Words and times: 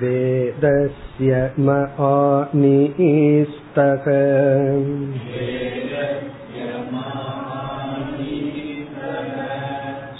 वेदस्य 0.00 1.38
महानीस्तः 1.68 4.04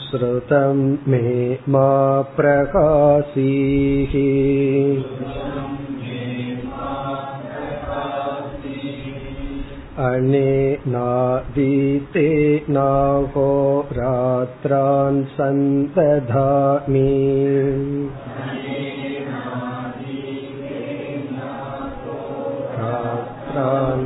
श्रुतं 0.07 0.81
मे 1.13 1.31
मा 1.75 1.91
प्रकाशीः 2.37 4.15
अनेनादीते 10.07 12.27
नाहो 12.71 13.51
रात्रान् 13.99 15.23
सन्दधामि 15.37 17.07
रात्रान् 23.51 24.05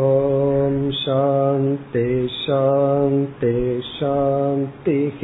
ॐ 0.04 0.76
शान्ति 1.00 2.06
शान्ति 2.40 3.56
शान्तिः 3.94 5.20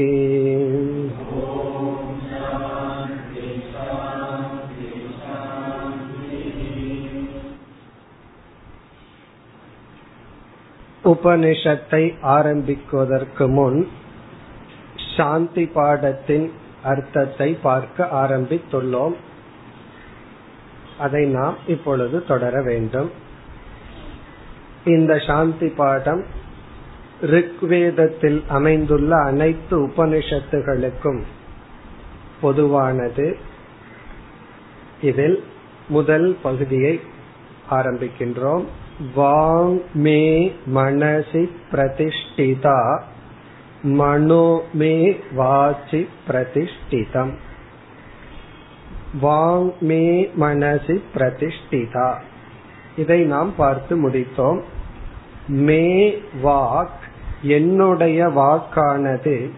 உபனிஷத்தை 11.05 12.03
ஆரம்பிக்குவதற்கு 12.23 13.47
முன் 13.47 13.87
சாந்தி 15.17 15.65
பாடத்தின் 15.65 16.51
அர்த்தத்தை 16.83 17.57
பார்க்க 17.61 18.07
ஆரம்பித்துள்ளோம். 18.11 19.15
அதை 20.99 21.25
நாம் 21.25 21.57
இப்பொழுது 21.67 22.25
தொடர 22.25 22.61
வேண்டும். 22.61 23.11
இந்த 24.85 25.19
சாந்தி 25.19 25.67
பாடம் 25.67 26.23
ரிக்வேதத்தில் 27.21 28.39
அமைந்துள்ள 28.47 29.15
அனைத்து 29.23 29.87
உபனிஷத்துகளுக்கும் 29.87 31.21
பொதுவானது. 32.41 33.37
இதில் 35.01 35.43
முதல் 35.87 36.37
பகுதியை 36.41 36.99
ஆரம்பிக்கின்றோம். 37.69 38.65
வாங் 39.15 39.81
மே 39.93 40.55
மனசி 40.75 41.49
பிரதிஷ்டிதா 41.71 43.01
மனோ 43.83 44.61
மே 44.73 45.19
வாசி 45.33 46.07
பிரதிஷ்டிதம். 46.27 47.33
வாங் 49.21 49.79
மே 49.79 50.31
மனசி 50.39 51.01
பிரதிஷ்டிதா. 51.15 52.13
இதை 52.97 53.23
நாம் 53.23 53.55
பார்த்து 53.55 54.09
முடித்தோம். 54.09 54.61
மே 55.47 56.17
வாக் 56.43 57.03
என்னுடைய 57.41 58.27
வாக்கானது 58.27 59.49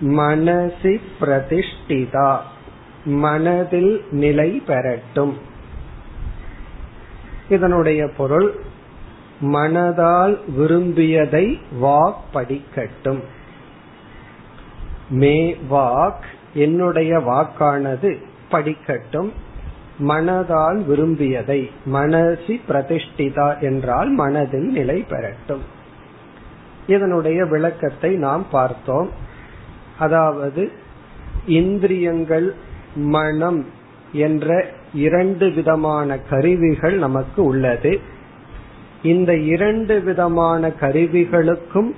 மனசி 0.00 1.00
பிரதிஷ்டிதா. 1.20 2.38
மனதில் 3.04 4.04
நிலை 4.10 4.62
பெறட்டும். 4.66 5.50
இதனுடைய 7.52 8.08
பொருள் 8.16 8.54
மனதால் 9.42 10.34
விரும்பியதை 10.56 11.60
வாக் 11.80 12.22
படிக்கட்டும். 12.34 13.22
மே 15.10 15.56
வாக் 15.70 16.24
என்னுடைய 16.54 17.18
வாக்கானது 17.18 18.16
படிக்கட்டும். 18.50 19.30
மனதால் 20.00 20.84
விரும்பியதை 20.84 21.70
மனசி 21.92 22.60
பிரதிஷ்டிதா 22.68 23.60
என்றால் 23.60 24.10
மனதில் 24.10 24.68
நிலை 24.70 25.04
பெறட்டும். 25.10 25.64
இதனுடைய 26.86 27.44
விளக்கத்தை 27.44 28.14
நாம் 28.16 28.46
பார்த்தோம். 28.50 29.10
அதாவது 29.98 30.72
இந்திரியங்கள் 31.46 32.54
மனம் 32.94 33.66
என்ற 34.12 34.66
இரண்டு 34.94 35.50
விதமான 35.50 36.18
கருவிகள் 36.18 36.94
நமக்கு 36.94 37.44
உள்ளது. 37.44 38.00
இந்த 39.02 39.36
இரண்டு 39.36 40.00
விதமான 40.00 40.68
கருவிகளுக்கும் 40.68 41.90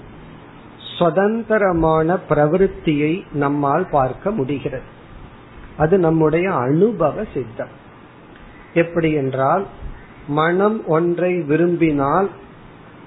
சுதந்திரமான 0.98 2.18
பிரவருத்தியை 2.28 3.22
நம்மால் 3.32 3.88
பார்க்க 3.90 4.30
முடிகிறது. 4.30 4.82
அது 5.76 5.98
நம்முடைய 5.98 6.52
அனுபவ 6.52 7.24
சித்தம். 7.34 7.68
எப்படி 8.74 9.12
என்றால் 9.12 9.66
மனம் 10.28 10.86
ஒன்றை 10.86 11.40
விரும்பினால் 11.40 12.28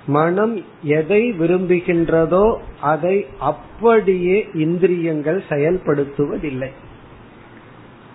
மனம் 0.08 0.64
எதை 0.82 1.32
விரும்புகின்றதோ 1.32 2.58
அதை 2.82 3.26
அப்படியே 3.40 4.50
இந்திரியங்கள் 4.54 5.44
செயல்படுத்துவதில்லை. 5.50 6.70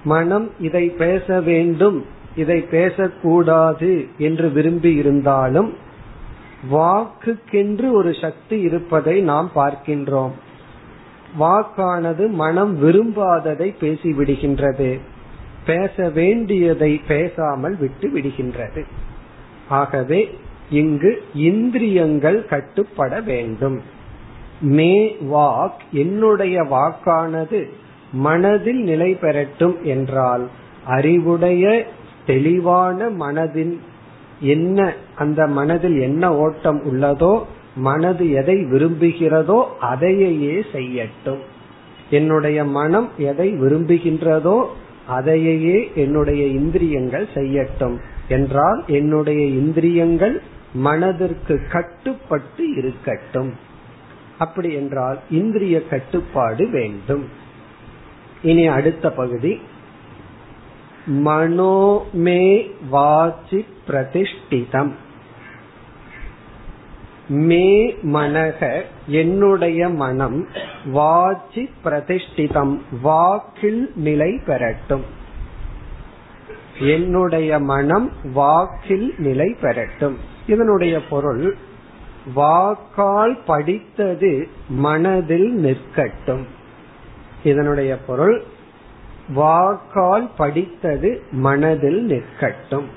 மனம் 0.04 0.50
இதை 0.60 0.88
பேச 0.88 1.40
வேண்டும் 1.40 2.04
இதை 2.36 2.60
பேசக்கூடாது 2.60 4.06
என்று 4.18 4.50
விரும்பி 4.50 4.94
இருந்தாலும் 4.94 5.74
வாக்குக்கென்று 6.70 7.90
ஒரு 7.90 8.14
சக்தி 8.20 8.60
இருப்பதை 8.60 9.20
நாம் 9.20 9.50
பார்க்கின்றோம். 9.54 10.30
வாக்கானது 11.41 12.28
மனம் 12.28 12.82
விரும்பாததை 12.82 13.74
பேசிவிடுகின்றது. 13.80 14.98
பேச 15.66 16.09
வேண்டியதை 16.09 17.00
பேசாமல் 17.09 17.77
விட்டு 17.78 18.09
விடுகின்றது. 18.09 18.84
ஆகவே 19.68 20.38
இங்கு 20.71 21.22
இந்திரியங்கள் 21.34 22.47
கட்டுப்பட 22.47 23.21
வேண்டும். 23.21 23.82
மே 24.60 25.16
வாக் 25.32 25.80
என்னுடைய 25.92 26.62
வாக்கானது. 26.62 27.68
மனதில் 28.12 28.82
நிலை 28.82 29.14
பெறட்டும் 29.14 29.82
என்றால் 29.82 30.48
அறிவுடைய 30.86 31.86
தெளிவான 32.26 33.09
மனதின் 33.09 33.78
என்ன 34.41 34.94
அந்த 35.14 35.47
மனதில் 35.47 36.00
என்ன 36.00 36.36
ஓட்டம் 36.36 36.82
உள்ளதோ 36.92 37.42
மனது 37.76 38.30
எதை 38.30 38.56
விரும்புகிறதோ 38.56 39.64
அதையே 39.80 40.64
செய்யட்டும். 40.72 41.38
என்னுடைய 42.10 42.64
மனம் 42.64 43.10
எதை 43.16 43.53
விரும்புகின்றதோ 43.53 44.65
அதையே 45.06 45.91
என்னுடைய 45.94 46.47
இந்திரியங்கள் 46.47 47.26
செய்யட்டும். 47.34 47.97
என்றால் 48.28 48.84
என்னுடைய 48.86 49.41
இந்திரியங்கள் 49.41 50.42
மனதிற்கு 50.74 51.60
கட்டுப்பட்டு 51.70 52.74
இருக்கட்டும். 52.76 53.53
அப்படி 54.38 54.72
என்றால் 54.72 55.18
இந்திரிய 55.30 55.86
கட்டுப்பாடு 55.86 56.70
வேண்டும். 56.70 57.41
இனி 58.42 58.66
அடுத்த 58.66 59.10
பகுதி. 59.10 59.60
மனோமே 61.06 62.71
வாச்சி 62.91 63.66
பிரதிஷ்டிதம். 63.89 64.92
மே 67.28 67.92
மனக 67.92 68.83
என்னுடைய 69.06 69.89
மனம் 69.89 70.47
வாச்சி 70.84 71.71
பிரதிஷ்டிதம். 71.84 72.78
வாக்கில் 73.03 73.92
நிலை 73.94 74.41
பெறட்டும். 74.47 75.04
என்னுடைய 76.78 77.59
மனம் 77.59 78.12
வாக்கில் 78.33 79.15
நிலை 79.18 79.56
பெறட்டும். 79.62 80.16
இதனுடைய 80.47 81.00
பொருள் 81.10 81.56
வாக்கால் 82.34 83.39
படித்தது 83.47 84.48
மனதில் 84.68 85.53
நிற்கட்டும். 85.56 86.60
இதனுடைய 87.44 87.98
பொருள் 87.98 88.42
வாக்கால் 89.34 90.30
படித்தது 90.36 91.22
மனதில் 91.30 92.06
நிற்கட்டும். 92.06 92.89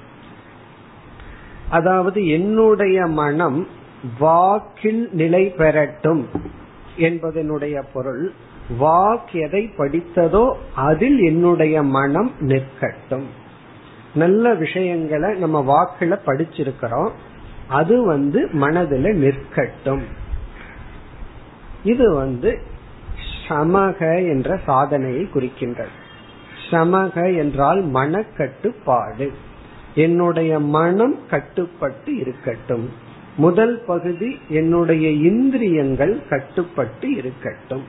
அதாவது 1.69 2.27
என்னுடைய 2.27 3.05
மனம் 3.05 3.67
வாக்கில் 4.19 5.09
நிலை 5.11 5.53
பெறட்டும் 5.57 6.25
என்பதனுடைய 6.97 7.83
பொருள் 7.93 8.31
வாக் 8.79 9.31
எதை 9.31 9.71
படித்ததோ 9.77 10.55
அதில் 10.75 11.19
என்னுடைய 11.19 11.83
மனம் 11.83 12.31
நிற்கட்டும். 12.39 13.25
நல்ல 14.15 14.53
விஷயங்களை 14.53 15.35
நம்ம 15.35 15.57
வாக்குல 15.61 16.17
படிச்சிருக்கிறோம் 16.25 17.11
அது 17.67 18.05
வந்து 18.05 18.49
மனதில் 18.51 19.09
நிற்கட்டும். 19.23 20.03
இது 21.83 22.13
வந்து 22.13 22.73
சமக 23.47 24.27
என்ற 24.27 24.59
சாதனையை 24.65 25.27
குறிக்கின்றது. 25.33 25.93
சமக 26.69 27.37
என்றால் 27.37 27.85
மனக்கட்டுப்பாடு. 27.85 29.31
என்னுடைய 29.95 30.59
மனம் 30.59 31.27
கட்டுப்பட்டு 31.29 32.17
இருக்கட்டும். 32.17 32.89
முதல் 33.37 33.83
பகுதி 33.87 34.39
என்னுடைய 34.49 35.09
இந்திரியங்கள் 35.09 36.27
கட்டுப்பட்டு 36.29 37.15
இருக்கட்டும். 37.15 37.83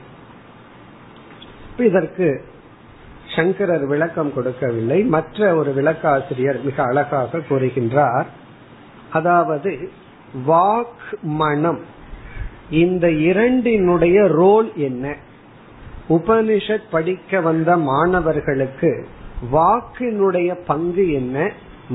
இதற்கு 1.77 2.43
சங்கரர் 3.35 3.85
விளக்கம் 3.85 4.33
கொடுக்கவில்லை. 4.33 5.03
மற்ற 5.03 5.55
ஒரு 5.55 5.73
விளக்காசிரியர் 5.73 6.63
மிக 6.63 6.83
அழகாக 6.83 7.37
கூறுகின்றார். 7.37 8.25
அதாவது 9.11 9.89
வாக் 10.47 11.19
மனம். 11.21 11.79
இந்த 12.69 13.11
இரண்டினுடைய 13.11 14.27
ரோல் 14.27 14.71
என்ன? 14.75 15.15
உபனிஷத் 16.09 16.89
படிக்க 16.91 17.39
வந்த 17.41 17.77
மாணவர்களுக்கு 17.77 19.07
வாக்கினுடைய 19.53 20.57
பங்கு 20.67 21.11
என்ன 21.11 21.51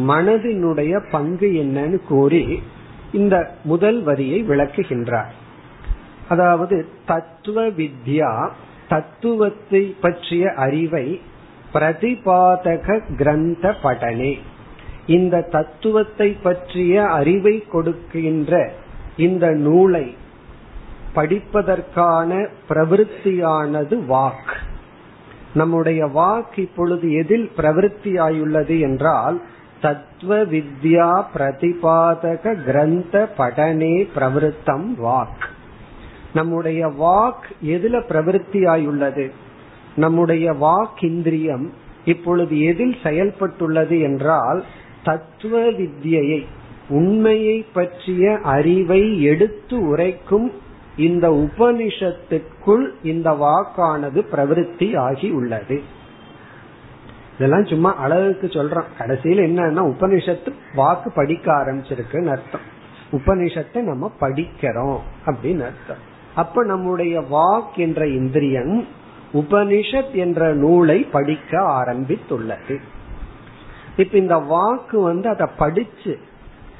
மனதினுடைய 0.08 1.10
பங்கு 1.10 1.48
என்னன்னு 1.48 1.98
கூறி 2.08 2.62
இந்த 3.12 3.54
முதல் 3.64 4.02
வரியை 4.02 4.48
விளக்குகின்றார். 4.48 5.32
அதாவது 6.28 6.88
தத்துவ 7.06 7.66
வித்யா 7.66 8.50
தத்துவத்தை 8.88 9.96
பற்றிய 10.00 10.52
அறிவை 10.52 11.20
பிரதிபாதக 11.74 13.14
கிரந்த 13.16 13.74
படனே. 13.82 14.38
இந்த 15.06 15.40
தத்துவத்தை 15.40 16.36
பற்றிய 16.42 17.02
அறிவை 17.02 17.64
கொடுக்கின்ற 17.70 18.72
இந்த 19.16 19.50
நூலை 19.50 20.16
படிப்பதற்கான 21.14 22.48
பிரவருத்தியானது 22.68 23.96
வாக். 24.08 24.52
நம்முடைய 25.54 26.06
வாக் 26.06 26.58
இப்பொழுது 26.58 27.12
எதில் 27.12 27.50
பிரவருத்தியாயுள்ளது 27.56 28.80
என்றால் 28.80 29.40
தத்துவ 29.80 30.36
வித்யா 30.44 31.24
பிரதிபாதக 31.34 32.64
கிரந்த 32.64 33.32
படனே 33.38 34.08
பிரவருத்தம் 34.16 34.94
வாக். 35.04 35.42
நம்முடைய 36.34 36.86
வாக் 36.86 37.64
எதுல 37.64 38.00
பிரவருத்தியாயுள்ளது 38.08 39.30
நம்முடைய 39.96 40.52
வாக் 40.52 41.04
இந்திரியம் 41.04 41.72
இப்பொழுது 42.04 42.60
எதில் 42.60 42.96
செயல்பட்டுள்ளது 43.02 44.02
என்றால் 44.02 44.64
தத்துவ 45.04 45.60
வித்யை 45.60 46.44
உண்மையை 46.88 47.66
பற்றிய 47.72 48.38
அறிவை 48.42 49.22
எடுத்து 49.22 49.80
உரைக்கும் 49.80 50.52
இந்த 50.96 51.30
உபனிஷத்துக்குள் 51.30 52.88
இந்த 53.02 53.30
வாக்கானது 53.30 54.24
பிரவருத்தி 54.32 54.98
ஆகி 54.98 55.30
உள்ளது. 55.30 55.82
இதெல்லாம் 57.34 57.66
சும்மா 57.66 57.94
அளவுக்கு 57.96 58.46
சொல்றோம். 58.46 58.84
கடைசியில் 58.98 59.38
என்னன்னா 59.38 59.94
உபனிஷத்து 59.94 60.52
வாக்கு 60.74 61.12
படிக்க 61.12 61.52
ஆரம்பிச்சிருக்குன்னு 61.52 62.26
அர்த்தம். 62.26 62.60
உபனிஷத்தை 63.12 63.82
நம்ம 63.82 64.12
படிக்கிறோம் 64.20 64.98
அப்படின்னு 65.26 65.62
அர்த்தம். 65.62 66.10
அப்ப 66.34 66.64
நம்முடைய 66.64 67.20
வாக் 67.20 67.76
என்ற 67.76 68.06
இந்திரியம் 68.06 68.86
உபனிஷத் 69.32 70.12
என்ற 70.12 70.54
நூலை 70.54 71.02
படிக்க 71.02 71.58
ஆரம்பித்துள்ளது. 71.58 72.80
இப்ப 73.96 74.18
இந்த 74.18 74.36
வாக்கு 74.36 75.00
வந்து 75.00 75.28
அதை 75.28 75.46
படிச்சு 75.56 76.18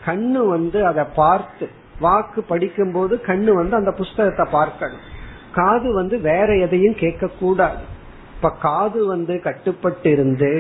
கண்ணு 0.04 0.46
வந்து 0.46 0.86
அதை 0.86 1.04
பார்த்து 1.14 1.80
வாக்கு 2.02 2.40
படிக்கும் 2.42 2.92
போது 2.92 3.14
கண்ணு 3.26 3.52
வந்து 3.60 3.74
அந்த 3.76 3.92
புஸ்தகத்தை 3.92 4.46
பார்க்கணும். 4.50 5.04
காது 5.54 5.88
வந்து 5.94 6.16
வேற 6.20 6.48
எதையும் 6.56 7.00
கேட்க 7.00 7.30
கூடாது 7.40 7.82
இப்ப 8.36 8.50
காது 8.60 9.00
வந்து 9.06 9.34
கட்டுப்பட்டு 9.40 10.10
இருந்து 10.10 10.52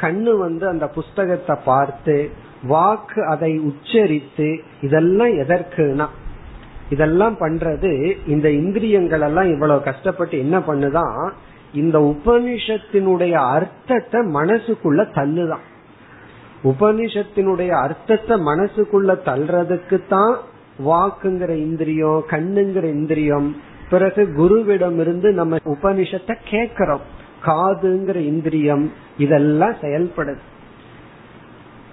கண்ணு 0.00 0.32
வந்து 0.38 0.64
அந்த 0.68 0.86
புஸ்தகத்தை 0.88 1.54
பார்த்து 1.64 2.16
வாக்கு 2.66 3.20
அதை 3.26 3.52
உச்சரித்து 3.70 4.48
இதெல்லாம் 4.80 5.34
எதற்குனா 5.42 6.06
இதெல்லாம் 6.90 7.36
பண்றது 7.40 7.92
இந்த 8.26 8.46
இந்திரியங்கள் 8.60 9.20
எல்லாம் 9.20 9.50
இவ்வளவு 9.50 9.80
கஷ்டப்பட்டு 9.82 10.36
என்ன 10.38 10.56
பண்ணுதான் 10.68 11.18
இந்த 11.72 11.98
உபனிஷத்தினுடைய 12.12 13.34
அர்த்தத்தை 13.54 14.20
மனசுக்குள்ள 14.34 15.02
தள்ளுதான். 15.18 15.64
உபனிஷத்தினுடைய 16.64 17.72
அர்த்தத்தை 17.84 18.36
மனசுக்குள்ள 18.46 19.12
தள்ளுறதுக்கு 19.28 19.98
தான் 20.08 20.34
வாக்குங்கிற 20.78 21.48
இந்திரியம் 21.48 22.24
கண்ணுங்கிற 22.30 22.84
இந்திரியம் 22.84 23.56
பிறகு 23.90 24.24
குருவிடம் 24.24 25.00
இருந்து 25.00 25.32
நம்ம 25.32 25.56
உபனிஷத்தை 25.64 26.36
கேட்கிறோம். 26.44 27.00
காதுங்கிற 27.46 28.16
இந்திரியம் 28.16 28.92
இதெல்லாம் 29.18 29.72
செயல்படுது. 29.72 30.38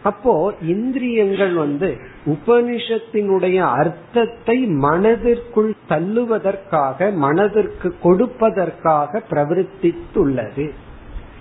அப்போ 0.03 0.53
இந்திரியங்கள் 0.61 1.53
வந்து 1.53 1.97
உபனிஷத்தினுடைய 2.25 3.57
அர்த்தத்தை 3.57 4.57
மனதிற்குள் 4.65 5.73
தள்ளுவதற்காக 5.89 7.13
மனதிற்கு 7.13 7.95
கொடுப்பதற்காக 8.03 9.21
பிரவருத்தித்துள்ளது. 9.29 10.69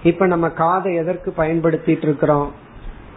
இப்ப 0.03 0.27
நம்ம 0.27 0.49
காதை 0.49 0.95
எதற்கு 0.95 1.33
பயன்படுத்திட்டு 1.37 2.03
இருக்கிறோம்? 2.03 2.53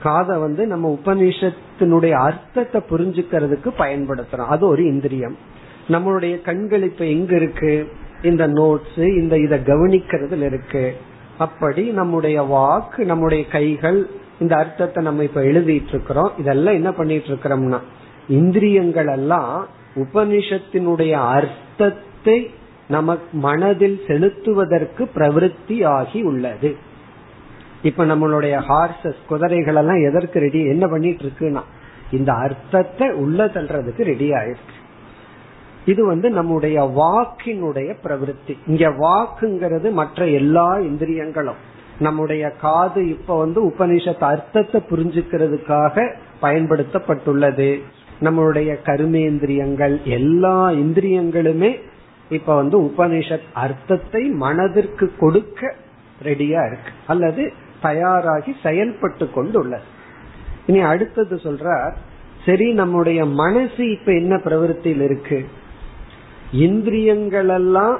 காதை 0.03 0.37
வந்து 0.37 0.67
நம்ம 0.67 0.99
உபநிஷத்தினுடைய 1.03 2.11
அர்த்தத்தை 2.11 2.81
புரிஞ்சுக்கிறதுக்கு 2.89 3.69
பயன்படுத்துறோம். 3.77 4.51
அது 4.55 4.63
ஒரு 4.67 4.83
இந்திரியம். 4.83 5.35
நம்மளுடைய 5.87 6.41
கண்கள் 6.41 6.83
இப்ப 6.83 7.05
எங்க 7.05 7.35
இருக்கு? 7.35 7.73
இந்த 8.23 8.47
நோட்ஸ் 8.47 9.03
இந்த 9.17 9.37
இத 9.37 9.55
கவனிக்கிறதுல 9.65 10.45
இருக்கு. 10.45 10.85
அப்படி 11.37 11.83
நம்முடைய 11.89 12.41
வாக்கு 12.41 13.05
நம்முடைய 13.05 13.47
கைகள் 13.47 14.09
இந்த 14.39 14.55
அர்த்தத்தை 14.55 15.03
நம்ம 15.03 15.23
இப்ப 15.23 15.41
எழுதிட்டு 15.41 15.87
இருக்கிறோம் 15.87 16.31
இதெல்லாம் 16.37 16.73
என்ன 16.73 16.91
பண்ணிட்டு 16.91 17.27
இருக்கிறோம்னா 17.27 17.79
இந்திரியங்கள் 18.27 19.07
எல்லாம் 19.07 19.67
உபனிஷத்தினுடைய 19.95 21.11
அர்த்தத்தை 21.11 22.37
நமக்கு 22.87 23.37
மனதில் 23.37 24.01
செலுத்துவதற்கு 24.07 25.03
பிரவருத்தி 25.15 25.77
ஆகி 25.85 26.21
உள்ளது. 26.21 26.75
இப்ப 27.83 28.05
நம்மளுடைய 28.05 28.63
ஹார்சஸ் 28.69 29.25
குதிரைகள் 29.27 29.75
எல்லாம் 29.75 30.03
எதற்கு 30.03 30.39
ரெடி 30.39 30.65
என்ன 30.65 30.87
பண்ணிட்டு 30.87 31.23
இருக்குன்னா 31.23 31.61
இந்த 32.11 32.33
அர்த்தத்தை 32.33 33.09
உள்ள 33.09 33.45
தள்ளுறதுக்கு 33.45 34.01
ரெடி 34.01 34.31
ஆயிருக்கு. 34.31 34.73
இது 35.85 36.05
வந்து 36.05 36.29
நம்முடைய 36.29 36.83
வாக்கினுடைய 36.83 37.95
பிரவருத்தி. 38.03 38.57
இங்க 38.67 38.89
வாக்குங்கிறது 38.89 39.91
மற்ற 39.91 40.27
எல்லா 40.27 40.79
இந்திரியங்களும். 40.79 41.55
நம்முடைய 41.99 42.49
காது 42.49 43.09
இப்ப 43.09 43.37
வந்து 43.37 43.67
உபனிஷத் 43.67 44.23
அர்த்தத்தை 44.23 44.81
புரிஞ்சுக்கிறதுக்காக 44.89 46.13
பயன்படுத்தப்பட்டுள்ளது. 46.41 47.79
நம்மளுடைய 48.21 48.75
கருமேந்திரியங்கள் 48.85 50.03
எல்லா 50.03 50.69
இந்திரியங்களுமே 50.69 51.79
இப்ப 52.29 52.55
வந்து 52.55 52.81
உபனிஷத் 52.81 53.47
அர்த்தத்தை 53.53 54.23
மனதிற்கு 54.29 55.11
கொடுக்க 55.19 55.75
ரெடியா 56.23 56.65
இருக்கு. 56.65 56.91
அல்லது 57.07 57.53
தயாராகி 57.83 58.51
செயல்பட்டு 58.63 59.25
கொண்டுள்ளது. 59.29 59.87
இனி 60.67 60.81
அடுத்தது 60.91 61.35
சொல்றார் 61.43 61.93
சரி 62.45 62.67
நம்முடைய 62.73 63.19
மனசு 63.41 63.83
இப்ப 63.91 64.11
என்ன 64.13 64.35
பிரவருத்தியில் 64.35 65.03
இருக்கு? 65.09 65.39
இந்திரியங்கள் 66.51 67.49
எல்லாம் 67.49 67.97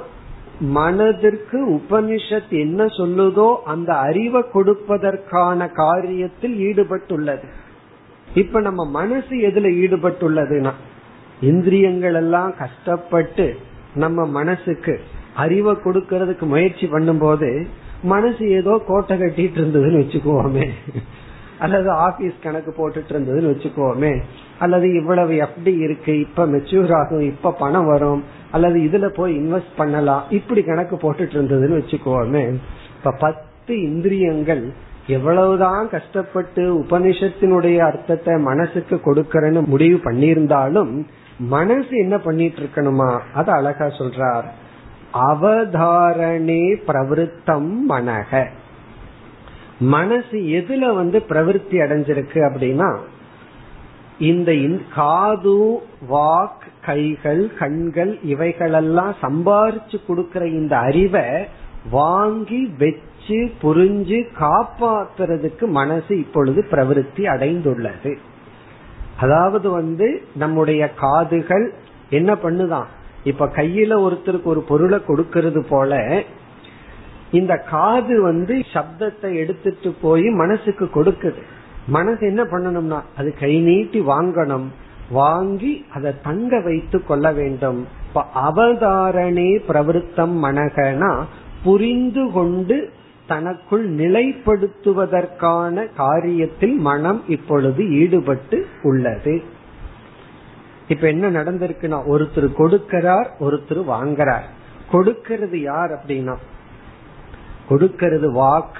மனதிற்கு 0.60 1.58
உபனிஷத் 1.70 2.52
என்ன 2.64 2.84
சொல்லுதோ 2.98 3.48
அந்த 3.64 3.90
அறிவை 4.08 4.42
கொடுப்பதற்கான 4.54 5.68
காரியத்தில் 5.76 6.56
ஈடுபட்டுள்ளது. 6.68 7.46
இப்ப 8.34 8.60
நம்ம 8.60 8.90
மனசு 8.90 9.34
எதுல 9.48 9.70
ஈடுபட்டுள்ளதுன்னா 9.84 10.72
இந்திரியங்கள் 11.40 12.14
எல்லாம் 12.14 12.52
கஷ்டப்பட்டு 12.58 13.46
நம்ம 13.94 14.26
மனசுக்கு 14.26 14.94
அறிவை 15.34 15.74
கொடுக்கறதுக்கு 15.84 16.46
முயற்சி 16.52 16.86
பண்ணும்போது 16.86 17.50
மனசு 18.04 18.50
ஏதோ 18.50 18.82
கோட்டை 18.86 19.18
கட்டிட்டு 19.18 19.58
இருந்ததுன்னு 19.60 20.00
வச்சுக்கோமே. 20.02 20.68
அல்லது 21.58 21.90
ஆபீஸ் 21.90 22.42
கணக்கு 22.42 22.74
போட்டுட்டு 22.76 23.12
இருந்ததுன்னு 23.12 23.50
வச்சுக்கோமே. 23.52 24.22
அல்லது 24.58 24.94
இவ்வளவு 24.94 25.36
எப்படி 25.36 25.76
இருக்கு 25.76 26.20
இப்ப 26.20 26.46
மெச்சூர் 26.46 26.94
ஆகும் 26.96 27.20
இப்ப 27.20 27.52
பணம் 27.52 27.86
வரும் 27.86 28.24
அல்லது 28.50 28.78
இதுல 28.80 29.08
போய் 29.08 29.36
இன்வெஸ்ட் 29.38 29.76
பண்ணலாம் 29.76 30.24
இப்படி 30.30 30.62
கணக்கு 30.62 30.96
போட்டுட்டு 30.96 31.36
இருந்ததுன்னு 31.36 31.78
வச்சுக்கோமே. 31.80 32.54
இப்ப 32.98 33.14
பத்து 33.18 33.82
இந்திரியங்கள் 33.82 34.72
எவ்வளவுதான் 35.06 35.88
கஷ்டப்பட்டு 35.90 36.62
உபனிஷத்தினுடைய 36.80 37.78
அர்த்தத்தை 37.78 38.36
மனசுக்கு 38.36 38.96
கொடுக்கறன்னு 38.96 39.66
முடிவு 39.66 40.00
பண்ணியிருந்தாலும் 40.04 41.04
மனசு 41.38 41.88
என்ன 41.90 42.18
பண்ணிட்டு 42.18 42.60
இருக்கணுமா? 42.60 43.20
அது 43.34 43.52
அழகா 43.52 43.84
சொல்றார். 43.84 44.44
அவதாரணே 45.14 46.76
பிரவருத்தம் 46.86 47.72
மனக. 47.88 48.46
மனசு 49.78 50.32
எதுல 50.32 50.94
வந்து 50.94 51.22
பிரவருத்தி 51.28 51.72
அடைஞ்சிருக்கு 51.72 52.32
அப்படின்னா 52.32 52.96
இந்த 54.18 54.52
காது 54.94 55.82
வாக் 56.10 56.62
கைகள் 56.84 57.54
கண்கள் 57.54 58.18
இவைகளெல்லாம் 58.22 59.14
சம்பாரிச்சு 59.22 60.06
கொடுக்கிற 60.06 60.46
இந்த 60.46 60.78
அறிவை 60.78 61.46
வாங்கி 61.90 62.74
வச்சு 62.78 63.50
புரிஞ்சு 63.62 64.24
காப்பாத்துறதுக்கு 64.40 65.66
மனசு 65.66 66.18
இப்பொழுது 66.18 66.64
பிரவருத்தி 66.70 67.16
அடைந்துள்ளது. 67.16 68.16
அதாவது 69.20 69.70
வந்து 69.70 70.22
நம்முடைய 70.34 70.90
காதுகள் 70.90 71.74
என்ன 72.10 72.34
பண்ணுதான்? 72.34 72.86
இப்ப 73.24 73.46
கையில 73.56 73.92
ஒருத்தருக்கு 74.06 74.42
ஒரு 74.42 74.62
பொருளை 74.62 74.98
கொடுக்கறது 75.08 75.60
போல 75.68 76.22
இந்த 77.32 77.54
காது 77.56 78.22
வந்து 78.22 78.54
சப்தத்தை 78.72 79.34
எடுத்துட்டு 79.34 79.94
போய் 80.02 80.26
மனசுக்கு 80.30 80.84
கொடுக்குது. 80.94 81.40
மனசு 81.86 82.26
என்ன 82.26 82.42
பண்ணணும்னா 82.42 83.00
அது 83.16 83.34
கை 83.40 83.60
நீட்டி 83.60 84.00
வாங்கணும். 84.00 84.66
வாங்கி 85.10 85.84
அதை 85.94 86.12
தங்க 86.22 86.60
வைத்து 86.60 87.04
கொள்ள 87.04 87.32
வேண்டும். 87.32 87.86
இப்ப 88.06 88.24
அவதாரணே 88.34 89.50
பிரவருத்தம் 89.68 90.34
மனகனா 90.42 91.12
புரிந்து 91.64 92.30
கொண்டு 92.30 92.90
தனக்குள் 93.26 93.84
நிலைப்படுத்துவதற்கான 93.94 95.86
காரியத்தில் 95.98 96.76
மனம் 96.76 97.22
இப்பொழுது 97.26 97.90
ஈடுபட்டு 97.90 98.66
உள்ளது. 98.82 99.42
இப்ப 100.88 101.08
என்ன 101.08 101.30
நடந்திருக்குன்னா 101.30 102.00
ஒருத்தர் 102.10 102.48
கொடுக்கிறார் 102.58 103.26
ஒருத்தர் 103.40 103.82
வாங்குறார். 103.88 104.46
கொடுக்கிறது 104.90 105.60
யார் 105.60 105.90
அப்படின்னா 105.90 106.36
கொடுக்கிறது 107.68 108.30
வாக் 108.32 108.78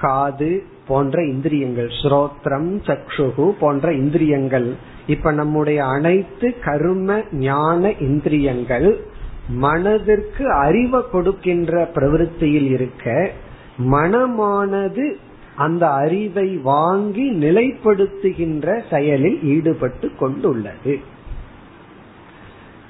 காது 0.00 0.62
போன்ற 0.88 1.24
இந்திரியங்கள் 1.24 1.88
ஸ்ரோத்ரம் 2.02 2.70
சக்ஷுகு 2.86 3.50
போன்ற 3.50 3.92
இந்திரியங்கள். 3.92 4.76
இப்ப 5.06 5.32
நம்முடைய 5.32 5.84
அனைத்து 5.84 6.54
கரும 6.64 7.22
ஞான 7.32 7.92
இந்திரியங்கள் 7.92 9.04
மனதிற்கு 9.48 10.52
அறிவை 10.52 11.02
கொடுக்கின்ற 11.12 11.90
பிரவருத்தியில் 11.94 12.70
இருக்க 12.70 13.30
மனமானது 13.78 15.12
அந்த 15.56 15.88
அறிவை 15.88 16.56
வாங்கி 16.56 17.32
நிலைப்படுத்துகின்ற 17.32 18.82
செயலில் 18.90 19.44
ஈடுபட்டு 19.44 20.10
கொண்டுள்ளது. 20.18 21.16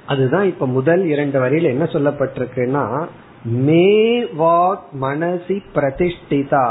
அதுதான் 0.09 0.43
இப்ப 0.43 0.67
முதல் 0.67 1.07
இரண்டு 1.07 1.41
வரியில 1.41 1.63
என்ன 1.63 1.85
சொல்லப்பட்டிருக்குன்னா 1.85 3.07
மே 3.45 4.21
வாக் 4.39 4.87
மனசி 5.01 5.63
பிரதிஷ்டிதா 5.75 6.65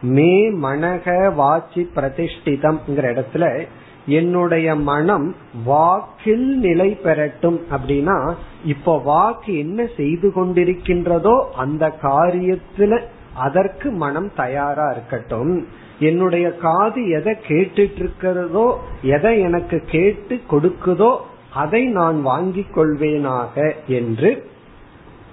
மே 0.00 0.50
மனக 0.62 1.34
வாச்சி 1.34 1.90
பிரதிஷ்டிதம் 1.96 2.78
இடத்துல 2.86 3.64
என்னுடைய 4.06 4.74
மனம் 4.74 5.34
வாக்கில் 5.64 6.58
நிலை 6.58 6.98
பெறட்டும் 7.02 7.60
அப்படின்னா 7.70 8.34
இப்போ 8.64 8.98
வாக்கு 9.04 9.58
என்ன 9.58 9.86
செய்து 9.96 10.32
கொண்டிருக்கின்றதோ 10.34 11.44
அந்த 11.56 11.96
காரியத்துல 12.02 13.00
அதற்கு 13.34 13.90
மனம் 13.90 14.30
தயாரா 14.36 14.90
இருக்கட்டும். 14.90 15.66
என்னுடைய 15.98 16.54
காது 16.54 17.08
எதை 17.08 17.34
கேட்டுட்டு 17.48 17.98
இருக்கிறதோ 17.98 18.66
எதை 19.02 19.40
எனக்கு 19.40 19.82
கேட்டு 19.90 20.40
கொடுக்குதோ 20.50 21.10
அதை 21.58 21.82
நான் 21.86 22.18
வாங்கிக் 22.22 22.72
கொள்வேனாக 22.74 23.74
என்று 23.86 24.30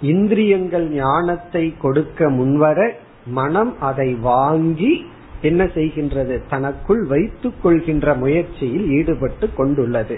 இந்திரியங்கள் 0.01 0.88
ஞானத்தை 0.89 1.65
கொடுக்க 1.82 2.29
முன்வர 2.29 2.77
மனம் 3.25 3.74
அதை 3.79 4.10
வாங்கி 4.13 4.94
என்ன 5.41 5.63
செய்கின்றது? 5.63 6.36
தனக்குள் 6.50 7.03
வைத்துக் 7.03 7.62
கொள்கின்ற 7.63 8.13
முயற்சியில் 8.13 8.88
ஈடுபட்டு 8.89 9.46
கொண்டுள்ளது. 9.53 10.17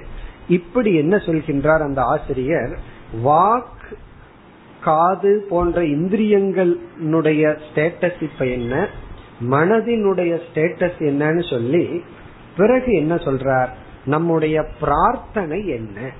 இப்படி 0.49 0.91
என்ன 0.95 1.15
சொல்கின்றார் 1.15 1.81
அந்த 1.81 2.01
ஆசிரியர்? 2.01 2.73
வாக் 3.21 3.83
காது 4.83 5.45
போன்ற 5.49 5.81
இந்திரியங்களுடைய 5.81 7.43
ஸ்டேட்டஸ் 7.67 8.21
இப்ப 8.21 8.45
என்ன? 8.45 8.73
மனதினுடைய 9.51 10.33
ஸ்டேட்டஸ் 10.45 10.99
என்னன்னு 10.99 11.43
சொல்லி 11.49 11.83
பிறகு 12.57 12.91
என்ன 12.93 13.15
சொல்றார்? 13.15 13.69
நம்முடைய 14.07 14.65
பிரார்த்தனை 14.79 15.67
என்ன? 15.67 16.11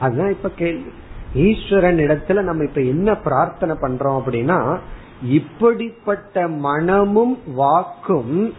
அதுதான் 0.00 0.30
இப்ப 0.30 0.50
கேள்வி. 0.50 0.90
ஈஸ்வரன் 1.34 1.96
இடத்துல 1.96 2.42
நம்ம 2.42 2.64
இப்ப 2.64 2.80
என்ன 2.80 3.16
பிரார்த்தனை 3.16 3.76
பண்றோம் 3.80 4.20
அப்படின்னா 4.26 4.78
இப்படிப்பட்ட 5.22 6.48
மனமும் 6.48 7.38
வாக்கும் 7.46 8.52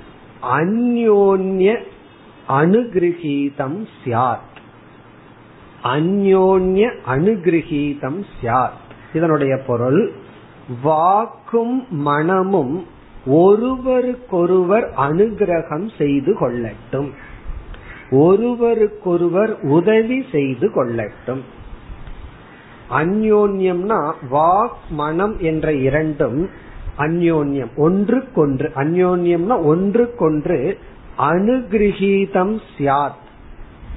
அந்யோன்ய 0.55 1.83
அனுகிரகீதம் 2.49 3.87
சியாத் 4.03 4.55
அந்யோன்ய 5.83 6.91
அனுகிரகீதம் 7.07 8.23
சியாத் 8.41 8.81
இதனுடைய 9.13 9.57
பொருள் 9.67 10.11
வாக்கும் 10.81 11.85
மனமும் 11.89 12.85
ஒருவருக்கொருவர் 13.25 14.93
அனுகிரகம் 14.97 15.89
செய்து 15.97 16.37
கொள்ளட்டும். 16.39 17.09
ஒருவருக்கொருவர் 18.11 19.61
உதவி 19.61 20.25
செய்து 20.31 20.69
கொள்ளட்டும். 20.69 21.41
அந்யோன்யம்னா 22.89 24.13
வாக் 24.31 24.77
மனம் 24.89 25.39
என்ற 25.39 25.73
இரண்டும் 25.73 26.49
அந்யோன்யம். 26.97 27.75
ஒன்றுக்கொன்று 27.75 28.71
அந்யோன்யம்னா 28.75 29.63
ஒன்றுக்கொன்று 29.63 30.77
அனுகிரகீதம் 31.17 32.59
சியாத் 32.77 33.25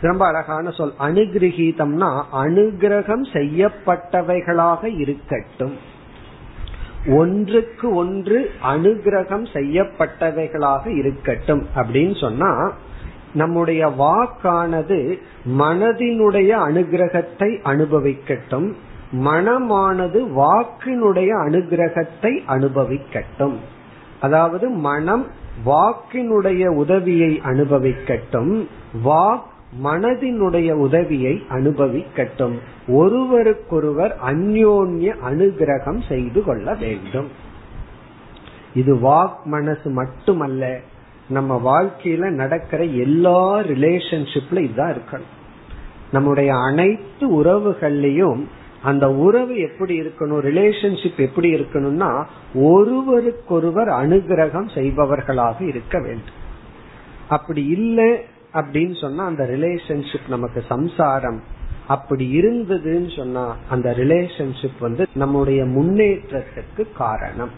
ரொம்ப 0.01 0.27
அழகான 0.27 0.71
சொல். 0.71 0.93
அனுகிரகீதம்னா 0.99 2.23
அனுகிரகம் 2.33 3.25
செய்யப்பட்டவைகளாக 3.33 4.99
இருக்கட்டும். 4.99 5.77
ஒன்றுக்கு 7.07 7.95
ஒன்று 7.95 8.51
அனுகிரகம் 8.63 9.47
செய்யப்பட்டவைகளாக 9.53 10.97
இருக்கட்டும் 10.97 11.67
அப்படின்னு 11.75 12.21
சொன்னா 12.21 12.73
நம்முடைய 13.35 13.87
வாக்கானது 13.87 15.19
மனதினுடைய 15.59 16.57
அனுகிரகத்தை 16.69 17.61
அனுபவிக்கட்டும். 17.65 18.73
மனமானது 19.25 20.27
வாக்கினுடைய 20.37 21.29
அனுகிரகத்தை 21.47 22.39
அனுபவிக்கட்டும். 22.49 23.57
அதாவது 24.21 24.69
மனம் 24.69 25.27
வாக்கினுடைய 25.67 26.67
உதவியை 26.67 27.41
அனுபவிக்கட்டும். 27.45 28.67
வாக் 29.05 29.43
மனதினுடைய 29.85 30.73
உதவியை 30.73 31.43
அனுபவிக்கட்டும். 31.51 32.59
ஒருவருக்கொருவர் 32.89 34.19
அந்யோன்ய 34.27 35.15
அனுகிரகம் 35.31 36.01
செய்து 36.09 36.45
கொள்ள 36.45 36.75
வேண்டும். 36.75 37.29
இது 38.75 38.95
வாக் 38.95 39.43
மனசு 39.45 39.91
மட்டுமல்ல. 39.91 40.81
நம்ம 41.31 41.83
வாழ்க்கையில 41.83 42.31
நடக்கிற 42.31 42.85
எல்லா 42.85 43.59
ரிலேஷன்ஷிப்ல 43.59 44.59
இதுதான் 44.59 44.95
இருக்கணும். 44.95 45.29
நம்முடைய 46.13 46.55
அனைத்து 46.55 47.45
உறவுகள்லயும் 47.45 48.45
அந்த 48.83 49.11
உறவு 49.11 49.59
எப்படி 49.59 50.01
இருக்கணும் 50.01 50.41
ரிலேஷன்ஷிப் 50.43 51.17
எப்படி 51.17 51.55
இருக்கணும்னா 51.55 52.25
ஒருவருக்கொருவர் 52.55 53.89
அனுகிரகம் 53.89 54.71
செய்பவர்களாக 54.75 55.69
இருக்க 55.69 56.01
வேண்டும். 56.01 56.39
அப்படி 57.29 57.67
இல்லை 57.67 58.17
அப்படின்னு 58.53 59.01
சொன்னா 59.01 59.25
அந்த 59.25 59.45
ரிலேஷன்ஷிப் 59.45 60.29
நமக்கு 60.29 60.65
சம்சாரம். 60.69 61.43
அப்படி 61.87 62.41
இருந்ததுன்னு 62.41 63.17
சொன்னா 63.17 63.57
அந்த 63.69 63.95
ரிலேஷன்ஷிப் 63.99 64.79
வந்து 64.81 65.07
நம்முடைய 65.15 65.65
முன்னேற்றத்துக்கு 65.65 66.87
காரணம். 66.97 67.51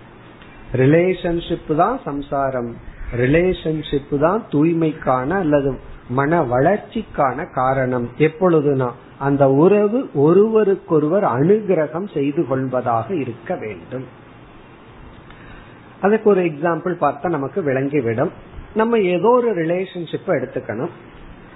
ரிலேஷன்ஷிப் 0.73 1.77
தான் 1.77 2.01
சம்சாரம். 2.05 2.91
ரிலேஷன்ஷிப் 3.17 4.21
தான் 4.21 4.45
தூய்மைக்கான 4.51 5.29
அல்லது 5.29 5.79
மன 6.09 6.43
வளர்ச்சிக்கான 6.43 7.53
காரணம். 7.53 8.09
எப்பொழுதுனா 8.19 8.91
அந்த 9.19 9.51
உறவு 9.51 10.11
ஒருவருக்கொருவர் 10.15 11.25
அனுகிரகம் 11.25 12.13
செய்து 12.13 12.47
கொள்வதாக 12.47 13.15
இருக்க 13.15 13.55
வேண்டும். 13.55 14.05
அதுக்கு 16.01 16.31
ஒரு 16.31 16.41
எக்ஸாம்பிள் 16.41 16.97
பார்த்தா 17.01 17.29
நமக்கு 17.29 17.63
விளங்கிவிடும். 17.63 18.31
நம்ம 18.75 18.99
ஏதோ 18.99 19.29
ஒரு 19.29 19.55
ரிலேஷன்ஷிப் 19.55 20.27
எடுத்துக்கணும். 20.27 20.89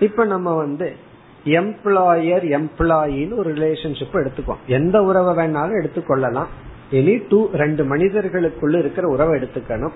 இப்ப 0.01 0.25
நம்ம 0.25 0.55
வந்து 0.55 0.97
எம்ப்ளாயர் 1.45 2.45
எம்ப்ளாயின்னு 2.59 3.37
ஒரு 3.37 3.55
ரிலேஷன்ஷிப் 3.55 4.13
எடுத்துக்கோம் 4.13 4.57
எந்த 4.67 5.03
உறவை 5.03 5.47
வேணாலும் 5.47 5.85
எடுத்துக்கொள்ளலாம். 5.85 6.47
இனி 6.91 7.23
டூ 7.29 7.49
ரெண்டு 7.53 7.85
மனிதர்களுக்குள்ள 7.85 8.79
இருக்கிற 8.79 9.09
உறவை 9.09 9.41
எடுத்துக்கணும். 9.41 9.93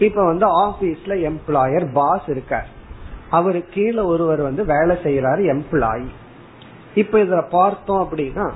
இப்ப 0.00 0.24
வந்து 0.24 0.46
ஆபீஸ்ல 0.60 1.14
எம்ப்ளாயர் 1.20 1.92
பாஸ் 1.92 2.28
இருக்கார். 2.28 2.68
அவரு 3.30 3.64
கீழே 3.70 3.98
ஒருவர் 3.98 4.40
வந்து 4.40 4.64
வேலை 4.64 4.96
செய்யறாரு 4.96 5.42
எம்ப்ளாயி 5.54 6.08
இப்ப 6.94 7.18
இதுல 7.18 7.48
பார்த்தோம் 7.50 8.08
அப்படின்னா 8.08 8.50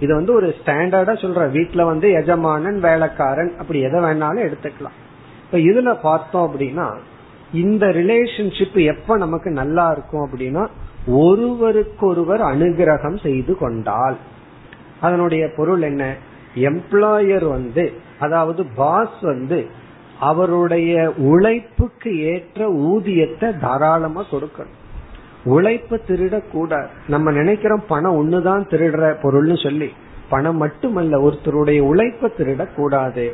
இது 0.00 0.14
வந்து 0.14 0.34
ஒரு 0.34 0.54
ஸ்டாண்டர்டா 0.58 1.14
சொல்ற 1.24 1.42
வீட்டுல 1.56 1.84
வந்து 1.84 2.10
எஜமானன் 2.10 2.80
வேலைக்காரன் 2.80 3.52
அப்படி 3.58 3.80
எதை 3.80 4.00
வேணாலும் 4.00 4.46
எடுத்துக்கலாம். 4.46 4.96
இப்ப 5.44 5.58
இதுல 5.58 5.98
பார்த்தோம் 6.02 6.46
அப்படின்னா 6.48 6.86
இந்த 7.52 7.86
ரிலேஷன்ஷிப் 7.86 8.86
எப்ப 8.86 9.16
நமக்கு 9.16 9.50
நல்லா 9.50 9.90
இருக்கும் 9.90 10.30
அப்படின்னா 10.30 10.68
ஒருவருக்கொருவர் 11.06 12.40
அனுகிரகம் 12.40 13.22
செய்து 13.22 13.56
கொண்டால். 13.56 14.16
அதனுடைய 15.00 15.52
பொருள் 15.56 15.82
என்ன? 15.82 16.14
எம்ப்ளாயர் 16.54 17.48
வந்து 17.48 17.92
அதாவது 18.20 18.66
பாஸ் 18.74 19.20
வந்து 19.20 19.82
அவருடைய 20.20 21.12
உழைப்புக்கு 21.16 22.20
ஏற்ற 22.20 22.68
ஊதியத்தை 22.68 23.58
தாராளமா 23.58 24.24
கொடுக்கணும். 24.30 24.82
உழைப்ப 25.44 25.98
திருடக்கூடாது. 26.06 26.86
நம்ம 27.08 27.30
நினைக்கிறோம் 27.30 27.84
பணம் 27.88 28.14
ஒண்ணுதான் 28.14 28.66
திருடுற 28.68 29.16
பொருள்னு 29.22 29.62
சொல்லி. 29.62 29.92
பணம் 30.28 30.56
மட்டுமல்ல 30.56 31.20
ஒருத்தருடைய 31.20 31.80
உழைப்ப 31.80 32.30
திருடக்கூடாது. 32.38 33.30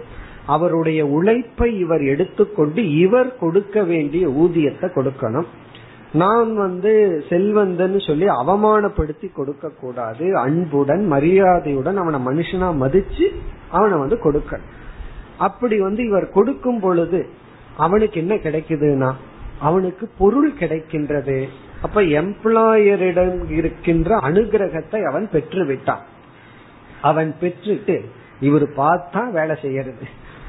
அவருடைய 0.46 1.06
உழைப்பை 1.06 1.78
இவர் 1.78 2.02
எடுத்துக்கொண்டு 2.02 2.96
இவர் 2.96 3.38
கொடுக்க 3.38 3.82
வேண்டிய 3.82 4.28
ஊதியத்தை 4.28 4.90
கொடுக்கணும். 4.94 5.46
நான் 6.12 6.56
வந்து 6.56 7.24
செல்வந்தன்னு 7.28 8.06
சொல்லி 8.06 8.26
அவமானப்படுத்தி 8.26 9.32
கொடுக்க 9.32 9.68
கூடாது 9.68 10.38
அன்புடன் 10.38 11.06
மரியாதையுடன் 11.06 11.96
அவனை 11.96 12.26
மனுஷனா 12.26 12.74
மதிச்சு 12.80 13.34
அவனை 13.70 13.98
வந்து 13.98 14.16
கொடுக்கணும். 14.16 14.78
அப்படி 15.46 15.76
வந்து 15.80 16.02
இவர் 16.06 16.34
கொடுக்கும் 16.36 16.80
பொழுது 16.80 17.20
அவனுக்கு 17.76 18.16
என்ன 18.20 18.34
கிடைக்குதுன்னா 18.34 19.10
அவனுக்கு 19.58 20.04
பொருள் 20.18 20.52
கிடைக்கின்றது. 20.60 21.38
அப்ப 21.82 22.02
எம்ப்ளாயரிடம் 22.20 23.38
இருக்கின்ற 23.58 24.10
அனுகிரகத்தை 24.28 25.00
அவன் 25.10 25.26
பெற்று 25.32 25.62
விட்டான் 25.66 26.04
அவன் 27.02 27.30
பெற்றுட்டு 27.40 27.96
இவர் 28.40 28.66
பார்த்தா 28.76 29.22
வேலை 29.30 29.54
செய்யறது. 29.62 30.04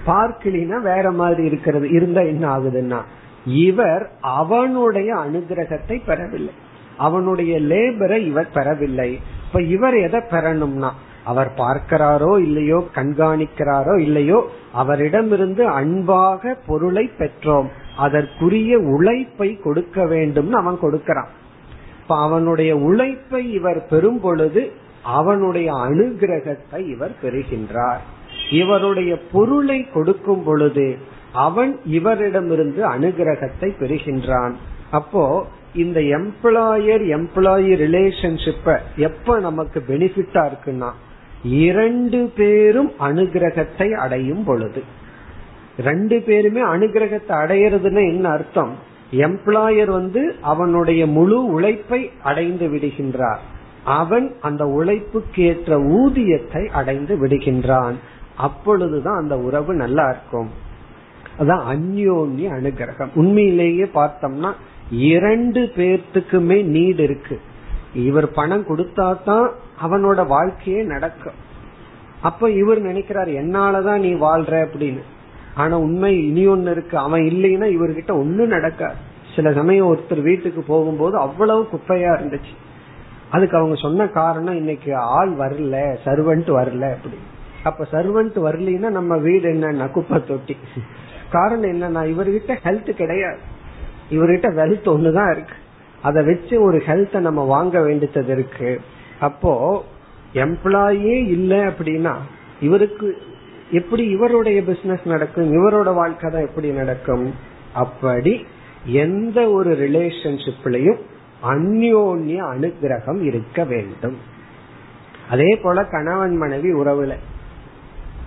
பார்க்கலினா 0.05 0.77
வேற 0.81 1.05
மாதிரி 1.11 1.43
இருக்கிறது. 1.49 1.87
இருந்தா 1.97 2.21
என்ன 2.33 2.43
ஆகுதுன்னா 2.55 2.99
இவர் 3.45 4.03
அவனுடைய 4.39 5.09
அனுகிரகத்தை 5.25 5.95
பெறவில்லை. 6.05 6.53
அவனுடைய 6.97 7.53
லேபரை 7.71 8.19
இவர் 8.31 8.49
பெறவில்லை. 8.53 9.09
இப்ப 9.45 9.61
இவர் 9.75 9.97
எதை 10.07 10.19
பெறணும்னா 10.31 10.91
அவர் 11.23 11.51
பார்க்கிறாரோ 11.57 12.39
இல்லையோ 12.39 12.83
கண்காணிக்கிறாரோ 12.95 13.99
இல்லையோ 13.99 14.49
அவரிடமிருந்து 14.73 15.67
அன்பாக 15.67 16.57
பொருளை 16.67 17.11
பெற்றோம். 17.17 17.67
அதற்குரிய 17.97 18.77
உழைப்பை 18.77 19.59
கொடுக்க 19.59 20.03
வேண்டும்னு 20.03 20.51
அவன் 20.51 20.79
கொடுக்கிறான். 20.79 21.27
இப்ப 22.01 22.21
அவனுடைய 22.21 22.77
உழைப்பை 22.77 23.51
இவர் 23.51 23.87
பெறும் 23.87 24.19
பொழுது 24.19 24.71
அவனுடைய 25.03 25.73
அனுகிரகத்தை 25.73 26.87
இவர் 26.87 27.15
பெறுகின்றார். 27.23 28.01
இவருடைய 28.51 29.19
பொருளை 29.31 29.89
கொடுக்கும் 29.89 30.43
பொழுது 30.43 30.97
அவன் 31.33 31.79
இவரிடமிருந்து 31.85 32.81
அனுகிரகத்தை 32.95 33.69
பெறுகின்றான். 33.79 34.51
அப்போ 34.91 35.45
இந்த 35.73 35.99
எம்ப்ளாயர் 35.99 37.03
எம்ப்ளாயி 37.17 37.71
ரிலேஷன்ஷிப்ப 37.85 38.79
எப்ப 38.95 39.39
நமக்கு 39.39 39.83
பெனிஃபிட்டா 39.87 40.51
இருக்குன்னா 40.51 40.89
இரண்டு 41.43 42.31
பேரும் 42.35 42.91
அனுகிரகத்தை 42.99 43.91
அடையும் 43.91 44.43
பொழுது. 44.43 44.83
ரெண்டு 45.77 46.21
பேருமே 46.21 46.61
அனுகிரகத்தை 46.61 47.29
அடையிறதுன்னு 47.29 48.11
என்ன 48.11 48.29
அர்த்தம்? 48.29 48.75
எம்ப்ளாயர் 49.11 49.91
வந்து 49.91 50.35
அவனுடைய 50.41 51.07
முழு 51.07 51.45
உழைப்பை 51.45 52.11
அடைந்து 52.23 52.67
விடுகின்றார். 52.67 53.39
அவன் 53.83 54.35
அந்த 54.41 54.65
உழைப்புக்கு 54.65 55.43
ஏற்ற 55.43 55.79
ஊதியத்தை 55.79 56.67
அடைந்து 56.67 57.25
விடுகின்றான். 57.25 57.93
அப்பொழுதுதான் 58.37 59.15
அந்த 59.15 59.37
உறவு 59.37 59.73
நல்லா 59.73 60.09
இருக்கும். 60.09 60.49
அதான் 61.39 61.63
அந்யோன்ய 61.73 62.49
அனுகிரகம். 62.59 63.09
உண்மையிலேயே 63.13 63.83
பார்த்தோம்னா 63.83 64.53
இரண்டு 64.91 65.71
பேர்த்துக்குமே 65.75 66.63
நீடு 66.63 67.03
இருக்கு. 67.03 67.39
இவர் 67.93 68.31
பணம் 68.31 68.65
கொடுத்தா 68.67 69.23
தான் 69.23 69.51
அவனோட 69.83 70.27
வாழ்க்கையே 70.27 70.83
நடக்கும். 70.83 71.33
அப்ப 72.21 72.49
இவர் 72.49 72.81
நினைக்கிறார் 72.81 73.27
என்னாலதான் 73.27 73.99
நீ 73.99 74.13
வாழ்ற? 74.13 74.65
அப்படின்னு. 74.65 74.99
ஆனா 75.55 75.79
உண்மை 75.79 76.27
இனி 76.27 76.47
ஒன்னு 76.47 76.71
இருக்கு. 76.71 76.97
அவன் 76.97 77.21
இல்லைன்னா 77.21 77.77
இவர்கிட்ட 77.79 78.11
ஒன்னும் 78.11 78.47
நடக்காது. 78.47 78.95
சில 79.35 79.53
சமயம் 79.53 79.95
ஒருத்தர் 79.95 80.21
வீட்டுக்கு 80.21 80.63
போகும்போது 80.63 81.17
அவ்வளவு 81.17 81.67
குப்பையா 81.73 82.13
இருந்துச்சு. 82.13 82.53
அதுக்கு 83.31 83.57
அவங்க 83.57 83.75
சொன்ன 83.75 84.07
காரணம் 84.07 84.55
இன்னைக்கு 84.55 84.97
ஆள் 84.97 85.35
வரல 85.35 85.97
சர்வெண்ட் 86.05 86.49
வரல 86.49 86.93
அப்படி 86.93 87.17
அப்ப 87.63 87.87
சர்வெண்ட் 87.91 88.51
வரலன்னா 88.51 88.89
நம்ம 88.89 89.17
வீடு 89.17 89.49
என்னன்னா 89.49 89.91
குப்பை 89.91 90.23
தொட்டி. 90.23 90.57
காரணம் 91.31 91.71
என்னன்னா 91.71 91.99
இவர்கிட்ட 91.99 92.57
ஹெல்த் 92.63 92.89
கிடையாது. 92.89 93.39
இவர்கிட்ட 94.11 94.49
வெல்த் 94.53 94.87
ஒண்ணுதான் 94.87 95.31
இருக்கு. 95.31 95.53
அதை 96.01 96.23
வச்சு 96.23 96.61
ஒரு 96.61 96.77
ஹெல்த்தை 96.77 97.19
நம்ம 97.19 97.43
வாங்க 97.43 97.81
வேண்டியது 97.81 98.25
இருக்கு. 98.25 98.81
அப்போ 99.21 99.83
எம்ப்ளாயே 100.33 101.27
இல்லை 101.27 101.57
அப்படின்னா 101.57 102.15
இவருக்கு 102.61 103.17
எப்படி 103.71 104.03
இவருடைய 104.03 104.63
பிசினஸ் 104.63 104.99
நடக்கும் 105.03 105.53
இவரோட 105.53 105.93
வாழ்க்கை 105.93 106.31
தான் 106.31 106.41
எப்படி 106.41 106.69
நடக்கும்? 106.69 107.33
அப்படி 107.73 108.45
எந்த 108.85 109.51
ஒரு 109.51 109.71
ரிலேஷன்ஷிப்லயும் 109.71 110.99
அந்யோன்ய 111.43 112.39
அனுகிரகம் 112.53 113.21
இருக்க 113.21 113.63
வேண்டும். 113.63 114.17
அதே 115.29 115.59
போல 115.63 115.85
கணவன் 115.85 116.37
மனைவி 116.37 116.73
உறவுல. 116.73 117.15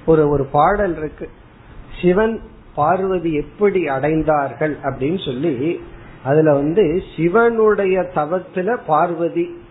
ஒரு 0.06 0.28
ஒரு 0.28 0.44
பாடல் 0.44 0.96
இருக்கு. 0.96 1.28
சிவன் 2.02 2.40
பார்வதி 2.74 3.34
எப்படி 3.34 3.84
அடைந்தார்கள்? 3.84 4.76
அப்படின்னு 4.82 5.24
சொல்லி 5.24 5.80
அதுல 6.24 6.52
வந்து 6.52 7.02
சிவனுடைய 7.16 8.10
தவத்துல 8.14 8.78
பார்வதி 8.86 9.62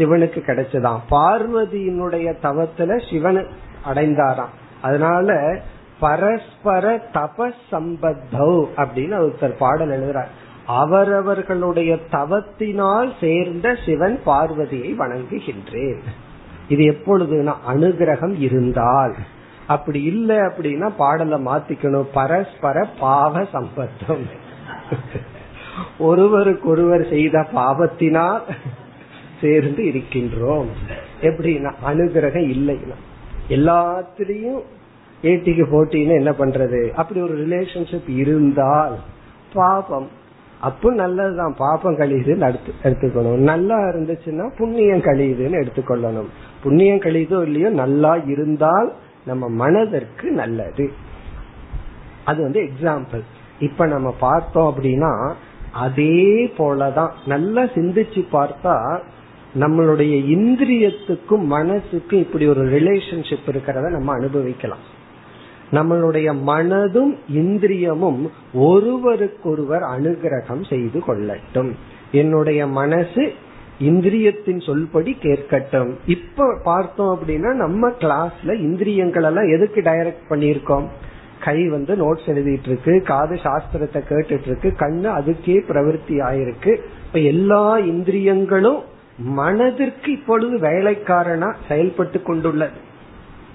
சிவனுக்கு 0.00 0.40
கிடைச்சதாம். 0.42 1.00
பார்வதியினுடைய 1.10 2.28
தவத்துல 2.42 2.96
சிவன் 3.10 3.40
அடைந்தாராம். 3.84 4.54
அதனால 4.82 5.58
பரஸ்பர 6.00 6.84
தப 7.12 7.48
சம்பத்தௌ 7.70 8.52
அப்படின்னு 8.76 9.16
ஒருத்தர் 9.24 9.60
பாடல் 9.62 9.92
எழுதுறார். 9.96 10.30
அவரவர்களுடைய 10.66 11.98
தவத்தினால் 12.12 13.10
சேர்ந்த 13.20 13.76
சிவன் 13.86 14.16
பார்வதியை 14.24 14.90
வணங்குகின்றேன். 14.98 16.02
இது 16.68 16.82
எப்பொழுதுனா 16.92 17.54
அனுகிரகம் 17.68 18.34
இருந்தால். 18.40 19.14
அப்படி 19.66 20.02
இல்லை 20.02 20.36
அப்படின்னா 20.36 20.90
பாடலை 20.96 21.38
மாத்திக்கணும். 21.44 22.10
பரஸ்பர 22.14 22.86
பாவ 23.00 23.42
சம்பத்தம் 23.54 24.24
ஒருவருக்கு 25.98 26.68
ஒருவர் 26.68 27.04
செய்த 27.08 27.46
பாவத்தினால் 27.54 28.42
சேர்ந்து 29.40 29.82
இருக்கின்றோம். 29.82 30.66
எப்படின்னா 31.22 31.72
அனுகிரகம் 31.86 32.52
இல்லைன்னா 32.54 32.98
எல்லாத்திலையும் 33.48 34.60
ஏட்டிக்கு 35.22 35.64
போட்டின்னு 35.72 36.14
என்ன 36.14 36.30
பண்றது? 36.30 36.90
அப்படி 36.90 37.20
ஒரு 37.20 37.46
ரிலேஷன்ஷிப் 37.46 38.08
இருந்தால் 38.08 38.98
பாபம். 39.54 40.08
அப்போ 40.60 40.92
நல்லதுதான். 40.92 41.54
பாப்பம் 41.58 41.98
கழியுதுன்னு 41.98 42.58
எடுத்து 42.72 42.72
எடுத்துக்கணும். 42.82 43.36
நல்லா 43.36 43.78
இருந்துச்சுன்னா 43.78 44.56
புண்ணியம் 44.56 45.02
கழியுதுன்னு 45.02 45.66
எடுத்துக்கொள்ளணும். 45.66 46.28
புண்ணியம் 46.62 46.98
கழியுதோ 46.98 47.42
இல்லையோ 47.42 47.68
நல்லா 47.68 48.16
இருந்தால் 48.16 48.92
நம்ம 49.26 49.48
மனதிற்கு 49.48 50.30
நல்லது. 50.30 50.92
அது 52.24 52.42
வந்து 52.42 52.60
எக்ஸாம்பிள் 52.60 53.22
இப்ப 53.60 53.86
நம்ம 53.86 54.14
பார்த்தோம் 54.20 54.74
அப்படின்னா 54.74 55.32
அதே 55.72 56.52
போலதான். 56.58 57.10
நல்லா 57.26 57.62
சிந்திச்சு 57.62 58.26
பார்த்தா 58.32 59.00
நம்மளுடைய 59.54 60.14
இந்திரியத்துக்கும் 60.36 61.46
மனசுக்கும் 61.50 62.12
இப்படி 62.12 62.46
ஒரு 62.46 62.68
ரிலேஷன்ஷிப் 62.68 63.50
இருக்கிறத 63.52 63.90
நம்ம 63.90 64.12
அனுபவிக்கலாம். 64.12 64.98
நம்மளுடைய 65.70 66.34
மனதும் 66.46 67.16
இந்திரியமும் 67.34 68.28
ஒருவருக்கொருவர் 68.52 69.82
அனுகிரகம் 69.82 70.68
செய்து 70.68 70.98
கொள்ளட்டும். 70.98 71.70
என்னுடைய 72.12 72.66
மனசு 72.66 73.32
இந்திரியத்தின் 73.82 74.60
சொல்படி 74.60 75.16
கேட்கட்டும். 75.22 75.94
இப்ப 76.06 76.60
பார்த்தோம் 76.64 77.18
அப்படின்னா 77.18 77.52
நம்ம 77.52 77.88
கிளாஸ்ல 77.88 78.58
இந்திரியங்கள் 78.58 79.22
எல்லாம் 79.22 79.48
எதுக்கு 79.48 79.80
டைரக்ட் 79.80 80.30
பண்ணிருக்கோம் 80.30 80.86
கை 81.40 81.68
வந்து 81.68 81.94
நோட்ஸ் 81.96 82.28
எழுதிட்டு 82.28 82.66
இருக்கு 82.66 83.02
காது 83.02 83.34
சாஸ்திரத்தை 83.34 84.00
கேட்டுட்டு 84.08 84.46
இருக்கு 84.46 84.72
கண்ணு 84.78 85.08
அதுக்கே 85.20 85.62
பிரவருத்தி 85.68 86.08
ஆயிருக்கு. 86.08 86.76
இப்ப 87.06 87.18
எல்லா 87.18 87.78
இந்திரியங்களும் 87.78 88.88
மனதிற்கு 89.20 90.12
இப்பொழுது 90.12 90.58
வேலைக்காரனா 90.58 91.54
செயல்பட்டு 91.68 92.22
கொண்டுள்ளது. 92.22 92.72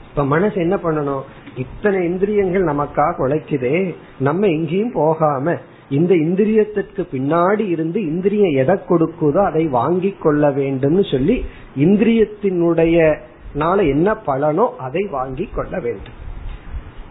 இப்ப 0.09 0.25
மனசு 0.25 0.61
என்ன 0.61 0.75
பண்ணணும்? 0.75 1.21
இத்தனை 1.55 2.05
இந்திரியங்கள் 2.05 2.63
நமக்காக 2.63 3.13
உழைக்குதே. 3.19 3.95
நம்ம 4.19 4.47
எங்கேயும் 4.47 4.91
போகாம 4.91 5.57
இந்த 5.89 6.13
இந்திரியத்திற்கு 6.13 7.05
பின்னாடி 7.11 7.67
இருந்து 7.69 8.01
இந்திரியம் 8.01 8.55
எதை 8.55 8.75
கொடுக்குதோ 8.89 9.45
அதை 9.45 9.67
வாங்கி 9.67 10.15
கொள்ள 10.19 10.51
வேண்டும் 10.51 11.03
சொல்லி 11.03 11.45
இந்திரியத்தினுடைய 11.77 13.17
நாள 13.53 13.83
என்ன 13.83 14.13
பலனோ 14.13 14.75
அதை 14.77 15.07
வாங்கி 15.11 15.49
கொள்ள 15.55 15.79
வேண்டும். 15.79 16.13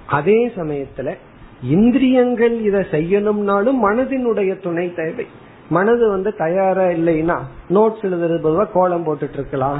அதே 0.06 0.46
சமயத்துல 0.46 1.14
இந்திரியங்கள் 1.62 2.60
இதை 2.60 2.80
செய்யணும்னாலும் 2.80 3.78
மனதினுடைய 3.82 4.60
துணை 4.60 4.94
தேவை. 4.94 5.26
மனது 5.76 6.04
வந்து 6.14 6.30
தயாரா 6.44 6.86
இல்லைன்னா 6.96 7.36
நோட்ஸ் 7.76 8.04
எழுதுறது 8.08 8.38
பொதுவா 8.46 8.64
கோலம் 8.72 9.06
போட்டுட்டு 9.06 9.38
இருக்கலாம் 9.40 9.78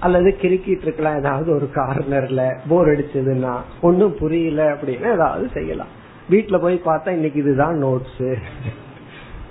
அல்லது 0.00 0.30
கிறுக்கிட்டு 0.42 0.86
இருக்கலாம் 0.86 1.18
ஏதாவது 1.20 1.48
ஒரு 1.56 1.66
கார்னர்ல 1.74 2.42
போர் 2.70 2.90
அடிச்சதுன்னா 2.92 3.52
ஒன்னும் 3.88 4.16
புரியல 4.18 4.62
அப்படின்னா 4.74 5.08
ஏதாவது 5.18 5.46
செய்யலாம். 5.56 5.92
வீட்டுல 6.30 6.58
போய் 6.64 6.76
பார்த்தா 6.84 7.10
இன்னைக்கு 7.18 7.38
இதுதான் 7.44 7.76
நோட்ஸ் 7.84 8.26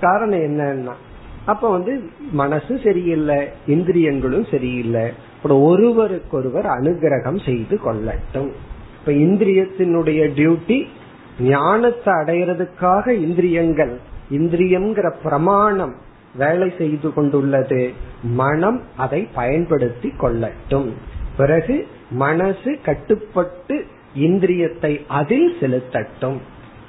காரணம் 0.00 0.44
என்னன்னா 0.48 0.94
அப்ப 1.52 1.70
வந்து 1.70 1.92
மனசு 2.40 2.74
சரியில்லை 2.84 3.38
இந்திரியங்களும் 3.66 4.46
சரியில்லை. 4.52 5.04
அப்புறம் 5.36 5.62
ஒருவருக்கொருவர் 5.70 6.68
அனுகிரகம் 6.76 7.40
செய்து 7.44 7.76
கொள்ளட்டும். 7.86 8.50
இப்ப 8.98 9.12
இந்திரியத்தினுடைய 9.26 10.20
டியூட்டி 10.38 10.78
ஞானத்தை 11.50 12.12
அடையிறதுக்காக 12.20 13.06
இந்திரியங்கள் 13.26 13.94
இந்திரியம்ங்கிற 14.30 15.12
பிரமாணம் 15.22 15.94
வேலை 16.34 16.72
செய்து 16.78 17.12
கொண்டுள்ளது. 17.12 17.92
மனம் 18.22 18.80
அதை 18.96 19.28
பயன்படுத்தி 19.34 20.12
கொள்ளட்டும். 20.20 20.92
பிறகு 21.36 21.86
மனசு 22.10 22.78
கட்டுப்பட்டு 22.84 23.84
இந்திரியத்தை 24.18 25.00
அதில் 25.08 25.56
செலுத்தட்டும். 25.60 26.36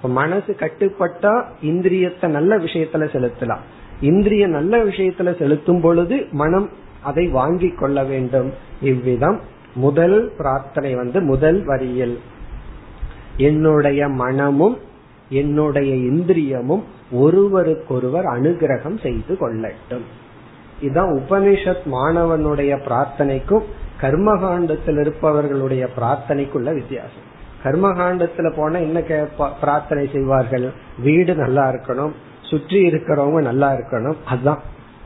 மனசு 0.04 0.56
கட்டுப்பட்டா 0.60 1.44
இந்திரியத்தை 1.64 2.28
நல்ல 2.28 2.58
விஷயத்துல 2.58 3.06
செலுத்தலாம். 3.12 3.60
இந்திரிய 4.02 4.48
நல்ல 4.48 4.84
விஷயத்துல 4.84 5.38
செலுத்தும் 5.38 5.82
பொழுது 5.82 6.28
மனம் 6.32 6.70
அதை 7.04 7.28
வாங்கி 7.28 7.70
கொள்ள 7.70 8.04
வேண்டும். 8.04 8.54
இவ்விதம் 8.82 9.40
முதல் 9.76 10.32
பிரார்த்தனை 10.38 10.96
வந்து 10.96 11.22
முதல் 11.22 11.64
வரியில். 11.66 12.20
என்னுடைய 13.38 14.08
மனமும் 14.08 14.78
என்னுடைய 15.30 15.96
இந்திரியமும் 15.96 16.84
ஒருவருக்கொருவர் 17.12 18.26
அனுகிரகம் 18.26 19.02
செய்து 19.02 19.38
கொள்ளட்டும். 19.40 20.06
இதுதான் 20.82 21.14
உபனிஷத் 21.14 21.86
மாணவனுடைய 21.92 22.80
பிரார்த்தனைக்கும் 22.88 23.64
கர்மகாண்டத்தில் 24.02 25.00
இருப்பவர்களுடைய 25.00 25.88
பிரார்த்தனைக்குள்ள 26.00 26.74
வித்தியாசம். 26.74 27.34
கர்மகாண்டத்துல 27.64 28.54
போனா 28.56 28.78
என்ன 28.78 29.00
பிரார்த்தனை 29.62 30.10
செய்வார்கள்? 30.12 30.72
வீடு 31.00 31.36
நல்லா 31.36 31.70
இருக்கணும் 31.70 32.12
சுற்றி 32.42 32.88
இருக்கிறவங்க 32.88 33.42
நல்லா 33.42 33.72
இருக்கணும் 33.74 34.16
அதுதான் 34.26 34.62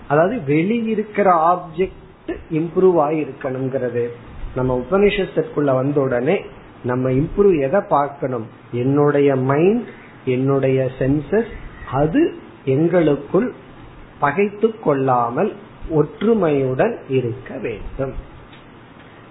அதாவது 0.08 0.36
வெளியிருக்கிற 0.48 1.28
ஆப்ஜெக்ட் 1.52 2.36
இம்ப்ரூவ் 2.52 2.98
ஆயிருக்கணுங்கிறது. 3.08 4.08
நம்ம 4.56 4.84
உபனிஷத்துக்குள்ள 4.84 5.74
வந்த 5.74 6.02
உடனே 6.02 6.42
நம்ம 6.84 7.10
இம்ப்ரூவ் 7.10 7.62
எதை 7.62 7.82
பார்க்கணும்? 7.90 8.46
என்னுடைய 8.72 9.36
மைண்ட் 9.36 9.88
என்னுடைய 10.32 10.92
சென்சஸ் 11.00 11.52
அது 11.92 12.36
எங்களுக்குள் 12.66 13.54
பகைத்து 14.20 14.80
கொள்ளாமல் 14.80 15.54
ஒற்றுமையுடன் 15.96 16.98
இருக்க 17.10 17.58
வேண்டும். 17.58 18.14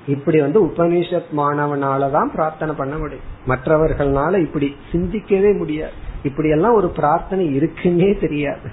இப்படி 0.07 0.41
வந்து 0.41 0.67
உபனிஷத் 0.67 1.31
மாணவனாலதான் 1.37 2.27
பிரார்த்தனை 2.27 2.75
பண்ண 2.75 2.99
முடியும். 2.99 3.25
மற்றவர்களால 3.47 4.41
இப்படி 4.41 4.77
சிந்திக்கவே 4.93 5.57
முடியாது. 5.57 5.93
இப்படி 6.23 6.49
எல்லாம் 6.49 6.75
ஒரு 6.75 6.89
பிரார்த்தனை 6.89 7.59
இருக்குன்னே 7.59 8.21
தெரியாது. 8.21 8.71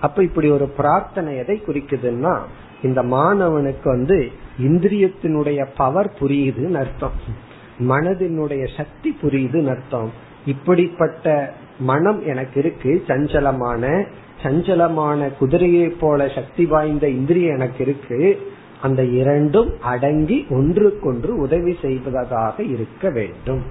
அப்ப 0.00 0.22
இப்படி 0.22 0.50
ஒரு 0.50 0.66
பிரார்த்தனை 0.68 1.36
எதை 1.36 1.62
குறிக்குதுன்னா 1.66 2.38
இந்த 2.82 3.02
மாணவனுக்கு 3.02 3.84
வந்து 3.84 4.30
இந்திரியத்தினுடைய 4.62 5.66
பவர் 5.76 6.12
புரியுதுன்னு 6.20 6.74
அர்த்தம். 6.74 7.42
மனதினுடைய 7.78 8.76
சக்தி 8.76 9.16
புரியுதுன்னு 9.22 9.68
அர்த்தம். 9.68 10.12
இப்படிப்பட்ட 10.46 11.54
மனம் 11.78 12.26
எனக்கு 12.26 12.60
இருக்கு 12.60 13.04
சஞ்சலமான 13.06 14.06
சஞ்சலமான 14.42 15.36
குதிரையை 15.38 15.88
போல 15.88 16.28
சக்தி 16.28 16.66
வாய்ந்த 16.66 17.08
இந்திரியம் 17.08 17.54
எனக்கு 17.54 17.84
இருக்கு. 17.84 18.52
அந்த 18.82 19.04
இரண்டும் 19.04 19.80
அடங்கி 19.80 20.46
ஒன்றுக்கொன்று 20.50 21.36
உதவி 21.36 21.78
செய்வதாக 21.82 22.62
இருக்க 22.62 23.10
வேண்டும். 23.10 23.62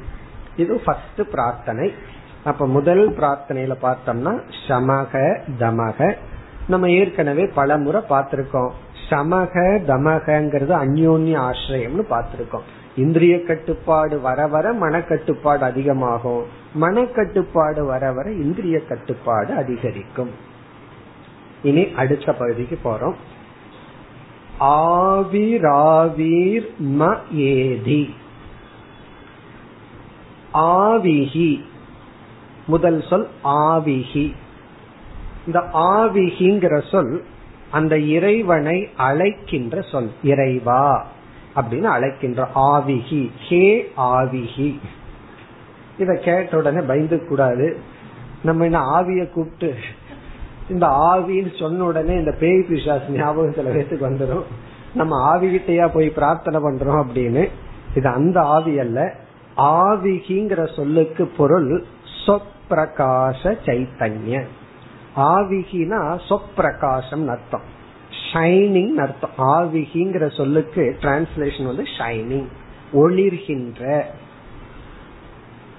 இது 0.56 0.82
ஃபர்ஸ்ட் 0.86 1.30
பிரார்த்தனை. 1.32 1.94
அப்ப 2.44 2.68
முதல் 2.68 3.10
பிரார்த்தனையில 3.10 3.76
பார்த்தோம்னா 3.82 4.42
சமக 4.68 5.40
தமக. 5.60 6.16
நம்ம 6.68 6.90
ஏற்கனவே 6.92 7.46
பல 7.46 7.78
முறை 7.78 8.02
பார்த்திருக்கோம். 8.10 8.72
சமக 9.10 9.80
தமகங்கிறது 9.88 10.72
அந்யோன்ய 10.72 11.50
ஆசிரியம்னு 11.50 12.04
பார்த்திருக்கோம். 12.10 12.62
இந்திரிய 12.96 13.44
கட்டுப்பாடு 13.44 14.22
வர 14.22 14.48
வர 14.48 14.74
மனக்கட்டுப்பாடு 14.74 15.58
அதிகமாகும். 15.58 16.46
மனக்கட்டுப்பாடு 16.82 17.86
வர 17.86 18.12
வர 18.12 18.32
இந்திரிய 18.32 18.80
கட்டுப்பாடு 18.80 19.54
அதிகரிக்கும். 19.54 20.30
இனி 21.64 21.88
அடுத்த 21.96 22.34
பகுதிக்கு 22.34 22.80
போறோம். 22.84 23.14
ஆவிராவீர் 24.60 26.70
ம 26.84 27.18
ஏதி. 27.34 28.16
ஆவிஹி. 30.54 31.62
முதல் 32.68 33.04
சொல் 33.10 33.28
ஆவிஹி. 33.44 34.34
இந்த 35.46 35.64
ஆவிஹிங்கிற 35.74 36.92
சொல் 36.92 37.24
அந்த 37.72 37.98
இறைவனை 37.98 38.90
அழைக்கின்ற 38.98 39.82
சொல் 39.82 40.12
இறைவா. 40.24 41.08
அப்படின்னு 41.56 41.84
அழைக்கின்ற 41.84 42.48
ஆவிகி. 42.56 43.32
ஹே 43.48 43.92
ஆவிகி. 43.98 44.80
இத 45.98 46.20
கேட்ட 46.24 46.58
உடனே 46.58 46.86
பயந்து 46.86 47.28
கூடாது 47.28 47.80
நம்ம 48.44 48.64
என்ன 48.64 48.80
ஆவிய 48.80 49.30
கூப்பிட்டு 49.30 49.76
இந்த 50.70 50.88
ஆவின்னு 50.88 51.60
சொன்ன 51.60 51.84
உடனே 51.84 52.14
இந்த 52.14 52.32
பேய் 52.40 52.66
பிசாஸ் 52.70 53.10
ஞாபகம் 53.10 53.54
சில 53.54 53.72
பேருக்கு 53.72 54.10
வந்துடும் 54.10 54.44
நம்ம 54.94 55.36
ஆவிகிட்டையா 55.36 55.90
போய் 55.94 56.10
பிரார்த்தனை 56.10 56.60
பண்றோம் 56.60 57.06
அப்படின்னு. 57.06 57.50
இது 57.96 58.08
அந்த 58.10 58.42
ஆவி 58.42 58.80
அல்ல. 58.80 59.16
ஆவிகிங்கிற 59.58 60.76
சொல்லுக்கு 60.76 61.26
பொருள் 61.26 61.84
சொப்பிரகாச 62.26 63.56
சைத்தன்ய 63.66 64.44
ஆவிகினா 65.16 66.20
சொப்பிரகாசம் 66.30 67.28
அர்த்தம். 67.28 67.73
ஷைனிங் 68.34 68.94
அர்த்தம். 68.94 69.30
ஆவிகிங்கிற 69.38 70.36
சொல்லுக்கு 70.36 70.96
டிரான்ஸ்லேஷன் 71.02 71.66
வந்து 71.66 71.84
ஷைனிங் 71.98 72.48
ஒளிர்கின்ற. 72.94 74.02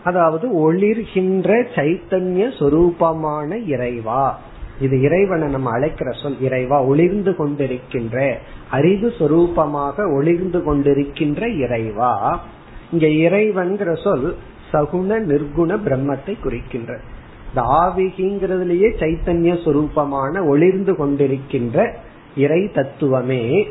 அதாவது 0.05 0.75
ஒளிர்கின்ற 0.75 1.67
சைத்தன்ய 1.75 2.43
சொரூபமான 2.59 3.67
இறைவா. 3.67 4.41
இது 4.81 5.01
இறைவனை 5.01 5.49
நம்ம 5.49 5.71
அழைக்கிற 5.71 6.13
சொல் 6.23 6.41
இறைவா 6.41 6.85
ஒளிர்ந்து 6.85 7.31
கொண்டிருக்கின்ற 7.31 8.37
அறிவு 8.71 9.09
சொரூபமாக 9.19 10.13
ஒளிர்ந்து 10.15 10.63
கொண்டிருக்கின்ற 10.63 11.57
இறைவா. 11.59 12.45
இங்க 12.93 13.07
இறைவன்கிற 13.07 13.95
சொல் 13.95 14.37
சகுண 14.73 15.19
நிர்குண 15.31 15.79
பிரம்மத்தை 15.87 16.41
குறிக்கின்ற. 16.41 17.01
இந்த 17.49 17.63
ஆவிகிங்கிறதுலயே 17.69 18.89
சைத்தன்ய 19.01 19.53
சொரூபமான 19.65 20.47
ஒளிர்ந்து 20.47 20.97
கொண்டிருக்கின்ற 20.97 21.97
இறை 22.37 22.71
தத்துவமே 22.73 23.69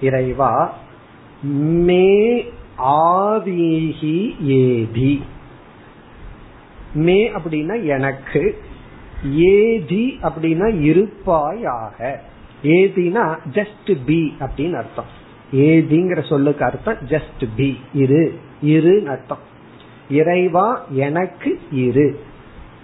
இறைவா 0.00 0.74
மே 1.42 2.44
ஆவீகி 2.78 4.44
ஏதி 4.44 5.22
மே 6.94 7.30
அப்படின்னா 7.30 7.84
எனக்கு 7.84 8.58
ஏதி 9.34 10.18
அப்படின்னா 10.22 10.80
இருப்பாயாக. 10.80 12.22
ஏதினா 12.62 13.38
ஜஸ்ட் 13.52 13.96
பி 14.06 14.36
அப்படின்னு 14.40 14.72
அர்த்தம். 14.72 15.04
ஏதிங்கிற 15.52 16.28
சொல்லுக்கு 16.28 16.64
அர்த்தம் 16.64 16.96
ஜஸ்ட் 17.08 17.48
பி 17.56 17.78
இரு 17.94 18.38
இரு 18.62 19.04
அர்த்தம். 19.08 19.38
இறைவா 20.10 20.86
எனக்கு 20.88 21.60
இரு. 21.72 22.20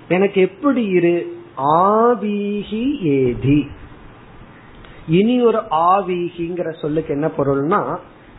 எனக்கு 0.09 0.41
எப்படி 0.41 0.85
இரு? 0.85 1.43
ஆவீகி 1.57 3.01
ஏதி 3.01 3.67
இனி 5.09 5.43
ஒரு 5.43 5.61
ஆவீகிங்கிற 5.71 6.81
சொல்லுக்கு 6.81 7.15
என்ன 7.15 7.31
பொருள்னா 7.37 7.97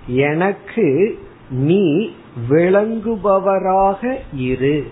எனக்கு 0.07 1.19
நீ 1.49 2.09
விளங்குபவராக 2.49 4.15
இரு. 4.33 4.87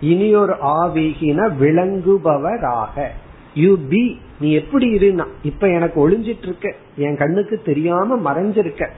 இனி 0.00 0.34
ஒரு 0.34 0.52
ஆவிகின 0.52 1.48
விளங்குபவராக. 1.60 3.06
யூ 3.54 3.76
பி 3.88 4.20
நீ 4.40 4.52
எப்படி 4.52 4.88
இருந்தா 4.88 5.26
இப்ப 5.42 5.68
எனக்கு 5.68 6.08
ஒளிஞ்சிட்டு 6.08 6.42
இருக்க 6.42 6.74
என் 6.96 7.16
கண்ணுக்கு 7.16 7.62
தெரியாம 7.64 8.32
மறைஞ்சிருக்க. 8.32 8.88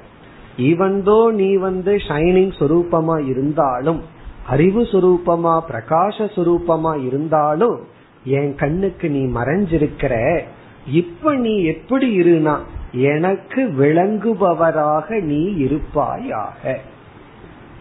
ஈவன்தோ 0.58 1.30
நீ 1.30 1.54
வந்து 1.56 1.96
ஷைனிங் 1.96 2.52
சுரூபமா 2.58 3.26
இருந்தாலும் 3.26 4.02
அறிவு 4.48 4.82
சுரூபமா 4.82 5.60
பிரகாச 5.70 6.28
சுரூபமா 6.36 7.06
இருந்தாலும் 7.06 7.80
என் 8.24 8.54
கண்ணுக்கு 8.54 9.10
நீ 9.10 9.24
மறைஞ்சிருக்கிற 9.40 10.42
இப்ப 10.86 11.34
நீ 11.34 11.62
எப்படி 11.64 12.20
இருனா 12.20 12.58
எனக்கு 12.92 13.74
விளங்குபவராக 13.78 15.20
நீ 15.20 15.44
இருப்பாயாக. 15.44 16.78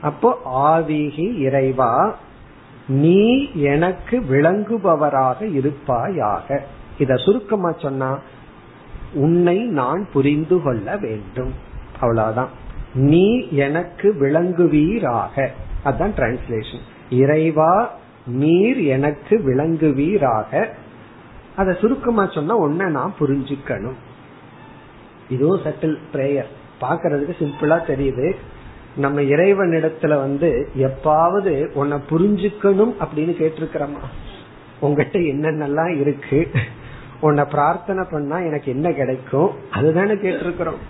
அப்போ 0.01 0.41
ஆவிகி 0.45 1.37
இறைவா 1.37 2.15
நீ 2.87 3.51
எனக்கு 3.53 4.19
விளங்குபவராக 4.19 5.53
இருப்பாயாக. 5.53 6.63
இத 6.99 7.15
சுருக்கமா 7.15 7.71
சொன்னா 7.71 8.19
உன்னை 9.13 9.57
நான் 9.57 10.07
புரிந்து 10.13 10.61
கொள்ள 10.61 10.97
வேண்டும். 10.97 11.53
அவ்வளவுதான். 11.99 12.49
நீ 12.93 13.49
எனக்கு 13.49 14.15
விளங்குவீராக. 14.21 15.47
அதான் 15.85 16.11
டிரான்ஸ்லேஷன் 16.17 16.81
இறைவா 17.09 17.91
நீர் 18.25 18.77
எனக்கு 18.77 19.41
விளங்குவீராக. 19.45 20.67
அத 21.55 21.73
சுருக்கமா 21.73 22.27
சொன்னா 22.27 22.59
ஒன்ன 22.59 22.89
நான் 22.89 23.13
புரிஞ்சுக்கணும். 23.19 23.95
இதுவும் 25.29 25.61
சட்டில் 25.61 25.97
பிரேயர் 26.13 26.49
பாக்குறதுக்கு 26.81 27.33
சிம்பிளா 27.39 27.77
தெரியுது. 27.87 28.35
நம்ம 28.95 29.21
இறைவனிடத்துல 29.21 30.15
வந்து 30.15 30.69
எப்பாவது 30.77 31.65
உன்னை 31.73 31.97
புரிஞ்சுக்கணும் 32.09 32.93
அப்படின்னு 32.99 33.33
கேட்டிருக்கிறோமா? 33.41 34.03
உங்ககிட்ட 34.79 35.19
என்னென்னலாம் 35.19 35.99
இருக்கு? 35.99 36.51
உன்னை 37.21 37.43
பிரார்த்தனை 37.43 38.03
பண்ணா 38.11 38.39
எனக்கு 38.39 38.71
என்ன 38.71 38.91
கிடைக்கும்? 38.91 39.49
அதுதானே 39.71 40.13
கேட்டிருக்கிறோம். 40.13 40.81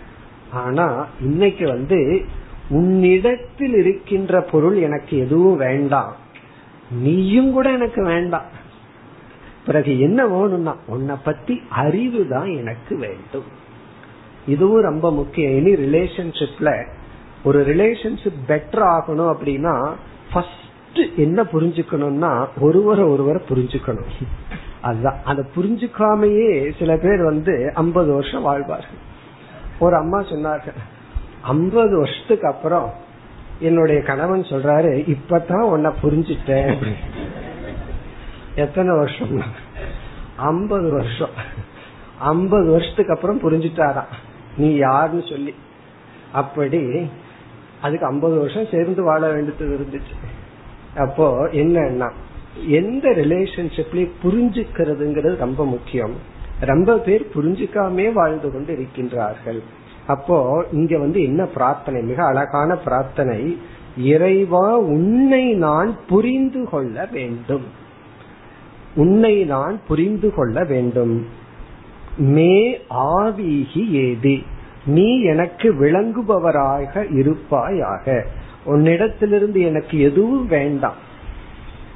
ஆனா 0.51 1.07
இன்னைக்கு 1.21 1.67
வந்து 1.67 2.25
உன்னிடத்தில் 2.69 3.73
இருக்கின்ற 3.73 4.41
பொருள் 4.41 4.75
எனக்கு 4.75 5.17
எதுவும் 5.17 5.57
வேண்டாம். 5.57 6.15
நீயும் 6.91 7.51
கூட 7.51 7.71
எனக்கு 7.71 8.03
வேண்டாம். 8.03 8.61
பிறகு 9.65 9.99
என்ன 9.99 10.27
வேணும்னா 10.27 10.75
உன்னை 10.87 11.15
பத்தி 11.23 11.61
அறிவு 11.69 12.27
தான் 12.27 12.47
எனக்கு 12.47 12.97
வேண்டும். 12.97 13.43
இதுவும் 14.47 14.81
ரொம்ப 14.81 15.11
முக்கியம். 15.11 15.51
இனி 15.51 15.73
ரிலேஷன்ஷிப்ல 15.73 16.87
ஒரு 17.43 17.75
ரிலேஷன்ஷிப் 17.75 18.43
பெட்டர் 18.47 18.83
ஆகணும் 18.87 19.35
அப்படின்னா 19.35 19.91
ஃபர்ஸ்ட் 20.33 20.51
என்ன 21.15 21.43
புரிஞ்சுக்கணும்னா 21.43 22.47
ஒருவரை 22.59 23.03
ஒருவரை 23.03 23.41
புரிஞ்சுக்கணும். 23.49 24.27
அதுதான். 24.81 25.19
அதை 25.23 25.45
புரிஞ்சுக்காமையே 25.55 26.79
சில 26.79 26.97
பேர் 26.97 27.23
வந்து 27.23 27.71
ஐம்பது 27.75 28.13
வருஷம் 28.13 28.41
வாழ்வார்கள். 28.41 29.11
ஒரு 29.79 29.95
அம்மா 29.95 30.21
சொன்னார்கள் 30.21 30.73
ஐம்பது 31.41 31.97
வருஷத்துக்கு 31.97 32.47
அப்புறம் 32.47 32.93
என்னுடைய 33.59 34.01
கணவன் 34.01 34.41
சொல்றாரு 34.41 35.17
இப்பதான் 35.17 35.61
உன்னை 35.61 35.91
புரிஞ்சுட்டேன். 36.03 36.93
எத்தனை 38.55 38.95
வருஷம்? 38.95 39.41
ஐம்பது 40.35 40.89
வருஷம். 40.89 41.29
ஐம்பது 42.19 42.71
வருஷத்துக்கு 42.71 43.13
அப்புறம் 43.13 43.41
புரிஞ்சுட்டாராம். 43.41 44.11
நீ 44.57 44.75
யாருன்னு 44.75 45.23
சொல்லி. 45.29 45.55
அப்படி 46.31 47.09
அதுக்கு 47.81 48.05
ஐம்பது 48.05 48.37
வருஷம் 48.37 48.67
சேர்ந்து 48.71 49.03
வாழ 49.03 49.31
வேண்டியது 49.31 49.87
இருந்துச்சு. 49.87 50.27
அப்போ 50.97 51.47
என்னன்னா 51.47 52.11
எந்த 52.67 53.09
ரிலேஷன்ஷிப்லயும் 53.09 54.11
புரிஞ்சுக்கிறதுங்கிறது 54.23 55.35
ரொம்ப 55.35 55.65
முக்கியம். 55.65 56.13
ரொம்ப 56.59 56.97
பேர் 56.97 57.29
புரிஞ்சுக்காமே 57.33 58.13
வாழ்ந்து 58.13 58.51
கொண்டு 58.51 58.73
இருக்கின்றார்கள். 58.73 59.59
அப்போ 60.07 60.65
இங்க 60.71 60.97
வந்து 60.97 61.23
என்ன 61.23 61.45
பிரார்த்தனை? 61.45 62.01
மிக 62.01 62.25
அழகான 62.25 62.75
பிரார்த்தனை. 62.75 63.57
இறைவா 63.97 64.77
உன்னை 64.77 65.53
நான் 65.53 65.95
புரிந்து 66.07 66.69
கொள்ள 66.69 67.07
வேண்டும். 67.11 67.81
உன்னை 68.95 69.43
நான் 69.43 69.79
புரிந்து 69.87 70.33
கொள்ள 70.33 70.63
வேண்டும். 70.63 71.27
மே 72.17 72.79
ஆவீகி 72.89 73.89
ஏதி. 73.89 74.45
நீ 74.85 75.21
எனக்கு 75.21 75.73
விளங்குபவராக 75.73 77.05
இருப்பாயாக. 77.13 78.25
உன்னிடத்திலிருந்து 78.65 79.59
எனக்கு 79.61 79.99
எதுவும் 79.99 80.47
வேண்டாம். 80.47 80.95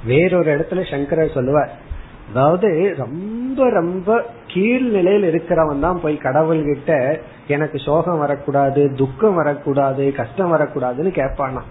வேறொரு 0.06 0.58
இடத்துல 0.58 0.90
சங்கரர் 0.90 1.34
சொல்லுவார். 1.34 1.86
அதாவது 2.30 2.96
ரொம்ப 2.98 3.70
ரொம்ப 3.70 4.26
கீழ் 4.48 4.82
நிலையில் 4.82 5.34
இருக்கிறவன் 5.34 5.80
தான் 5.80 6.02
போய் 6.02 6.18
கடவுள் 6.18 6.64
கிட்ட 6.64 7.20
எனக்கு 7.48 7.80
சோகம் 7.80 8.18
வரக்கூடாது 8.18 8.94
துக்கம் 8.96 9.34
வரக்கூடாது 9.34 10.12
கஷ்டம் 10.12 10.54
வரக்கூடாதுன்னு 10.54 11.12
கேட்பானா 11.12 11.62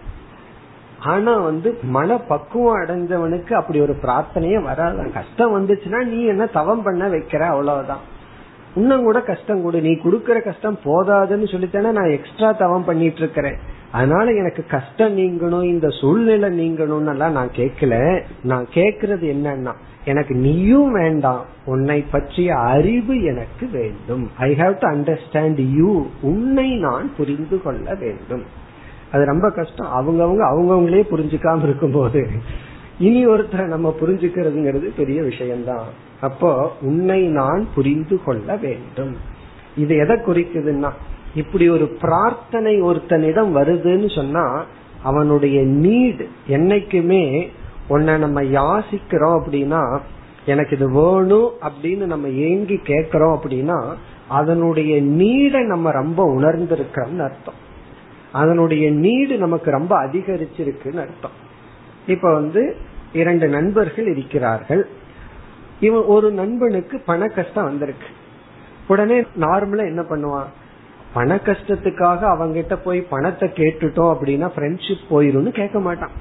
ஆனா 1.07 1.33
வந்து 1.39 1.71
மன 1.83 2.19
பக்குவம் 2.19 2.81
அடைஞ்சவனுக்கு 2.81 3.53
அப்படி 3.53 3.81
ஒரு 3.81 3.95
பிரார்த்தனையே 4.03 4.59
வராது. 4.63 5.13
கஷ்டம் 5.13 5.55
வந்துச்சுன்னா 5.57 6.01
நீ 6.05 6.19
என்ன 6.25 6.47
தவம் 6.47 6.83
பண்ண 6.83 7.09
வைக்கிற? 7.09 7.43
அவ்வளவுதான். 7.53 8.05
இன்னும் 8.75 9.03
கூட 9.03 9.21
கஷ்டம் 9.21 9.63
கொடு. 9.63 9.81
நீ 9.81 9.93
கொடுக்கற 10.05 10.43
கஷ்டம் 10.43 10.79
போதாதுன்னு 10.85 11.47
சொல்லித்தானே 11.53 11.91
நான் 11.91 12.15
எக்ஸ்ட்ரா 12.19 12.53
தவம் 12.53 12.85
பண்ணிட்டு 12.85 13.19
இருக்கிறேன் 13.19 13.59
அதனால 13.93 14.31
எனக்கு 14.31 14.63
கஷ்டம் 14.71 15.19
நீங்கணும் 15.19 15.69
இந்த 15.73 15.89
சூழ்நிலை 16.01 16.49
நீங்கணும்னு 16.61 17.11
எல்லாம் 17.11 17.37
நான் 17.39 17.57
கேட்கல. 17.57 18.23
நான் 18.43 18.67
கேக்குறது 18.75 19.27
என்னன்னா 19.35 19.75
எனக்கு 20.05 20.35
நீயும் 20.35 20.93
வேண்டாம். 20.93 21.45
உன்னை 21.65 21.99
பற்றிய 22.11 22.51
அறிவு 22.55 23.15
எனக்கு 23.23 23.67
வேண்டும். 23.73 24.31
I 24.39 24.51
have 24.53 24.77
to 24.81 24.87
understand 24.89 25.61
you 25.77 26.07
உன்னை 26.21 26.69
நான் 26.79 27.11
புரிந்து 27.17 27.59
கொள்ள 27.63 27.95
வேண்டும். 27.95 28.65
அது 29.13 29.25
ரொம்ப 29.25 29.51
கஷ்டம். 29.51 29.91
அவங்கவுங்க 29.99 30.45
அவங்கவுங்களே 30.53 31.03
புரிஞ்சுக்காம 31.11 31.63
இருக்கும்போது 31.63 32.29
இனி 32.99 33.27
ஒருத்தரை 33.27 33.67
நம்ம 33.67 33.95
புரிஞ்சுக்கிறதுங்கிறது 34.01 34.91
பெரிய 34.97 35.23
விஷயம்தான். 35.23 35.87
அப்போ 36.21 36.73
உன்னை 36.83 37.21
நான் 37.23 37.69
புரிந்து 37.75 38.17
கொள்ள 38.25 38.57
வேண்டும். 38.57 39.17
இது 39.77 39.97
எதை 39.97 40.17
குறிக்குதுன்னா 40.17 40.91
இப்படி 41.35 41.69
ஒரு 41.69 41.87
பிரார்த்தனை 42.01 42.83
ஒருத்தனிடம் 42.83 43.51
வருதுன்னு 43.57 44.15
சொன்னா 44.15 44.65
அவனுடைய 45.03 45.63
நீடு 45.63 46.29
என்னைக்குமே 46.49 47.49
உன்னை 47.89 48.19
நம்ம 48.19 48.43
யாசிக்கிறோம் 48.43 49.37
அப்படின்னா 49.41 50.01
எனக்கு 50.47 50.77
இது 50.77 50.91
வேணும் 50.91 51.51
அப்படின்னு 51.69 52.05
நம்ம 52.05 52.29
ஏங்கி 52.29 52.77
கேட்கிறோம் 52.77 53.41
அப்படின்னா 53.41 53.79
அதனுடைய 54.29 55.03
நீடை 55.03 55.63
நம்ம 55.67 55.91
ரொம்ப 55.91 56.35
உணர்ந்திருக்கிறோம்னு 56.35 57.25
அர்த்தம். 57.29 57.65
அதனுடைய 58.37 58.91
நீடு 58.91 59.35
நமக்கு 59.39 59.71
ரொம்ப 59.71 59.93
அதிகரிச்சிருக்குன்னு 60.05 61.01
அர்த்தம். 61.01 61.37
இப்ப 62.07 62.33
வந்து 62.33 62.63
இரண்டு 63.13 63.47
நண்பர்கள் 63.49 64.07
இருக்கிறார்கள். 64.07 64.89
இவன் 65.81 66.05
ஒரு 66.05 66.29
நண்பனுக்கு 66.31 66.97
பண 67.07 67.27
கஷ்டம் 67.27 67.65
வந்திருக்கு. 67.65 68.07
உடனே 68.89 69.21
நார்மலா 69.21 69.85
என்ன 69.87 70.03
பண்ணுவான்? 70.03 70.51
பண 71.15 71.35
கஷ்டத்துக்காக 71.35 72.23
அவங்கிட்ட 72.35 72.75
போய் 72.85 73.01
பணத்தை 73.01 73.49
கேட்டுட்டோம் 73.49 74.13
அப்படின்னா 74.15 74.49
ஃப்ரெண்ட்ஷிப் 74.57 75.11
போயிரும்னு 75.11 75.51
கேட்க 75.51 75.81
மாட்டான். 75.81 76.15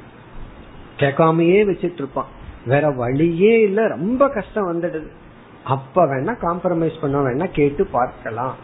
கேட்காமையே 1.00 1.60
வச்சிட்டு 1.70 2.02
இருப்பான் 2.02 2.32
வேற 2.66 2.90
வழியே 2.90 3.54
இல்ல 3.60 3.88
ரொம்ப 3.88 4.30
கஷ்டம் 4.30 4.70
வந்துடுது. 4.72 5.10
அப்ப 5.64 6.06
வேணா 6.06 6.34
காம்ப்ரமைஸ் 6.42 7.02
பண்ண 7.02 7.18
வேணா 7.22 7.48
கேட்டு 7.52 7.86
பார்க்கலாம். 7.86 8.56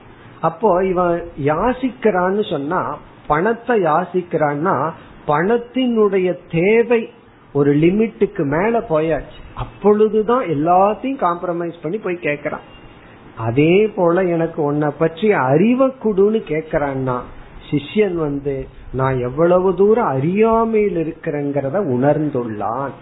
அப்போ 0.42 0.86
இவன் 0.86 1.30
யாசிக்கிறான்னு 1.46 2.44
சொன்னா 2.50 2.82
பணத்தை 3.32 3.76
யாசிக்கிறான்னா 3.84 4.76
பணத்தினுடைய 5.28 6.30
தேவை 6.52 7.02
ஒரு 7.54 7.72
லிமிட்டுக்கு 7.76 8.44
மேல 8.54 8.74
போயாச்சு. 8.90 9.40
அப்பொழுதுதான் 9.64 10.44
எல்லாத்தையும் 10.56 11.24
காம்ப்ரமைஸ் 11.26 11.82
பண்ணி 11.84 11.98
போய் 11.98 12.26
கேக்குறான் 12.28 12.66
அதே 13.48 13.76
போல 13.96 14.24
எனக்கு 14.36 14.60
உன்னை 14.62 14.90
பற்றி 14.98 15.28
அறிவை 15.48 15.88
குடுன்னு 16.04 16.40
கேக்குறான்னா 16.52 17.18
சிஷ்யன் 17.68 18.18
வந்து 18.26 18.56
நான் 18.94 19.18
எவ்வளவு 19.20 19.70
தூரம் 19.76 20.10
அறியாமையில் 20.16 20.98
இருக்கிறேங்கிறத 21.04 21.78
உணர்ந்துள்ளான். 21.96 22.94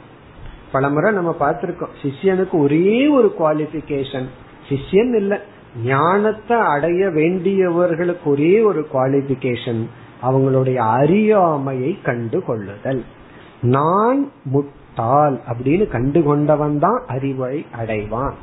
பலமுறை 0.74 1.10
நம்ம 1.14 1.32
பார்த்திருக்கோம் 1.40 1.96
சிஷ்யனுக்கு 2.02 2.56
ஒரே 2.66 2.92
ஒரு 3.18 3.30
குவாலிபிகேஷன் 3.40 4.28
சிஷ்யன் 4.70 5.14
இல்ல 5.22 5.34
ஞானத்தை 5.86 6.58
அடைய 6.74 7.02
வேண்டியவர்களுக்கு 7.18 8.28
ஒரே 8.34 8.54
ஒரு 8.62 8.82
குவாலிபிகேஷன் 8.94 9.82
அவங்களுடைய 10.22 10.76
அறியாமையை 10.76 12.02
கண்டு 12.02 12.44
கொள்ளுதல் 12.44 13.02
நான் 13.62 14.32
முட்டாள் 14.46 15.40
அப்படின்னு 15.50 15.88
கண்டு 15.88 16.24
கொண்டவன் 16.24 16.80
தான் 16.80 17.00
அறிவை 17.08 17.66
அடைவான். 17.82 18.38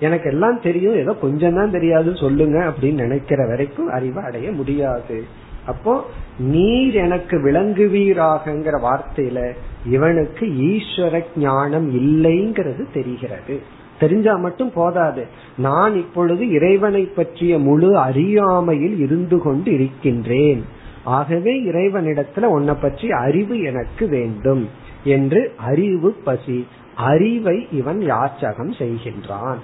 எனக்கு 0.00 0.30
எல்லாம் 0.30 0.60
தெரியும் 0.60 0.94
ஏதோ 0.94 1.12
கொஞ்சம் 1.14 1.54
தான் 1.54 1.70
தெரியாது 1.70 2.16
சொல்லுங்க 2.16 2.58
அப்படின்னு 2.70 2.92
நினைக்கிற 2.92 3.46
வரைக்கும் 3.46 3.88
அறிவை 3.88 4.22
அடைய 4.24 4.52
முடியாது. 4.52 5.24
அப்போ 5.66 5.92
நீர் 6.38 6.94
எனக்கு 6.94 7.36
விளங்குவீராகங்கிற 7.38 8.76
வார்த்தையில 8.88 9.52
இவனுக்கு 9.90 10.46
ஈஸ்வர 10.46 11.22
ஞானம் 11.36 11.88
இல்லைங்கிறது 12.00 12.84
தெரிகிறது. 12.92 13.56
தெரிஞ்சா 13.98 14.36
மட்டும் 14.36 14.72
போதாது. 14.74 15.26
நான் 15.56 15.94
இப்பொழுது 15.94 16.50
இறைவனை 16.50 17.02
பற்றிய 17.06 17.58
முழு 17.58 17.98
அறியாமையில் 17.98 18.98
இருந்து 18.98 19.38
கொண்டு 19.42 19.72
இருக்கின்றேன் 19.72 20.62
ஆகவே 21.04 21.60
இறைவனிடத்துல 21.60 22.42
உன்னை 22.42 22.74
பற்றி 22.74 23.10
அறிவு 23.10 23.62
எனக்கு 23.62 24.08
வேண்டும் 24.08 24.70
என்று 25.04 25.54
அறிவு 25.56 26.12
பசி 26.12 26.66
அறிவை 26.96 27.66
இவன் 27.72 28.00
யாச்சகம் 28.00 28.72
செய்கின்றான். 28.72 29.56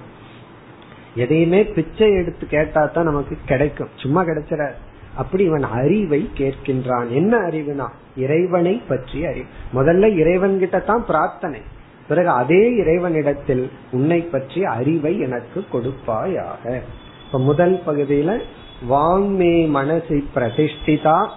எதையுமே 1.15 1.63
பிச்சை 1.63 2.13
எடுத்து 2.13 2.47
கேட்டா 2.47 2.85
தான் 2.85 3.03
நமக்கு 3.03 3.37
கிடைக்கும். 3.45 3.87
சும்மா 3.95 4.23
கிடைச்சிட. 4.23 4.71
அப்படி 5.15 5.43
இவன் 5.43 5.63
அறிவை 5.63 6.29
கேட்கின்றான். 6.37 7.09
என்ன 7.09 7.37
அறிவுனா? 7.37 7.87
இறைவனை 8.15 8.81
பற்றி 8.87 9.25
அறிவு. 9.25 9.45
முதல்ல 9.73 10.17
இறைவன் 10.17 10.59
கிட்ட 10.59 10.79
தான் 10.79 11.05
பிரார்த்தனை. 11.05 11.59
பிறகு 12.07 12.29
அதே 12.29 12.75
இறைவனிடத்தில் 12.75 13.71
உன்னை 13.91 14.21
பற்றி 14.21 14.63
அறிவை 14.65 15.19
எனக்கு 15.19 15.65
கொடுப்பாயாக. 15.73 16.81
இப்ப 17.25 17.39
முதல் 17.39 17.81
பகுதியில 17.87 18.41
வாங்மே 18.87 19.65
மனசி 19.65 20.23
பிரதிஷ்டிதா 20.35 21.29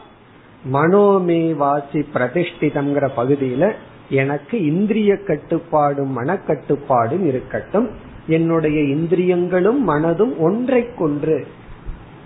மனோமே 0.73 1.55
வாசி 1.55 2.07
பிரதிஷ்டிதம்ங்கிற 2.15 3.09
பகுதியில 3.17 3.73
எனக்கு 4.09 4.65
இந்திரிய 4.65 5.17
கட்டுப்பாடும் 5.17 6.19
மனக்கட்டுப்பாடும் 6.19 7.27
இருக்கட்டும். 7.27 7.91
என்னுடைய 8.27 8.81
இந்திரியங்களும் 8.81 9.89
மனதும் 9.89 10.39
ஒன்றை 10.39 10.95
கொன்று 10.95 11.47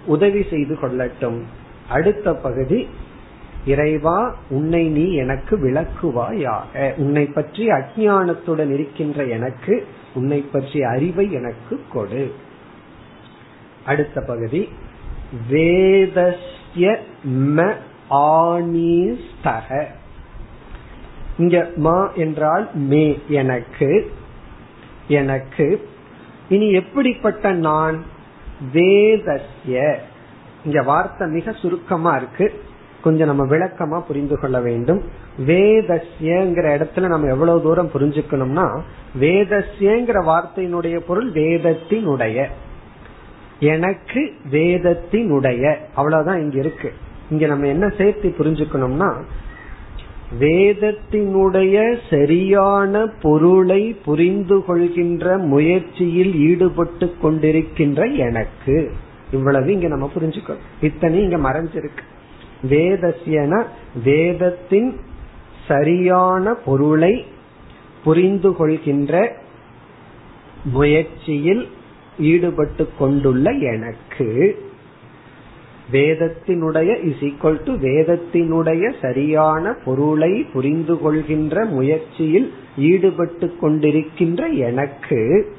உதவி 0.07 0.42
செய்து 0.50 0.78
கொள்ளட்டும். 0.83 1.38
அடுத்த 1.88 2.35
பகுதி 2.35 2.88
இறைவா 3.66 4.35
உன்னை 4.50 4.88
நீ 4.88 5.14
எனக்கு 5.14 5.59
விளக்குவாயாக. 5.59 6.96
உன்னை 6.96 7.26
பற்றி 7.26 7.66
அஜானத்துடன் 7.66 8.72
இருக்கின்ற 8.72 9.24
எனக்கு 9.24 9.87
உன்னை 10.14 10.40
பற்றி 10.40 10.83
அறிவை 10.83 11.33
எனக்கு 11.33 11.81
கொடு. 11.92 12.33
அடுத்த 13.87 14.20
பகுதி 14.20 14.68
வேதஸ்ய 15.50 16.96
ம 17.28 17.74
ஆனீஸ்தக. 18.10 19.84
இங்க 21.38 21.70
மா 21.76 22.12
என்றால் 22.14 22.70
மே 22.74 23.18
எனக்கு 23.28 24.12
எனக்கு. 25.08 25.88
இனி 26.48 26.70
எப்படிப்பட்ட 26.70 27.52
நான்? 27.52 28.04
வேதஸ்ய. 28.72 29.96
இங்க 30.64 30.82
வார்த்தை 30.82 31.28
மிக 31.28 31.52
சுருக்கமா 31.52 32.16
இருக்கு. 32.16 32.62
கொஞ்சம் 33.02 33.26
நம்ம 33.26 33.56
விளக்கமா 33.56 34.00
புரிந்து 34.00 34.38
கொள்ள 34.38 34.60
வேண்டும். 34.60 35.02
வேதஸ்யங்கிற 35.46 36.66
இடத்துல 36.78 37.06
நம்ம 37.06 37.28
எவ்வளவு 37.28 37.62
தூரம் 37.62 37.90
புரிஞ்சுக்கணும்னா 37.94 38.80
வேதஸ்யங்கிற 39.20 40.24
வார்த்தையினுடைய 40.24 40.98
பொருள் 40.98 41.32
வேதத்தினுடைய. 41.32 42.48
எனக்கு 43.61 44.33
வேதத்தினுடைய 44.51 45.77
அவ்வளவுதான் 45.94 46.40
இங்க 46.40 46.59
இருக்கு. 46.59 46.92
இங்க 47.31 47.47
நம்ம 47.47 47.66
என்ன 47.66 47.88
சேர்த்து 47.88 48.35
புரிஞ்சுக்கணும்னா 48.38 49.14
வேதத்தினுடைய 50.40 51.99
சரியான 52.11 53.07
பொருளை 53.23 53.97
புரிந்து 54.05 54.64
கொள்கின்ற 54.64 55.38
முயற்சியில் 55.38 56.35
ஈடுபட்டு 56.35 57.14
கொண்டிருக்கின்ற 57.23 58.16
எனக்கு. 58.16 58.92
இவ்வளவு 59.33 59.73
இங்க 59.73 59.88
நம்ம 59.88 60.11
புரிஞ்சுக்கணும். 60.14 60.59
இத்தனை 60.81 61.23
இங்க 61.23 61.37
மறைஞ்சிருக்கு. 61.37 62.05
வேதசியன 62.68 63.64
வேதத்தின் 64.05 65.01
சரியான 65.68 66.55
பொருளை 66.55 67.27
புரிந்து 68.05 68.57
கொள்கின்ற 68.57 69.37
முயற்சியில் 70.64 71.68
ஈடுபட்டு 72.18 72.88
கொண்டுள்ள 72.98 73.50
எனக்கு. 73.50 74.66
வேதத்தினுடைய 75.92 77.04
இஸ் 77.04 77.20
ஈக்வல் 77.20 77.62
டு 77.64 77.74
வேதத்தினுடைய 77.74 78.92
சரியான 79.00 79.72
பொருளை 79.72 80.42
புரிந்து 80.52 80.98
கொள்கின்ற 80.98 81.64
முயற்சியில் 81.64 82.52
ஈடுபட்டு 82.76 83.57
கொண்டிருக்கின்ற 83.62 84.52
எனக்கு. 84.52 85.52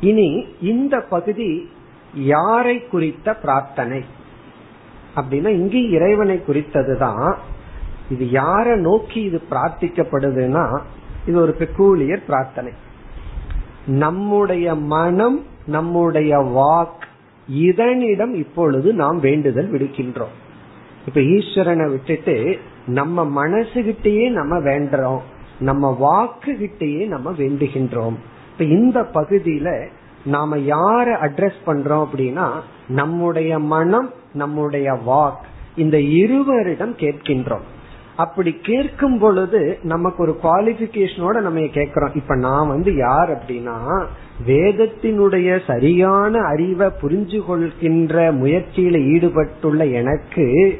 இனி 0.00 0.46
இந்த 0.60 1.00
பகுதி 1.00 1.70
யாரை 2.14 2.86
குறித்த 2.86 3.34
பிரார்த்தனை? 3.34 4.04
அப்படின்னா 5.16 5.48
இங்கே 5.48 5.88
இறைவனை 5.88 6.40
குறித்ததுதான் 6.48 7.36
இது 8.10 8.26
யார 8.26 8.76
நோக்கி 8.76 9.20
இது 9.22 9.42
பிரார்த்திக்கப்படுதுன்னா 9.50 10.80
இது 11.26 11.40
ஒரு 11.40 11.56
பெக்கூலியர் 11.58 12.22
பிரார்த்தனை. 12.26 12.72
நம்முடைய 13.86 14.74
மனம் 14.74 15.44
நம்முடைய 15.66 16.38
வாக் 16.38 17.02
இதனிடம் 17.48 18.34
இப்பொழுது 18.34 18.94
நாம் 18.94 19.20
வேண்டுதல் 19.20 19.72
விடுக்கின்றோம். 19.72 20.32
இப்ப 21.06 21.20
ஈஸ்வரனை 21.20 21.90
விட்டுட்டு 21.90 22.58
நம்ம 22.86 23.46
மனசுகிட்டயே 23.46 24.30
நம்ம 24.30 24.58
வேண்டுறோம். 24.58 25.20
நம்ம 25.58 25.96
வாக்கு 25.98 26.52
கிட்டேயே 26.52 27.06
நம்ம 27.06 27.32
வேண்டுகின்றோம். 27.32 28.14
இப்ப 28.52 28.64
இந்த 28.64 29.00
பகுதியில 29.00 29.86
நாம 30.24 30.56
யார 30.56 31.06
அட்ரஸ் 31.06 31.52
பண்றோம் 31.66 32.06
அப்படின்னா 32.06 32.50
நம்முடைய 32.88 33.58
மனம் 33.58 34.10
நம்முடைய 34.32 34.92
வாக் 34.92 35.42
இந்த 35.76 35.98
இருவரிடம் 35.98 36.96
கேட்கின்றோம். 36.96 37.62
அப்படி 38.16 38.52
கேட்கும் 38.62 39.18
பொழுது 39.18 39.78
நமக்கு 39.82 40.22
ஒரு 40.22 40.38
குவாலிபிகேஷனோட 40.42 41.40
நம்ம 41.40 41.60
கேட்கிறோம். 41.60 42.14
இப்ப 42.14 42.34
நான் 42.34 42.68
வந்து 42.68 42.96
யார் 42.96 43.30
அப்படின்னா 43.30 44.04
வேதத்தினுடைய 44.46 45.60
சரியான 45.66 46.38
அறிவை 46.38 46.88
புரிஞ்சு 47.02 47.44
கொள்கின்ற 47.44 48.32
முயற்சியில 48.32 49.04
ஈடுபட்டுள்ள 49.12 49.86
எனக்கு 49.86 50.78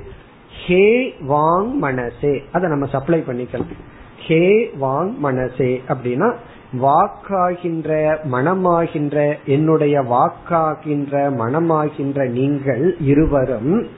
ஹே 0.67 1.15
வாங் 1.29 1.71
மனசே. 1.71 2.43
அதை 2.53 2.69
நம்ம 2.69 2.87
சப்ளை 2.87 3.25
பண்ணிக்கலாம். 3.27 3.77
ஹே 4.19 4.71
வாங் 4.81 5.17
மனசே 5.17 5.83
அப்படின்னா 5.89 6.35
வாக்காகின்ற 6.83 8.17
மனமாகின்ற 8.33 9.37
என்னுடைய 9.47 10.01
வாக்காகின்ற 10.01 11.31
மனமாகின்ற 11.37 12.29
நீங்கள் 12.29 12.97
இருவரும் 13.01 13.89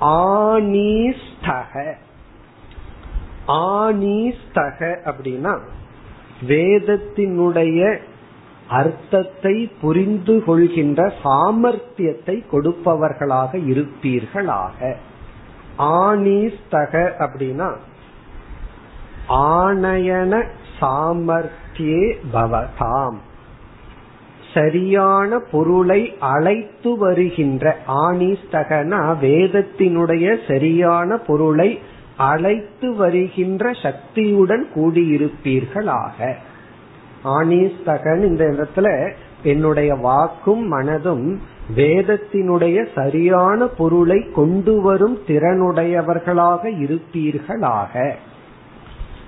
ஆனீஸ்தக. 0.00 1.94
ஆனீஸ்தக 3.48 4.96
அப்படின்னா 5.04 5.58
வேதத்தினுடைய 6.48 7.98
அர்த்தத்தை 8.68 9.70
புரிந்து 9.80 10.44
கொள்கின்ற 10.44 11.12
சாமர்த்தியத்தை 11.24 12.36
கொடுப்பவர்களாக 12.52 13.58
இருப்பீர்களாக. 13.66 14.94
ஆனீஸ்தக 15.78 17.12
அப்படின்னா 17.18 17.76
ஆனயன 19.28 20.44
சாமர்த்தியே 20.80 22.16
பவதாம். 22.32 23.18
சரியான 24.54 25.38
பொருளை 25.38 26.16
அழைத்து 26.20 26.98
வருகின்ற 26.98 27.76
ஆனீஸ்தகனா 27.88 29.00
வேதத்தினுடைய 29.22 30.36
சரியான 30.48 31.16
பொருளை 31.16 31.80
அழைத்து 32.18 32.94
வருகின்ற 32.94 33.72
சக்தியுடன் 33.72 34.66
கூடியிருப்பீர்களாக. 34.74 36.34
ஆனீஸ்தகன் 37.24 38.20
இந்த 38.20 38.44
இடத்துல 38.44 39.12
என்னுடைய 39.42 39.94
வாக்கும் 39.94 40.72
மனதும் 40.72 41.36
வேதத்தினுடைய 41.76 42.86
சரியான 42.94 43.66
பொருளை 43.66 44.30
கொண்டு 44.34 44.80
வரும் 44.80 45.18
திறனுடையவர்களாக 45.26 46.60
இருப்பீர்களாக. 46.78 48.12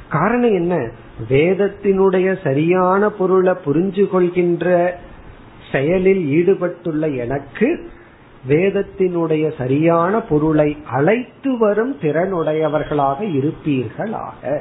காரணம் 0.09 0.53
என்ன? 0.53 0.91
வேதத்தினுடைய 1.29 2.37
சரியான 2.43 3.11
பொருளை 3.11 3.55
புரிஞ்சு 3.65 4.09
கொள்கின்ற 4.09 4.99
செயலில் 5.73 6.27
ஈடுபட்டுள்ள 6.27 7.09
எனக்கு 7.09 7.91
வேதத்தினுடைய 8.49 9.53
சரியான 9.59 10.21
பொருளை 10.21 10.77
அழைத்து 10.91 11.59
வரும் 11.59 11.97
திறனுடையவர்களாக 12.01 13.21
இருப்பீர்களாக. 13.21 14.59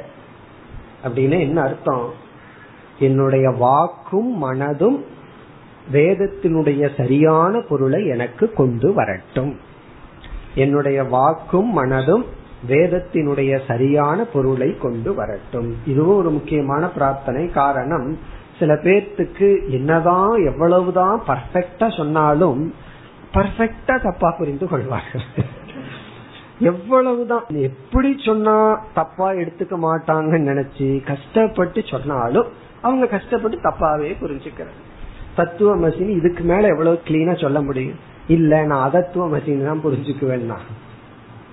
அப்படின்னு 1.04 1.40
என்ன 1.40 1.60
அர்த்தம்? 1.60 2.10
என்னுடைய 2.98 3.50
வாக்கும் 3.50 4.44
மனதும் 4.44 5.04
வேதத்தினுடைய 5.92 6.90
சரியான 6.96 7.60
பொருளை 7.60 8.06
எனக்கு 8.06 8.52
கொண்டு 8.52 8.92
வரட்டும். 8.92 9.58
என்னுடைய 10.54 11.04
வாக்கும் 11.04 11.78
மனதும் 11.78 12.24
வேதத்தினுடைய 12.68 13.60
சரியான 13.66 14.24
பொருளை 14.24 14.76
கொண்டு 14.76 15.14
வரட்டும். 15.14 15.76
இதுவும் 15.86 16.16
ஒரு 16.16 16.30
முக்கியமான 16.30 16.88
பிரார்த்தனை. 16.88 17.48
காரணம் 17.48 18.18
சில 18.58 18.74
பேர்த்துக்கு 18.74 19.70
என்னதான் 19.70 20.44
எவ்வளவுதான் 20.44 21.22
பர்ஃபெக்டா 21.26 21.96
சொன்னாலும் 21.96 22.74
பர்ஃபெக்டா 23.34 23.94
தப்பா 24.02 24.30
புரிந்து 24.30 24.68
கொள்வார்கள். 24.68 25.24
எவ்வளவுதான் 26.58 27.44
எப்படி 27.48 28.10
சொன்னா 28.24 28.54
தப்பா 28.94 29.32
எடுத்துக்க 29.32 29.76
மாட்டாங்கன்னு 29.86 30.48
நினைச்சு 30.50 31.02
கஷ்டப்பட்டு 31.02 31.82
சொன்னாலும் 31.84 32.48
அவங்க 32.82 33.06
கஷ்டப்பட்டு 33.06 33.58
தப்பாவே 33.58 34.10
புரிஞ்சுக்கிறது 34.22 34.80
தத்துவ 35.36 35.76
மசினி 35.76 36.08
இதுக்கு 36.08 36.44
மேல 36.44 36.68
எவ்வளவு 36.68 37.00
கிளீனா 37.08 37.40
சொல்ல 37.40 37.60
முடியும்? 37.60 37.98
இல்ல 38.28 38.64
நான் 38.64 38.90
அதத்துவ 38.90 39.24
மசின் 39.34 39.64
தான் 39.64 39.84
புரிஞ்சுக்குவேன்னா. 39.84 40.58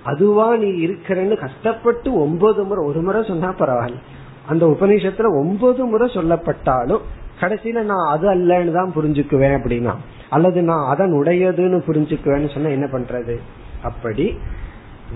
அதுவா 0.04 0.56
நீ 0.56 0.86
இருக்கிறன்னு 0.86 1.36
கஷ்டப்பட்டு 1.38 2.08
ஒன்பது 2.20 2.64
முறை 2.64 2.84
ஒரு 2.84 3.00
முறை 3.00 3.22
சொன்னா 3.22 3.48
பரவாயில்ல. 3.58 4.00
அந்த 4.46 4.66
உபநிஷத்துல 4.66 5.30
ஒன்பது 5.40 5.84
முறை 5.84 6.06
சொல்லப்பட்டாலும் 6.14 7.02
கடைசியில 7.40 7.82
நான் 7.82 8.06
அது 8.08 8.26
அல்லன்னு 8.34 8.72
தான் 8.72 8.94
புரிஞ்சுக்குவேன் 8.94 9.56
அப்படின்னா 9.58 9.94
அல்லது 10.30 10.62
நான் 10.62 10.88
அதன் 10.88 11.12
உடையதுன்னு 11.12 11.78
புரிஞ்சுக்குவேன்னு 11.86 12.52
சொன்னா 12.54 12.68
என்ன 12.68 12.86
பண்றது? 12.86 13.36
அப்படி 13.82 14.38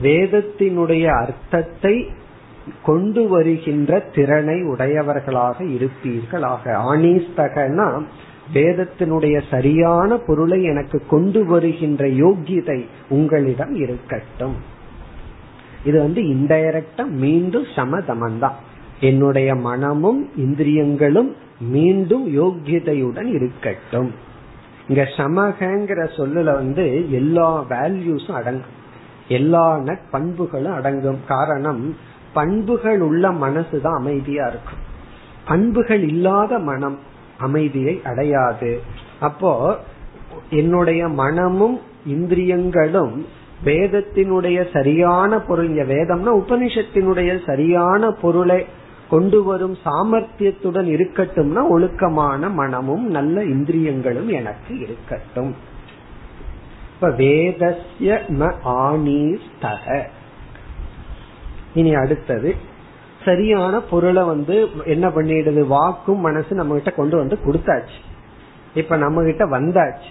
வேதத்தினுடைய 0.03 1.05
அர்த்தத்தை 1.23 2.11
கொண்டு 2.83 3.29
வருகின்ற 3.29 3.99
திறனை 4.15 4.63
உடையவர்களாக 4.63 5.65
இருப்பீர்களாக 5.65 6.75
ஆனீஸ்தகனா 6.93 8.03
வேதத்தினுடைய 8.55 9.43
சரியான 9.51 10.17
பொருளை 10.17 10.63
எனக்கு 10.63 11.03
கொண்டு 11.07 11.45
வருகின்ற 11.45 12.07
யோகியதை 12.07 12.87
உங்களிடம் 13.09 13.75
இருக்கட்டும். 13.75 14.57
இது 15.85 16.01
வந்து 16.01 16.23
இன்டைரக்டா 16.23 17.05
மீண்டும் 17.07 17.67
சமதமன் 17.75 18.39
தான் 18.39 18.55
என்னுடைய 19.01 19.55
மனமும் 19.55 20.31
இந்திரியங்களும் 20.37 21.37
மீண்டும் 21.61 22.27
யோகியதையுடன் 22.43 23.25
இருக்கட்டும். 23.25 24.11
இங்க 24.93 25.09
சமகங்கிற 25.17 26.01
சொல்லுல 26.17 26.45
வந்து 26.45 27.13
எல்லா 27.13 27.65
வேல்யூஸும் 27.69 28.33
அடங்கும். 28.33 28.79
எல்லா 29.29 29.83
பண்புகளும் 30.11 30.75
அடங்கும். 30.75 31.21
காரணம் 31.29 31.97
பண்புகள் 32.33 33.01
உள்ள 33.01 33.33
மனசு 33.33 33.81
தான் 33.81 33.99
அமைதியா 33.99 34.47
இருக்கும். 34.47 34.83
பண்புகள் 35.49 36.03
இல்லாத 36.03 36.59
மனம் 36.59 36.99
அமைதியை 37.39 38.01
அடையாது. 38.05 38.81
அப்போ 39.21 39.77
என்னுடைய 40.51 41.09
மனமும் 41.09 41.81
இந்திரியங்களும் 42.07 43.27
வேதத்தினுடைய 43.65 44.59
சரியான 44.73 45.41
பொருள் 45.41 45.69
இங்க 45.69 45.83
வேதம்னா 45.83 46.31
உபனிஷத்தினுடைய 46.43 47.41
சரியான 47.47 48.11
பொருளை 48.11 48.67
கொண்டு 49.13 49.39
வரும் 49.43 49.77
சாமர்த்தியத்துடன் 49.85 50.89
இருக்கட்டும்னா 50.93 51.69
ஒழுக்கமான 51.69 52.49
மனமும் 52.49 53.07
நல்ல 53.07 53.45
இந்திரியங்களும் 53.45 54.29
எனக்கு 54.29 54.79
இருக்கட்டும். 54.81 55.55
இப்ப 56.95 57.09
வேதஸ்ய 57.09 58.19
ந 58.39 58.53
ஆனீஸ்தக. 58.65 60.03
இனி 61.75 61.95
அடுத்தது 61.95 62.57
சரியான 63.25 63.81
பொருளை 63.81 64.23
வந்து 64.23 64.69
என்ன 64.85 65.09
பண்ணிடுது? 65.09 65.67
வாக்கும் 65.67 66.21
மனசு 66.21 66.55
நம்ம 66.55 66.75
கிட்ட 66.75 66.91
கொண்டு 66.91 67.17
வந்து 67.17 67.39
கொடுத்தாச்சு. 67.47 67.99
இப்ப 68.75 68.97
நம்ம 68.97 69.23
கிட்ட 69.23 69.47
வந்தாச்சு. 69.47 70.11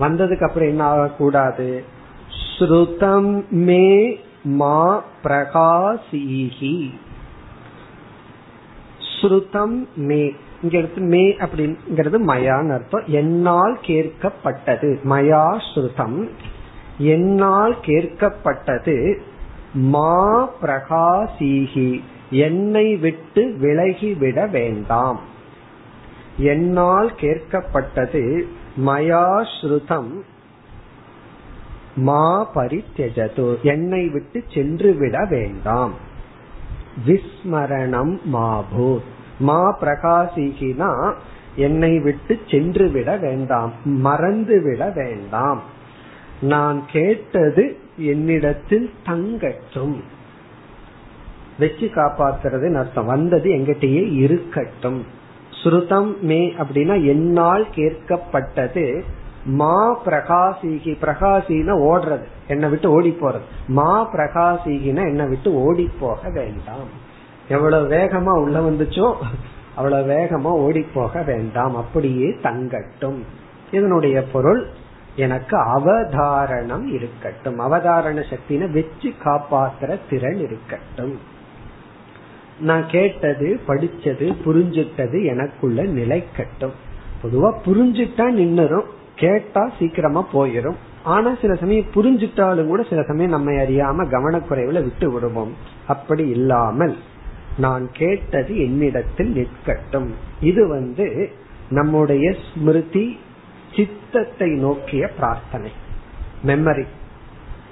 வந்ததுக்கு 0.00 0.46
அப்புறம் 0.48 0.68
என்ன 0.68 0.84
ஆகக்கூடாது? 0.84 1.84
ஸ்ருதம் 2.58 3.48
மே 3.48 4.20
மா 4.42 5.04
பிரகாசீகி 5.24 6.90
ஸ்ருதம் 9.20 9.86
மே. 9.96 10.32
இங்க 10.62 10.78
எடுத்து 10.78 11.00
மே 11.00 11.30
அப்படிங்கிறது 11.30 12.18
மயான் 12.26 12.72
அர்த்தம். 12.72 13.02
என்னால் 13.06 13.78
கேட்கப்பட்டது. 13.82 14.98
மயா 15.04 15.60
ஸ்ருதம் 15.74 16.28
என்னால் 16.98 17.76
கேட்கப்பட்டது. 17.86 19.18
மா 19.74 20.50
பிரகாசீகி 20.62 22.00
என்னை 22.30 22.96
விட்டு 22.96 23.56
விலகிவிட 23.60 24.50
வேண்டாம். 24.50 25.20
என்னால் 26.36 27.12
கேட்கப்பட்டது. 27.20 28.42
மயா 28.86 29.46
ஸ்ருதம் 29.60 30.10
மா 31.96 32.50
பரித்தெஜது 32.54 33.60
என்னை 33.62 34.08
விட்டு 34.08 34.44
சென்று 34.54 34.94
விட 34.94 35.26
வேண்டாம். 35.30 36.08
விஸ்மரணம் 37.06 38.18
மாபூ. 38.32 38.98
மா 39.38 39.78
பிரகாசிகினா 39.80 41.14
என்னை 41.56 41.98
விட்டு 41.98 42.38
சென்று 42.48 42.88
விட 42.88 43.16
வேண்டாம் 43.16 43.72
மறந்து 43.84 44.62
விட 44.62 44.92
வேண்டாம். 44.94 45.62
நான் 46.40 46.82
கேட்டது 46.92 47.76
என்னிடத்தில் 47.96 48.90
தங்கட்டும். 49.06 50.00
வச்சு 51.58 51.90
காப்பாத்துறது 51.94 52.74
அர்த்தம்? 52.74 53.06
வந்தது 53.06 53.50
எங்கிட்டயே 53.50 54.14
இருக்கட்டும். 54.14 55.04
ஸ்ருதம் 55.62 56.20
மே 56.20 56.54
அப்படின்னா 56.58 57.04
என்னால் 57.06 57.66
கேட்கப்பட்டது. 57.74 59.02
மா 59.44 60.02
பிரகாசிகி 60.04 60.94
பிரகாசின 61.00 61.72
ஓடுறது. 61.72 62.24
என்னை 62.50 62.68
விட்டு 62.68 62.90
ஓடி 62.90 63.16
போறது. 63.20 63.46
மா 63.68 64.12
பிரகாசிகின 64.12 64.96
என்னை 64.96 65.26
விட்டு 65.26 65.54
ஓடி 65.54 65.90
போக 66.00 66.30
வேண்டாம். 66.30 66.90
எவ்வளவு 67.48 67.88
வேகமா 67.88 68.32
உள்ள 68.38 68.58
வந்துச்சோ 68.60 69.14
அவ்வளவு 69.74 70.12
வேகமா 70.12 70.52
ஓடி 70.58 70.86
போக 70.94 71.22
வேண்டாம். 71.22 71.76
அப்படியே 71.76 72.28
தங்கட்டும். 72.42 73.20
இதனுடைய 73.70 74.22
பொருள் 74.22 74.68
எனக்கு 75.16 75.56
அவதாரணம் 75.56 76.86
இருக்கட்டும். 76.92 77.60
அவதாரண 77.60 78.24
சக்தின 78.24 78.72
வச்சு 78.72 79.12
காப்பாத்துற 79.24 79.98
திறன் 80.10 80.38
இருக்கட்டும். 80.38 81.18
நான் 82.60 82.88
கேட்டது 82.88 83.60
படிச்சது 83.68 84.34
புரிஞ்சிட்டது 84.44 85.26
எனக்குள்ள 85.26 85.82
நிலைக்கட்டும். 85.82 86.76
பொதுவா 87.22 87.52
புரிஞ்சுட்டா 87.66 88.26
நின்னுரும் 88.38 88.86
கேட்டா 89.14 89.70
சீக்கிரமா 89.78 90.26
போயிடும் 90.32 90.76
ஆனா 91.04 91.36
சில 91.40 91.54
சமயம் 91.54 91.90
புரிஞ்சுட்டாலும் 91.94 92.66
கூட 92.66 92.82
சில 92.82 93.02
சமயம் 93.02 93.30
நம்மை 93.30 93.56
அறியாம 93.56 94.04
கவனக்குறைவுல 94.04 94.82
விட்டு 94.82 95.12
விடுவோம். 95.12 95.52
அப்படி 95.86 96.28
இல்லாமல் 96.28 96.96
நான் 97.56 97.90
கேட்டது 97.92 98.58
என்னிடத்தில் 98.58 99.32
நிற்கட்டும். 99.32 100.08
இது 100.40 100.68
வந்து 100.68 101.30
நம்முடைய 101.70 102.34
ஸ்மிருதி 102.44 103.18
சித்தத்தை 103.76 104.50
நோக்கிய 104.50 105.08
பிரார்த்தனை. 105.08 105.72
மெமரி 106.46 106.84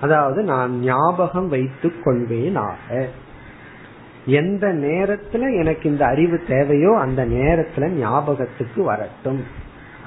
அதாவது 0.01 0.43
நான் 0.43 0.81
ஞாபகம் 0.81 1.49
வைத்துக் 1.49 2.01
கொள்வேனாக. 2.05 3.07
எந்த 4.27 4.67
நேரத்துல 4.67 5.59
எனக்கு 5.61 5.91
இந்த 5.91 6.07
அறிவு 6.07 6.41
தேவையோ 6.49 6.99
அந்த 6.99 7.27
நேரத்துல 7.27 7.89
ஞாபகத்துக்கு 7.89 8.83
வரட்டும். 8.83 9.45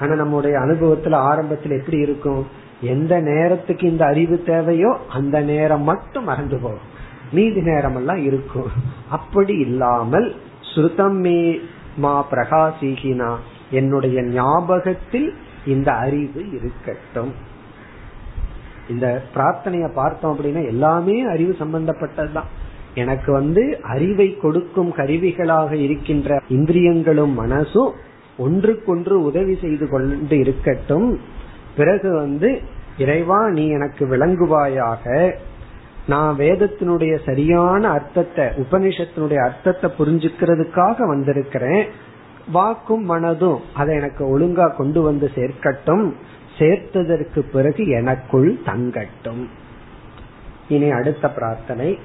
ஆனா 0.00 0.14
நம்முடைய 0.14 0.58
அனுபவத்துல 0.58 1.16
ஆரம்பத்துல 1.30 1.78
எப்படி 1.78 1.98
இருக்கும்? 1.98 2.46
எந்த 2.82 3.20
நேரத்துக்கு 3.20 3.90
இந்த 3.90 4.04
அறிவு 4.04 4.42
தேவையோ 4.42 4.96
அந்த 5.08 5.40
நேரம் 5.40 5.82
மட்டும் 5.82 6.24
மறந்து 6.24 6.58
போகும். 6.58 6.90
மீதி 7.32 7.60
நேரம் 7.60 7.96
எல்லாம் 7.96 8.24
இருக்கும். 8.24 8.70
அப்படி 9.10 9.54
இல்லாமல் 9.58 10.34
ஸ்ருதமே 10.74 11.60
மா 11.96 12.26
பிரகாசிகினா 12.30 13.34
என்னுடைய 13.70 14.22
ஞாபகத்தில் 14.22 15.34
இந்த 15.66 15.92
அறிவு 15.92 16.44
இருக்கட்டும். 16.50 17.32
இந்த 18.88 19.22
பிரார்த்தனைய 19.34 19.92
பார்த்தோம் 19.94 20.38
அப்படின்னா 20.38 20.66
எல்லாமே 20.66 21.24
அறிவு 21.24 21.56
சம்பந்தப்பட்டதுதான். 21.58 22.50
எனக்கு 22.94 23.32
வந்து 23.32 23.80
அறிவை 23.82 24.36
கொடுக்கும் 24.36 24.92
கருவிகளாக 24.96 25.72
இருக்கின்ற 25.72 26.42
இந்திரியங்களும் 26.48 27.38
மனசும் 27.40 27.90
ஒன்றுக்கொன்று 28.36 29.22
உதவி 29.22 29.58
செய்து 29.60 29.88
கொண்டு 29.88 30.38
இருக்கட்டும். 30.38 31.18
பிறகு 31.76 32.14
வந்து 32.14 32.60
இறைவா 32.98 33.48
நீ 33.48 33.68
எனக்கு 33.68 34.06
விளங்குவாயாக. 34.06 35.32
நான் 36.06 36.36
வேதத்தினுடைய 36.38 37.18
சரியான 37.24 37.88
அர்த்தத்தை 37.88 38.44
உபனிஷத்தினுடைய 38.44 39.44
அர்த்தத்தை 39.44 39.90
புரிஞ்சுக்கிறதுக்காக 39.98 41.06
வந்திருக்கிறேன். 41.06 41.86
வாக்கும் 42.52 43.10
மனதும் 43.10 43.58
அதை 43.74 43.96
எனக்கு 43.96 44.38
ஒழுங்கா 44.38 44.76
கொண்டு 44.76 45.02
வந்து 45.02 45.30
சேர்க்கட்டும். 45.34 46.12
சேர்த்ததற்கு 46.58 47.38
பிறகு 47.38 47.88
எனக்குள் 47.88 48.58
தங்கட்டும். 48.66 49.48
இனி 50.68 50.90
அடுத்த 50.90 51.30
பிரார்த்தனை. 51.30 51.98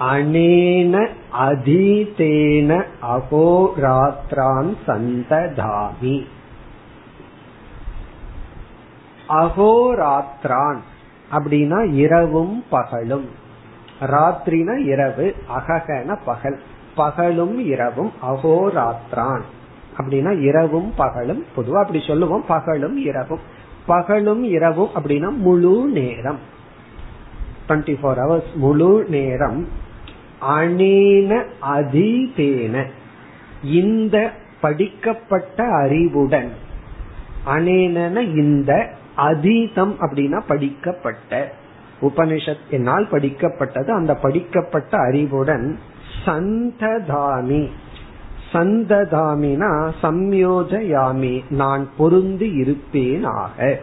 அனேன 0.00 1.08
அதீதேன 1.38 2.84
அகோராத்ரான் 3.02 4.72
சந்ததாமி. 4.86 6.26
அகோராத்ரான். 9.28 10.76
அப்படின்னா 11.32 11.94
இரவும் 11.94 12.64
பகலும். 12.70 13.28
ராத்திரினா 14.00 14.76
இரவு 14.76 15.34
அககன 15.56 16.18
பகல். 16.24 16.60
பகலும் 16.94 17.58
இரவும் 17.58 18.12
அகோராத்ரான். 18.22 19.40
அப்படின்னா 19.96 20.40
இரவும் 20.40 20.92
பகலும். 20.96 21.44
பொதுவா 21.56 21.80
அப்படி 21.80 22.04
சொல்லுவோம் 22.06 22.44
பகலும் 22.46 22.96
இரவும். 22.96 23.40
பகலும் 23.86 24.44
இரவும் 24.44 24.90
அப்படின்னா 24.94 25.36
முழு 25.36 25.90
நேரம். 25.92 26.38
டுவெண்ட்டி 27.68 27.96
ஃபோர் 28.02 28.16
ஹவர்ஸ் 28.16 28.54
முழு 28.54 29.06
நேரம். 29.08 29.68
அனேன 30.48 31.44
அதீதேன. 31.62 32.84
இந்த 33.64 34.30
படிக்கப்பட்ட 34.60 35.68
அறிவுடன் 35.68 36.52
அனேன 37.46 38.20
இந்த 38.20 38.90
அதீதம் 39.16 39.94
அப்படின்னா 40.00 40.42
படிக்கப்பட்ட. 40.46 41.52
உபனிஷத் 42.02 42.70
என்னால் 42.70 43.08
படிக்கப்பட்டது 43.10 43.90
அந்த 43.90 44.14
படிக்கப்பட்ட 44.14 44.98
அறிவுடன் 44.98 45.78
சந்ததாமி. 46.24 47.68
சந்ததாமினா 48.52 49.92
சம்யோஜயாமி 50.02 51.42
நான் 51.50 51.88
பொருந்து 51.98 52.46
இருப்பேனாக. 52.54 53.76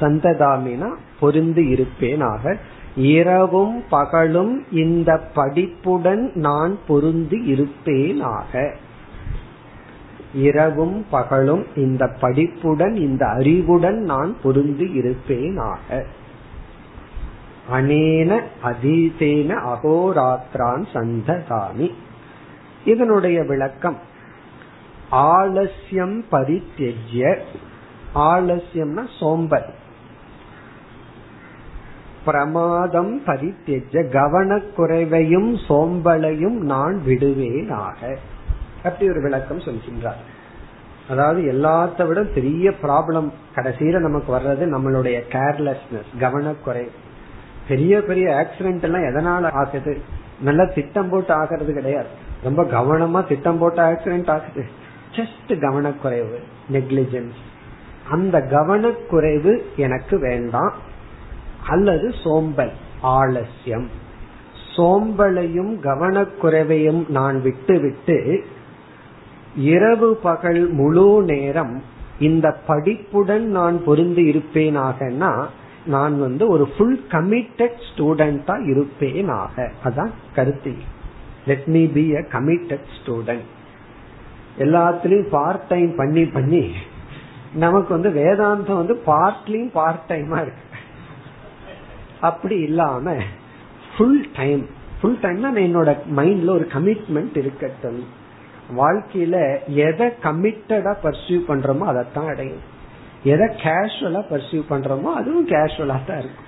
சந்ததாமினா 0.00 0.94
பொருந்து 1.20 1.62
இருப்பேனாக. 1.68 2.56
இரவும் 2.96 3.84
பகலும் 3.90 4.64
இந்த 4.70 5.20
படிப்புடன் 5.34 6.30
நான் 6.34 6.78
பொருந்து 6.88 7.44
இருப்பேனாக. 7.44 8.74
இரவும் 10.34 11.06
பகலும் 11.10 11.66
இந்த 11.76 12.06
படிப்புடன் 12.20 12.94
இந்த 12.94 13.26
அறிவுடன் 13.26 13.98
நான் 13.98 14.36
பொருந்து 14.44 14.90
இருப்பேனாக. 14.92 16.04
அனேன 17.72 18.40
அதீதேன 18.64 19.74
அகோராத்ரான் 19.74 20.86
சந்ததாமி. 20.92 21.92
இதனுடைய 22.84 23.42
விளக்கம் 23.42 23.96
ஆலசியம் 25.10 26.24
பரித்தெஜ்ய 26.30 27.38
ஆலசியம்னா 28.14 29.08
சோம்பல். 29.18 29.74
பிரமாதம் 32.24 33.22
பரித்தெஜ 33.26 33.92
கவனக்குறைவையும் 33.92 35.58
சோம்பலையும் 35.68 36.56
நான் 36.56 37.02
விடுவேனாக. 37.06 38.16
அப்படி 38.84 39.10
ஒரு 39.10 39.22
விளக்கம் 39.22 39.58
சொல்கின்றார். 39.58 40.20
அதாவது 41.08 41.42
எல்லாத்த 41.42 42.06
விட 42.06 42.22
பெரிய 42.22 42.70
ப்ராப்ளம் 42.82 43.30
கடைசியில 43.54 43.98
நமக்கு 43.98 44.36
வர்றது 44.36 44.68
நம்மளுடைய 44.76 45.22
கேர்லெஸ்னஸ் 45.30 46.18
கவனக்குறை. 46.18 46.90
பெரிய 47.68 48.02
பெரிய 48.02 48.28
ஆக்சிடென்ட் 48.28 48.82
எல்லாம் 48.82 49.02
எதனால 49.02 49.50
ஆகுது? 49.52 50.00
நல்லா 50.40 50.64
திட்டம் 50.64 51.08
போட்டு 51.08 51.34
ஆகிறது 51.34 51.72
கிடையாது. 51.72 52.06
ரொம்ப 52.42 52.62
கவனமா 52.62 53.26
திட்டம் 53.26 53.58
போட்டு 53.58 53.82
ஆக்சிடென்ட் 53.82 54.30
ஆகுது. 54.30 54.64
ஜஸ்ட் 55.12 55.48
கவனக்குறைவு 55.48 56.38
நெக்லிஜென்ஸ் 56.72 57.38
அந்த 58.10 58.38
கவனக்குறைவு 58.38 59.62
எனக்கு 59.76 60.18
வேண்டாம். 60.18 60.72
அல்லது 61.68 62.14
சோம்பல் 62.22 62.72
ஆலசியம் 63.02 63.88
சோம்பலையும் 64.76 65.80
கவனக்குறைவையும் 65.82 67.08
நான் 67.08 67.42
விட்டு 67.42 67.80
விட்டு 67.80 68.44
இரவு 69.58 70.08
பகல் 70.16 70.70
முழு 70.70 71.22
நேரம் 71.22 71.82
இந்த 72.18 72.46
படிப்புடன் 72.66 73.46
நான் 73.46 73.76
பொருந்து 73.86 74.22
இருப்பேனாகனா 74.30 75.32
நான் 75.86 76.20
வந்து 76.20 76.48
ஒரு 76.48 76.68
ஃபுல் 76.68 77.00
கமிட்டட் 77.08 77.78
ஸ்டூடெண்டா 77.88 78.54
இருப்பேனாக. 78.72 79.54
அதான் 79.84 80.10
கருத்து. 80.34 80.72
Let 81.46 81.66
me 81.66 81.86
be 81.86 82.04
a 82.14 82.22
committed 82.32 82.86
student 82.96 83.48
எல்லாத்துலயும் 84.58 85.28
பார்ட் 85.28 85.66
டைம் 85.68 85.94
பண்ணி 85.96 86.24
பண்ணி 86.24 86.64
நமக்கு 87.54 88.00
வந்து 88.00 88.10
வேதாந்தம் 88.10 88.80
வந்து 88.82 89.02
பார்ட்லயும் 89.06 89.72
பார்ட் 89.72 90.06
டைமா 90.08 90.38
இருக்கு. 90.40 90.64
அப்படி 92.20 92.56
இல்லாம 92.60 93.16
ஃபுல் 93.96 94.24
டைம் 94.36 94.66
ஃபுல் 95.00 95.18
டைம்னா 95.22 95.50
என்னோட 95.66 95.90
மைண்ட்ல 96.16 96.50
ஒரு 96.50 96.66
கமிட்மெண்ட் 96.72 97.36
இருக்கட்டும். 97.36 98.00
வாழ்க்கையில 98.76 99.36
எதை 99.66 100.06
கமிட்டடா 100.22 100.92
பர்சியூ 101.02 101.38
பண்றோமோ 101.48 101.84
அதைத்தான் 101.84 102.26
அடையும் 102.26 102.64
எதை 103.24 103.46
கேஷுவலா 103.46 104.22
பர்சியூ 104.30 104.60
பண்றோமோ 104.70 105.10
அதுவும் 105.20 105.48
கேஷுவலா 105.48 106.04
தான் 106.06 106.18
இருக்கும். 106.18 106.44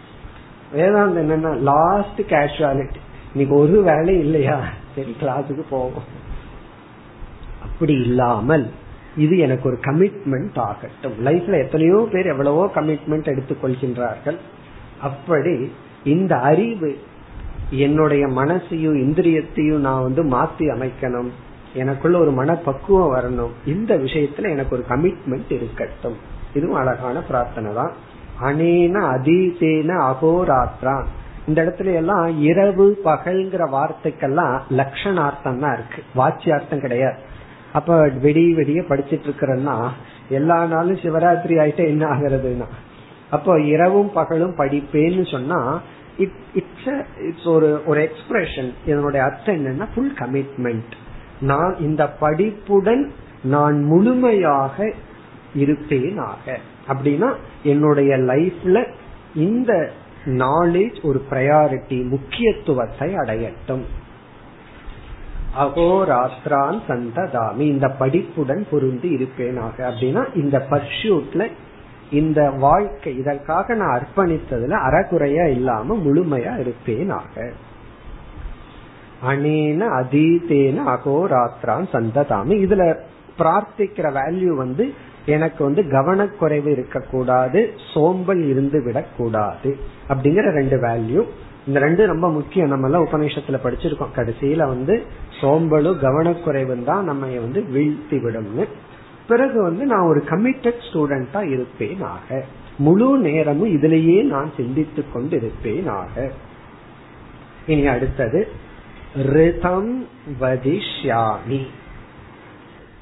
வேதாந்த 0.72 1.22
என்னன்னா 1.22 1.52
லாஸ்ட் 1.62 2.20
கேஷுவாலிட்டி 2.20 3.00
இன்னைக்கு 3.32 3.54
ஒரு 3.56 3.82
வேலை 3.82 4.18
இல்லையா? 4.18 4.58
சரி 4.94 5.16
கிளாஸுக்கு 5.20 5.64
போவோம். 5.70 6.08
அப்படி 7.62 7.92
இல்லாமல் 7.92 8.70
இது 9.16 9.38
எனக்கு 9.38 9.68
ஒரு 9.68 9.78
கமிட்மெண்ட் 9.82 10.58
ஆகட்டும். 10.60 11.16
லைஃப்ல 11.24 11.58
எத்தனையோ 11.64 12.08
பேர் 12.12 12.26
எவ்வளவோ 12.26 12.70
கமிட்மெண்ட் 12.74 13.30
எடுத்துக்கொள்கின்றார்கள். 13.32 14.38
அப்படி 15.00 15.72
இந்த 16.04 16.36
அறிவு 16.36 16.98
என்னுடைய 17.70 18.26
மனசையும் 18.26 18.98
இந்திரியத்தையும் 19.04 19.84
நான் 19.86 20.02
வந்து 20.02 20.24
மாத்தி 20.24 20.66
அமைக்கணும். 20.74 21.30
எனக்குள்ள 21.74 22.18
ஒரு 22.18 22.30
மனப்பக்குவம் 22.30 23.14
வரணும். 23.14 23.50
இந்த 23.66 23.96
விஷயத்துல 23.96 24.50
எனக்கு 24.50 24.76
ஒரு 24.76 24.84
கமிட்மெண்ட் 24.88 25.52
இருக்கட்டும். 25.52 26.16
இதுவும் 26.54 26.76
அழகான 26.76 27.22
பிரார்த்தனை 27.22 27.74
தான். 27.74 27.92
அனேன 28.42 28.96
அதீதேன 29.14 30.14
அகோராத்ரா. 30.14 31.04
இந்த 31.46 31.64
இடத்துல 31.64 31.94
எல்லாம் 31.94 32.40
இரவு 32.40 33.00
பகல்ங்கிற 33.04 33.68
வார்த்தைக்கெல்லாம் 33.72 34.60
லட்சணார்த்தம் 34.70 35.58
தான் 35.58 35.72
இருக்கு. 35.72 36.02
வாட்சியார்த்தம் 36.16 36.80
கிடையாது. 36.80 37.18
அப்ப 37.72 38.10
வெடி 38.20 38.54
வெடிய 38.54 38.80
படிச்சிட்டு 38.80 39.24
இருக்கிறேன்னா 39.28 39.88
எல்லா 40.28 40.64
நாளும் 40.64 40.96
சிவராத்திரி 40.96 41.58
ஆயிட்டே 41.58 41.86
என்ன 41.86 42.06
ஆகுறதுன்னா? 42.06 42.66
அப்போ 43.30 43.60
இரவும் 43.60 44.12
பகலும் 44.12 44.56
படிப்பேன்னு 44.56 45.30
சொன்னா 45.30 45.80
இட்ஸ் 46.18 47.04
இட்ஸ் 47.18 47.46
ஒரு 47.46 47.82
ஒரு 47.86 48.10
எக்ஸ்பிரஷன் 48.10 48.74
இதனுடைய 48.86 49.26
அர்த்தம் 49.26 49.56
என்னன்னா 49.56 49.86
ஃபுல் 49.94 50.14
கமிட்மெண்ட் 50.18 50.92
நான் 51.41 51.76
இந்த 51.78 52.09
படிப்புடன் 52.09 53.12
நான் 53.43 53.82
முழுமையாக 53.82 54.93
இருப்பேனாக. 55.55 56.57
அப்படின்னா 56.88 57.34
என்னுடைய 57.62 58.16
லைஃப்ல 58.16 58.86
இந்த 59.34 59.91
நாலேஜ் 60.24 61.07
ஒரு 61.07 61.24
ப்ரையாரிட்டி 61.30 62.09
முக்கியத்துவத்தை 62.09 63.14
அடையட்டும். 63.14 63.84
அகோராத்ரான் 65.59 66.80
சந்ததாமி 66.88 67.59
இந்த 67.59 67.88
படிப்புடன் 67.88 68.66
பொருந்தி 68.70 69.14
இருப்பேனாக. 69.14 69.76
அப்படின்னா 69.76 70.36
இந்த 70.36 70.66
பர்ஷூட்ல 70.70 71.51
இந்த 72.11 72.51
வாழ்க்கை 72.51 73.16
இதற்காக 73.16 73.74
நான் 73.74 74.03
அர்ப்பணித்ததுல 74.03 74.74
அறகுறையா 74.88 75.51
இல்லாம 75.51 75.97
முழுமையா 75.97 76.59
இருப்பேனாக. 76.59 77.53
அனேன 79.26 79.80
அதீதேன 80.00 80.76
அகோராத்ரான் 80.94 81.86
சந்ததாமி. 81.92 82.54
இதுல 82.66 82.84
பிரார்த்திக்கிற 83.38 84.06
வேல்யூ 84.18 84.56
வந்து 84.62 84.92
எனக்கு 85.26 85.64
வந்து 85.64 85.82
கவனக்குறைவு 85.82 86.70
இருக்கக்கூடாது 86.70 87.70
சோம்பல் 87.94 88.42
இருந்து 88.48 88.82
விடக்கூடாது 88.82 89.76
அப்படிங்கிற 90.08 90.50
ரெண்டு 90.50 90.76
வேல்யூ 90.76 91.24
இந்த 91.66 91.80
ரெண்டு 91.80 92.06
ரொம்ப 92.06 92.30
முக்கியம். 92.30 92.68
நம்ம 92.68 92.86
எல்லாம் 92.86 93.06
உபநிஷத்துல 93.06 93.58
படிச்சிருக்கோம். 93.64 94.14
கடைசியில 94.16 94.66
வந்து 94.66 95.02
சோம்பலும் 95.40 95.98
கவனக்குறைவும் 95.98 96.84
தான் 96.84 97.04
நம்ம 97.04 97.26
வந்து 97.26 97.60
வீழ்த்தி 97.74 98.16
விடும்னு. 98.24 98.64
பிறகு 99.28 99.62
வந்து 99.62 99.86
நான் 99.86 100.06
ஒரு 100.06 100.24
கமிட்டட் 100.26 100.80
ஸ்டூடெண்டா 100.86 101.42
இருப்பேன் 101.50 102.02
ஆக 102.02 102.44
முழு 102.78 103.18
நேரமும் 103.18 103.76
இதுலயே 103.76 104.24
நான் 104.24 104.52
சிந்தித்துக் 104.56 105.12
கொண்டு 105.12 105.36
இருப்பேன் 105.36 105.88
ஆக 105.88 106.30
இனி 107.66 107.86
அடுத்தது 107.86 108.48
ரிதம் 109.14 110.08
வதிஷ்யாமி. 110.40 111.66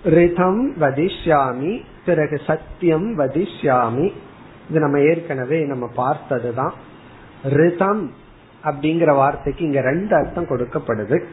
ரிதம் 0.04 0.76
வதிஷ்யாமி 0.80 1.82
பிறகு 2.04 2.40
சத்தியம் 2.46 3.18
வதிஷ்யாமி. 3.18 4.12
இது 4.70 4.80
நம்ம 4.80 5.00
ஏற்கனவே 5.00 5.64
நம்ம 5.64 5.88
பார்த்ததுதான். 5.94 6.72
ரிதம் 7.44 8.12
அப்படிங்கிற 8.64 9.14
வார்த்தைக்கு 9.14 9.64
இங்க 9.64 9.80
ரெண்டு 9.80 10.16
அர்த்தம் 10.16 10.46
கொடுக்கப்படுது. 10.46 11.24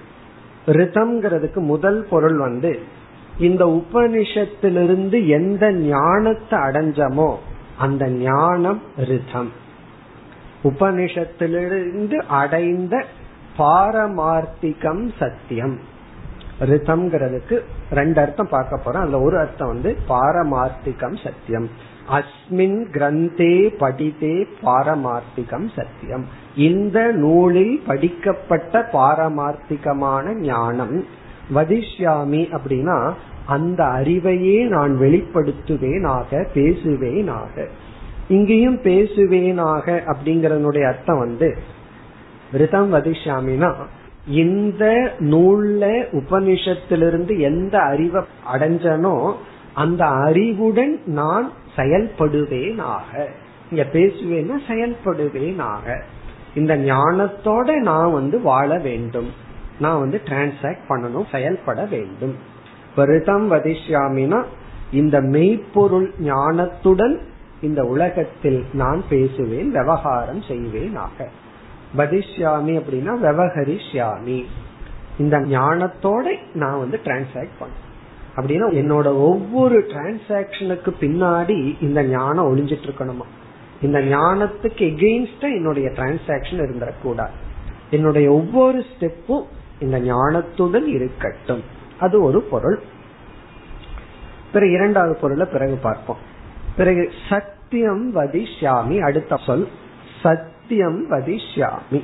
ரிதம்ங்கிறதுக்கு 0.66 1.56
முதல் 1.56 2.08
பொருள் 2.10 2.38
வந்து 2.38 2.80
இந்த 3.40 3.66
உபனிஷத்திலிருந்து 3.66 5.28
எந்த 5.28 5.72
ஞானத்தை 5.72 6.60
அடைஞ்சமோ 6.60 7.36
அந்த 7.78 8.10
ஞானம் 8.10 8.82
ரிதம். 8.98 9.52
உபனிஷத்திலிருந்து 10.64 12.14
அடைந்த 12.14 13.06
பாரமார்த்திகம் 13.58 15.12
சத்தியம். 15.20 15.80
ரிதம்ங்கிறதுக்கு 16.60 17.60
ரெண்டு 17.92 18.22
அர்த்தம் 18.22 18.48
பார்க்க 18.50 18.80
போறோம். 18.86 18.98
அதுல 18.98 19.22
ஒரு 19.22 19.38
அர்த்தம் 19.40 19.68
வந்து 19.68 19.98
பாரமார்த்திகம் 20.10 21.18
சத்தியம். 21.24 21.70
அஸ்மின் 22.10 22.86
கிரந்தே 22.92 23.56
படித்தே 23.80 24.46
பாரமார்த்திகம் 24.64 25.70
சத்தியம். 25.76 26.26
இந்த 26.56 27.12
நூலில் 27.12 27.84
படிக்கப்பட்ட 27.88 28.90
பாரமார்த்திகமான 28.94 30.34
ஞானம் 30.34 31.04
வதிஷ்யாமி 31.56 32.42
அப்படின்னா 32.58 33.14
அந்த 33.46 33.84
அறிவையே 33.84 34.68
நான் 34.68 35.00
வெளிப்படுத்துவேனாக 35.00 36.46
பேசுவேனாக. 36.54 37.68
இங்கேயும் 38.28 38.78
பேசுவேனாக 38.78 40.02
அப்படிங்கறதனுடைய 40.06 40.88
அர்த்தம் 40.88 41.20
வந்து 41.20 41.58
ரிதம் 42.58 42.94
வதிஷாமினா 42.94 43.74
இந்த 44.28 44.86
நூல்ல 45.20 45.84
உபனிஷத்திலிருந்து 46.12 47.40
எந்த 47.40 47.80
அறிவை 47.80 48.24
அடைஞ்சனோ 48.54 49.34
அந்த 49.74 50.06
அறிவுடன் 50.06 51.00
நான் 51.06 51.52
செயல்படுவேனாக. 51.76 53.26
இங்க 53.72 53.86
பேசுவேன்னா 53.94 54.58
செயல்படுவேனாக. 54.68 56.02
இந்த 56.56 56.78
ஞானத்தோட 56.78 57.76
நான் 57.76 58.12
வந்து 58.12 58.42
வாழ 58.42 58.78
வேண்டும். 58.78 59.30
நான் 59.80 60.00
வந்து 60.00 60.22
டிரான்சாக்ட் 60.26 60.86
பண்ணணும் 60.90 61.32
செயல்பட 61.32 61.86
வேண்டும். 61.86 62.36
ரிதம் 62.96 63.52
வதிஷாமினா 63.52 64.44
இந்த 64.92 65.22
மெய்ப்பொருள் 65.22 66.14
ஞானத்துடன் 66.24 67.16
இந்த 67.62 67.84
உலகத்தில் 67.84 68.64
நான் 68.74 69.04
பேசுவேன் 69.10 69.72
விவகாரம் 69.72 70.42
செய்வேன் 70.42 70.96
ஆக 70.96 71.28
பதிஷ்யாமி 71.98 72.82
அப்படின்னா 72.82 73.16
விவகரிஷ்யாமி 73.24 74.46
இந்த 75.18 75.40
ஞானத்தோட 75.40 76.38
நான் 76.54 76.80
வந்து 76.80 77.00
டிரான்சாக்ட் 77.04 77.50
பண்ண 77.60 77.74
அப்படின்னா 78.36 78.74
என்னோட 78.76 79.06
ஒவ்வொரு 79.06 79.80
டிரான்சாக்சனுக்கு 79.80 80.94
பின்னாடி 81.00 81.84
இந்த 81.84 82.04
ஞானம் 82.04 82.56
ஒளிஞ்சிட்டு 82.56 82.90
இருக்கணுமா? 82.90 83.26
இந்த 83.82 84.00
ஞானத்துக்கு 84.00 84.78
எகெயின்ஸ்டா 84.78 85.42
என்னுடைய 85.42 85.90
டிரான்சாக்சன் 85.90 86.60
இருந்துடக்கூடாது 86.60 87.30
என்னுடைய 87.90 88.32
ஒவ்வொரு 88.32 88.86
ஸ்டெப்பும் 89.00 89.44
இந்த 89.80 90.00
ஞானத்துடன் 90.00 90.86
இருக்கட்டும். 90.86 91.64
அது 92.00 92.22
ஒரு 92.24 92.42
பொருள். 92.42 92.80
பிறகு 94.54 94.72
இரண்டாவது 94.72 95.20
பொருளை 95.20 95.48
பிறகு 95.52 95.76
பார்ப்போம். 95.76 96.18
பிறகு 96.78 97.12
சத்தியம் 97.30 98.16
வதிஷாமி 98.16 99.00
அடுத்த 99.00 99.40
சொல் 99.46 99.68
சத்தியம் 100.68 101.12
வதிஷ்யாமி. 101.12 102.04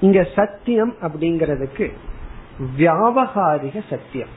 இங்க 0.00 0.26
சத்தியம் 0.36 0.94
அப்படிங்கிறதுக்கு 1.00 1.92
வியாபகாரிக 2.78 3.82
சத்தியம். 3.90 4.28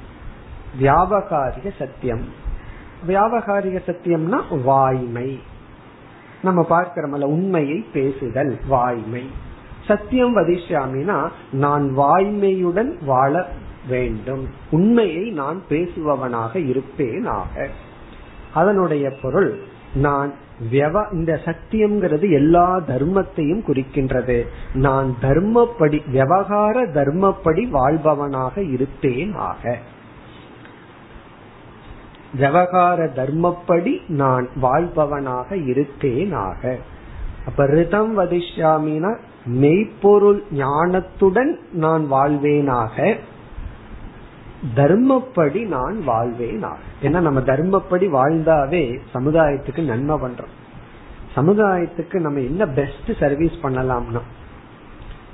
வியாபகாரிக 0.82 1.72
சத்தியம். 1.80 2.26
வியாபகாரிக 3.08 3.80
சத்தியம்னா 3.86 4.64
வாய்மை. 4.64 5.40
நம்ம 6.42 6.66
பார்க்கிறோம்ல 6.70 7.24
உண்மையை 7.24 7.86
பேசுதல் 7.94 8.60
வாய்மை. 8.68 9.30
சத்தியம் 9.86 10.38
வதிஷ்யாமினா 10.38 11.30
நான் 11.52 11.98
வாய்மையுடன் 11.98 13.06
வாழ 13.06 13.48
வேண்டும். 13.88 14.48
உண்மையை 14.72 15.30
நான் 15.30 15.62
பேசுபவனாக 15.70 16.60
இருப்பேனாக. 16.60 17.68
அதனுடைய 18.54 19.12
பொருள் 19.22 19.76
நான் 19.98 20.34
இந்த 21.12 21.40
சத்தியம்ங்கிறது 21.46 22.32
எல்லா 22.32 22.80
தர்மத்தையும் 22.88 23.64
குறிக்கின்றது. 23.68 24.38
நான் 24.74 25.16
தர்மப்படி 25.22 26.10
விவகார 26.12 26.86
தர்மப்படி 26.86 27.70
வாழ்பவனாக 27.70 28.62
இருப்பேன் 28.62 29.34
ஆக. 29.36 29.78
விவகார 32.34 33.06
தர்மப்படி 33.06 33.94
நான் 34.08 34.50
வாழ்பவனாக 34.56 35.58
இருப்பேன் 35.58 36.34
ஆக. 36.34 36.78
அப்ப 37.46 37.66
ரிதம் 37.66 38.18
வதிஷ்யாமினா 38.20 39.18
மெய்ப்பொருள் 39.46 40.44
ஞானத்துடன் 40.58 41.54
நான் 41.74 42.12
வாழ்வேனாக 42.12 43.16
தர்மப்படி 44.76 45.68
நான் 45.68 46.04
வாழ்வேன் 46.04 46.66
ஏன்னா 47.02 47.20
நம்ம 47.20 47.40
தர்மப்படி 47.40 48.06
வாழ்ந்தாவே 48.18 49.00
சமுதாயத்துக்கு 49.14 49.84
நன்மை 49.84 50.16
பண்றோம். 50.16 50.54
சமுதாயத்துக்கு 51.36 52.14
நம்ம 52.14 52.40
என்ன 52.40 52.66
பெஸ்ட் 52.66 53.12
சர்வீஸ் 53.20 53.52
பண்ணலாம்னா 53.64 54.22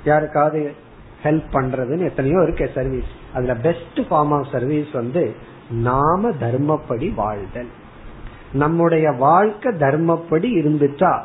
யாருக்காவது 0.04 0.74
ஹெல்ப் 1.22 1.46
பண்றதுன்னு 1.52 2.04
எத்தனையோ 2.04 2.42
இருக்கு 2.42 2.70
சர்வீஸ் 2.74 3.10
அதுல 3.34 3.56
பெஸ்ட் 3.56 3.98
ஃபார்ம் 3.98 4.34
ஆஃப் 4.36 4.46
சர்வீஸ் 4.52 4.90
வந்து 4.90 5.34
நாம 5.70 6.30
தர்மப்படி 6.30 7.14
வாழ்தல். 7.14 7.68
நம்முடைய 8.52 9.10
வாழ்க்கை 9.10 9.72
தர்மப்படி 9.72 10.48
இருந்துட்டா 10.60 11.22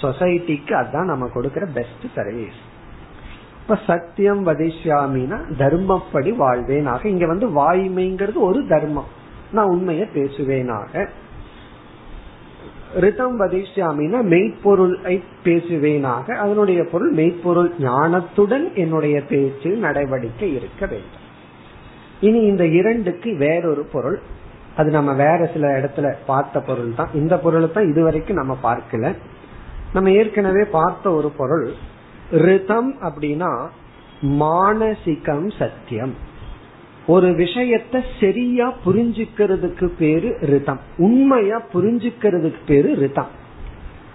சொசைட்டிக்கு 0.00 0.72
அதான் 0.82 1.04
நம்ம 1.04 1.28
கொடுக்கற 1.34 1.72
பெஸ்ட் 1.72 2.06
சர்வீஸ் 2.14 2.68
இப்ப 3.60 3.78
சத்தியம் 3.86 4.46
வதிஷ்யாமினா 4.46 5.38
தர்மப்படி 5.58 6.30
வாழ்வேனாக. 6.38 7.06
இங்க 7.06 7.26
வந்து 7.26 7.48
வாய்மைங்கிறது 7.48 8.34
ஒரு 8.34 8.66
தர்மம். 8.66 9.18
நான் 9.52 9.66
உண்மையை 9.66 10.08
பேசுவேனாக. 10.14 11.08
ரிதம் 12.94 13.40
வதிஷ்யாமினா 13.40 14.22
மெய்ப்பொருளை 14.22 15.22
பேசுவேனாக. 15.44 16.34
அதனுடைய 16.34 16.84
பொருள் 16.84 17.12
மெய்ப்பொருள் 17.12 17.72
ஞானத்துடன் 17.78 18.74
என்னுடைய 18.74 19.22
பேச்சு 19.22 19.70
நடவடிக்கை 19.70 20.54
இருக்க 20.54 20.86
வேண்டும். 20.86 21.26
இனி 22.20 22.40
இந்த 22.40 22.66
இரண்டுக்கு 22.66 23.36
வேறொரு 23.36 23.82
பொருள். 23.92 24.20
அது 24.76 24.90
நம்ம 24.90 25.12
வேற 25.12 25.50
சில 25.52 25.80
இடத்துல 25.80 26.14
பார்த்த 26.26 26.60
பொருள் 26.60 26.94
தான் 26.94 27.08
இந்த 27.14 27.38
பொருளை 27.38 27.72
தான் 27.72 27.88
இதுவரைக்கும் 27.88 28.36
நம்ம 28.36 28.56
பார்க்கல. 28.62 29.14
நம்ம 29.92 30.10
ஏற்கனவே 30.10 30.64
பார்த்த 30.70 31.10
ஒரு 31.10 31.30
பொருள். 31.30 31.72
ரிதம் 32.30 32.94
அப்படின்னா 33.02 33.68
மானசிகம் 34.22 35.58
சத்தியம். 35.58 36.14
ஒரு 37.06 37.28
விஷயத்த 37.28 38.04
சரியா 38.20 38.74
புரிஞ்சுக்கிறதுக்கு 38.86 39.90
பேரு 39.98 40.36
ரிதம். 40.40 40.80
உண்மையா 40.96 41.62
புரிஞ்சுக்கிறதுக்கு 41.74 42.58
பேரு 42.66 42.94
ரிதம். 42.94 43.38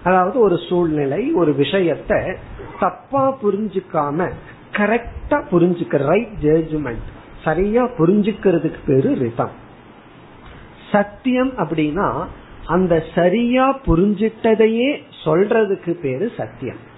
அதாவது 0.02 0.38
ஒரு 0.38 0.58
சூழ்நிலை 0.68 1.32
ஒரு 1.32 1.52
விஷயத்த 1.58 2.36
தப்பா 2.80 3.38
புரிஞ்சுக்காம 3.42 4.30
கரெக்டா 4.72 5.42
புரிஞ்சுக்கிற 5.50 6.06
ரைட் 6.06 6.28
ஜட்ஜ்மெண்ட் 6.42 7.06
சரியா 7.44 7.84
புரிஞ்சுக்கிறதுக்கு 7.84 8.78
பேரு 8.86 9.14
ரிதம். 9.14 9.50
சத்தியம் 10.92 11.50
அப்படின்னா 11.50 12.26
அந்த 12.66 13.04
சரியா 13.14 13.78
புரிஞ்சிட்டதையே 13.86 15.02
சொல்றதுக்கு 15.24 15.90
பேரு 15.90 16.32
சத்தியம். 16.36 16.94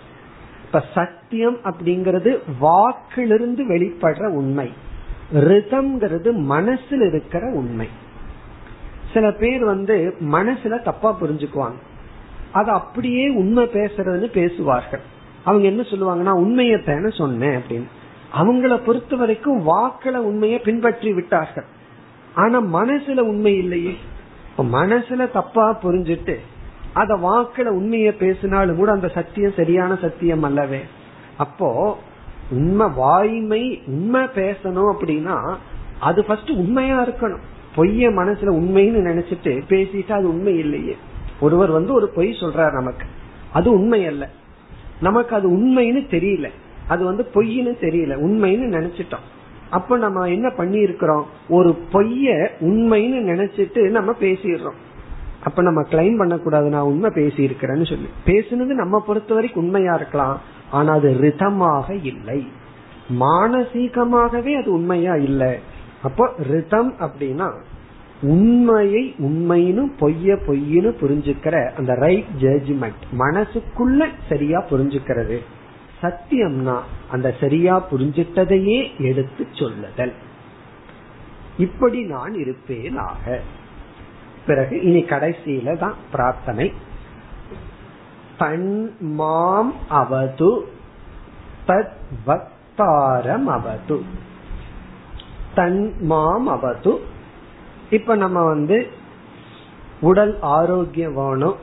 இப்ப 0.69 0.85
சத்தியம் 0.95 1.57
அப்படிங்கிறது 1.65 2.39
வாக்கிலிருந்து 2.59 3.65
வெளிப்படுற 3.69 4.27
உண்மை. 4.27 4.73
ரிதம்ங்கிறது 5.35 6.33
மனசில் 6.33 7.01
இருக்கிற 7.01 7.51
உண்மை. 7.51 7.89
சில 9.15 9.33
பேர் 9.33 9.65
வந்து 9.65 10.15
மனசுல 10.21 10.83
தப்பா 10.83 11.17
புரிஞ்சுக்குவாங்க. 11.21 11.79
அது 12.53 12.71
அப்படியே 12.71 13.29
உண்மை 13.29 13.65
பேசுறதுன்னு 13.65 14.25
பேசுவார்கள். 14.25 15.01
அவங்க 15.45 15.67
என்ன 15.67 15.83
சொல்லுவாங்கன்னா 15.83 16.37
உண்மையத்தான 16.37 17.17
சொன்னேன் 17.17 17.57
அப்படின்னு. 17.57 17.89
அவங்கள 18.35 18.77
பொறுத்த 18.77 19.17
வரைக்கும் 19.17 19.69
வாக்கள 19.69 20.17
உண்மையை 20.17 20.59
பின்பற்றி 20.59 21.13
விட்டார்கள். 21.13 21.65
ஆனா 22.35 22.61
மனசுல 22.61 23.21
உண்மை 23.21 23.57
இல்லையே. 23.57 23.97
மனசுல 24.59 25.31
தப்பா 25.31 25.79
புரிஞ்சுட்டு 25.83 26.37
அத 26.99 27.15
வாக்குல 27.15 27.61
உண்மைய 27.61 28.17
பேசினாலும் 28.17 28.77
கூட 28.77 28.93
அந்த 28.93 29.09
சத்தியம் 29.09 29.53
சரியான 29.57 29.97
சத்தியம் 29.97 30.43
அல்லவே. 30.43 30.81
அப்போ 31.37 31.99
உண்மை 32.51 32.87
வாய்மை 32.97 33.83
உண்மை 33.87 34.21
பேசணும் 34.21 34.95
அப்படின்னா 34.99 35.55
அது 36.01 36.25
ஃபர்ஸ்ட் 36.25 36.51
உண்மையா 36.51 37.07
இருக்கணும். 37.07 37.39
பொய்ய 37.77 38.09
மனசுல 38.11 38.51
உண்மைன்னு 38.51 39.11
நினைச்சிட்டு 39.11 39.63
பேசிட்டு 39.69 40.13
அது 40.13 40.29
உண்மை 40.29 40.59
இல்லையே. 40.59 40.97
ஒருவர் 41.41 41.71
வந்து 41.71 41.93
ஒரு 41.93 42.09
பொய் 42.09 42.37
சொல்றார் 42.41 42.73
நமக்கு. 42.73 43.07
அது 43.53 43.73
உண்மை 43.73 44.07
அல்ல. 44.07 44.29
நமக்கு 45.01 45.37
அது 45.37 45.49
உண்மைன்னு 45.49 46.07
தெரியல. 46.11 46.49
அது 46.89 47.05
வந்து 47.05 47.27
பொய்ன்னு 47.35 47.75
தெரியல. 47.81 48.17
உண்மைன்னு 48.17 48.79
நினைச்சிட்டோம். 48.79 49.27
அப்ப 49.71 49.97
நம்ம 49.97 50.29
என்ன 50.29 50.51
பண்ணி 50.51 50.79
இருக்கிறோம் 50.79 51.27
ஒரு 51.49 51.79
பொய்ய 51.93 52.49
உண்மைன்னு 52.61 53.21
நினைச்சிட்டு 53.25 53.91
நம்ம 53.91 54.15
பேசிடுறோம். 54.21 54.79
அப்ப 55.45 55.63
நம்ம 55.63 55.83
கிளைம் 55.83 56.17
பண்ணக்கூடாது 56.17 56.69
நான் 56.69 56.91
உண்மை 56.93 57.11
பேசி 57.11 57.47
இருக்கிறேன்னு 57.47 57.89
சொல்லி. 57.89 58.09
பேசுனது 58.27 58.75
நம்ம 58.83 59.01
பொறுத்த 59.01 59.35
வரைக்கும் 59.35 59.65
உண்மையா 59.65 59.95
இருக்கலாம் 59.95 60.41
ஆனா 60.71 60.93
அது 60.93 61.11
ரிதமாக 61.21 62.05
இல்லை. 62.05 62.47
மானசீகமாகவே 63.21 64.53
அது 64.61 64.73
உண்மையா 64.73 65.15
இல்லை. 65.15 65.59
அப்போ 66.03 66.35
ரிதம் 66.51 66.95
அப்படின்னா 67.01 67.53
உண்மையை 68.23 69.15
உண்மைன்னு 69.19 69.83
பொய்ய 70.01 70.37
பொய்னு 70.47 70.91
புரிஞ்சுக்கிற 71.01 71.71
அந்த 71.73 71.95
ரைட் 71.95 72.25
ஜட்ஜ்மெண்ட் 72.41 73.05
மனசுக்குள்ள 73.19 74.09
சரியா 74.29 74.65
புரிஞ்சுக்கிறது. 74.71 75.39
சத்தியம்னா 76.03 76.79
அந்த 77.11 77.35
சரியா 77.41 77.87
புரிஞ்சிட்டதையே 77.91 78.99
எடுத்து 78.99 79.47
சொல்லுதல். 79.53 80.13
இப்படி 81.59 82.03
நான் 82.03 82.35
இருப்பேன் 82.35 82.97
ஆக 82.97 83.41
பிறகு 84.49 84.75
இனி 84.83 85.03
கடைசியில 85.05 85.77
தான் 85.79 85.97
பிரார்த்தனை. 86.13 86.67
தன் 88.39 88.97
மாம் 89.01 89.73
அவது 89.89 90.51
தத் 91.67 91.97
வக்தாரம் 92.27 93.49
அவது. 93.57 93.97
தன் 95.55 95.81
மாம் 96.01 96.47
அவது. 96.47 96.93
இப்ப 97.91 98.17
நம்ம 98.17 98.45
வந்து 98.45 98.79
உடல் 100.01 100.35
ஆரோக்கியம் 100.41 101.15
வேணும் 101.15 101.57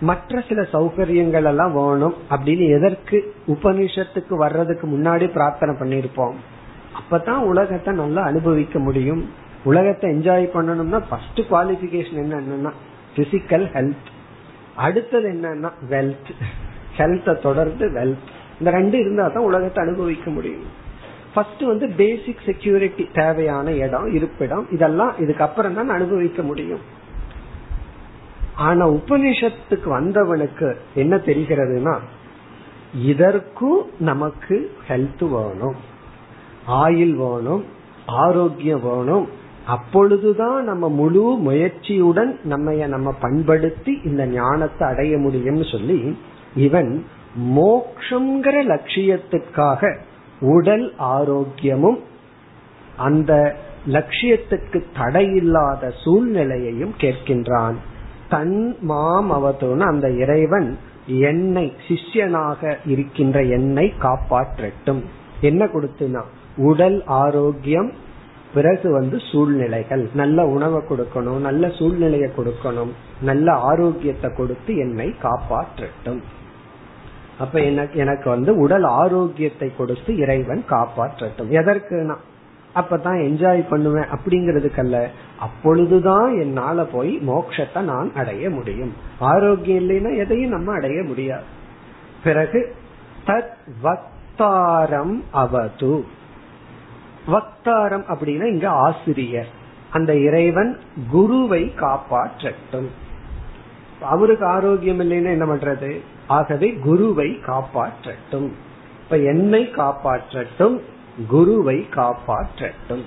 மற்ற 0.00 0.42
சில 0.48 0.62
சௌகரியங்கள் 0.72 1.44
எல்லாம் 1.44 1.72
வேணும் 1.72 2.14
அப்படின்னு 2.30 2.66
எதற்கு 2.76 3.34
உபனிஷத்துக்கு 3.46 4.34
வர்றதுக்கு 4.36 4.86
முன்னாடி 4.86 5.32
பிரார்த்தனை 5.32 5.74
பண்ணிருப்போம் 5.74 6.36
அப்பதான் 6.98 7.42
உலகத்தை 7.52 7.94
நல்லா 7.94 8.22
அனுபவிக்க 8.22 8.78
முடியும். 8.78 9.22
உலகத்தை 9.68 10.06
என்ஜாய் 10.14 10.46
பண்ணணும்னா 10.56 11.00
ஃபர்ஸ்ட் 11.08 11.40
குவாலிபிகேஷன் 11.50 12.20
என்னன்னா 12.24 12.72
பிசிக்கல் 13.16 13.66
ஹெல்த் 13.76 14.10
அடுத்தது 14.86 15.28
என்னன்னா 15.34 15.70
வெல்த் 15.92 16.32
ஹெல்த்தை 16.98 17.34
தொடர்ந்து 17.46 17.86
வெல்த் 17.96 18.28
இந்த 18.58 18.70
ரெண்டு 18.76 18.96
இருந்தா 19.02 19.24
தான் 19.34 19.48
உலகத்தை 19.48 19.80
அனுபவிக்க 19.84 20.28
முடியும். 20.36 20.68
ஃபர்ஸ்ட் 21.32 21.62
வந்து 21.70 21.86
பேசிக் 22.00 22.44
செக்யூரிட்டி 22.46 23.04
தேவையான 23.18 23.72
இடம் 23.84 24.06
இருப்பிடம் 24.18 24.64
இதெல்லாம் 24.76 25.12
இதுக்கப்புறம் 25.22 25.76
தான் 25.78 25.90
அனுபவிக்க 25.96 26.42
முடியும். 26.50 26.84
ஆனா 28.66 28.84
உபனிஷத்துக்கு 28.98 29.88
வந்தவனுக்கு 29.98 30.68
என்ன 31.02 31.16
தெரிகிறதுனா 31.28 31.94
இதற்கும் 33.10 33.80
நமக்கு 34.10 34.56
ஹெல்த் 34.88 35.24
வேணும் 35.34 35.76
ஆயில் 36.82 37.14
வேணும் 37.24 37.62
ஆரோக்கியம் 38.24 38.84
வேணும் 38.88 39.26
அப்பொழுதுதான் 39.68 40.64
நம்ம 40.64 40.88
முழு 40.88 41.24
முயற்சியுடன் 41.46 42.32
நம்ம 42.44 42.72
நம்ம 42.86 43.08
பண்படுத்தி 43.20 43.92
இந்த 44.04 44.26
ஞானத்தை 44.26 44.88
அடைய 44.88 45.16
முடியும்னு 45.16 45.66
சொல்லி 45.70 45.98
இவன் 46.56 46.92
மோக்ஷங்கிற 47.56 48.56
லட்சியத்துக்காக 48.72 49.82
உடல் 50.40 50.86
ஆரோக்கியமும் 50.98 51.98
அந்த 52.96 53.32
லட்சியத்துக்கு 53.86 54.78
தடையில்லாத 54.96 55.90
சூழ்நிலையையும் 56.04 56.94
கேட்கின்றான். 57.00 57.76
தன் 58.28 58.76
மாம் 58.80 59.30
அவத்தோன்னு 59.32 59.84
அந்த 59.92 60.06
இறைவன் 60.22 60.68
என்னை 61.06 61.66
சிஷ்யனாக 61.88 62.74
இருக்கின்ற 62.84 63.38
என்னை 63.56 63.86
காப்பாற்றட்டும். 64.02 65.02
என்ன 65.40 65.64
கொடுத்துனா 65.64 66.22
உடல் 66.56 66.98
ஆரோக்கியம் 67.06 67.90
பிறகு 68.54 68.92
வந்து 68.92 69.18
சூழ்நிலைகள். 69.32 70.08
நல்ல 70.14 70.46
உணவை 70.46 70.82
கொடுக்கணும் 70.88 71.36
நல்ல 71.36 71.68
சூழ்நிலையை 71.68 72.30
கொடுக்கணும் 72.36 72.90
நல்ல 73.20 73.52
ஆரோக்கியத்தை 73.52 74.30
கொடுத்து 74.36 74.76
என்னை 74.76 75.14
காப்பாற்றட்டும். 75.22 76.22
அப்ப 77.38 77.60
எனக்கு 77.60 77.98
எனக்கு 77.98 78.30
வந்து 78.30 78.56
உடல் 78.56 78.82
ஆரோக்கியத்தை 78.82 79.72
கொடுத்து 79.76 80.16
இறைவன் 80.16 80.64
காப்பாற்றட்டும். 80.70 81.50
எதற்குனா 81.50 82.14
அப்பதான் 82.74 83.20
என்ஜாய் 83.28 83.68
பண்ணுவேன் 83.68 84.04
அப்படிங்கறதுக்கல்ல. 84.04 85.06
அப்பொழுதுதான் 85.38 86.38
என்னால 86.38 86.84
போய் 86.84 87.18
மோட்சத்தை 87.18 87.80
நான் 87.80 88.14
அடைய 88.14 88.50
முடியும். 88.50 88.92
ஆரோக்கியம் 89.18 89.88
இல்லைன்னா 89.88 90.16
எதையும் 90.16 90.50
நம்ம 90.50 90.72
அடைய 90.72 91.02
முடியாது. 91.02 91.42
பிறகு 92.24 92.74
தத் 93.26 93.52
வக்தாரம் 93.82 95.22
அவது. 95.30 96.04
வக்தாரம் 97.28 98.04
அப்படின்னா 98.08 98.44
இங்க 98.44 98.68
ஆசிரியர். 98.68 99.48
அந்த 99.90 100.16
இறைவன் 100.16 100.78
குருவை 101.10 101.72
காப்பாற்றட்டும். 101.76 102.88
அவருக்கு 104.00 104.46
ஆரோக்கியம் 104.46 105.00
இல்லைன்னா 105.00 105.30
என்ன 105.30 105.44
பண்றது? 105.44 106.00
ஆகவே 106.26 106.72
குருவை 106.72 107.38
காப்பாற்றட்டும். 107.46 108.50
இப்ப 109.02 109.18
என்னை 109.18 109.70
காப்பாற்றட்டும் 109.76 110.80
குருவை 111.28 111.86
காப்பாற்றட்டும். 111.90 113.04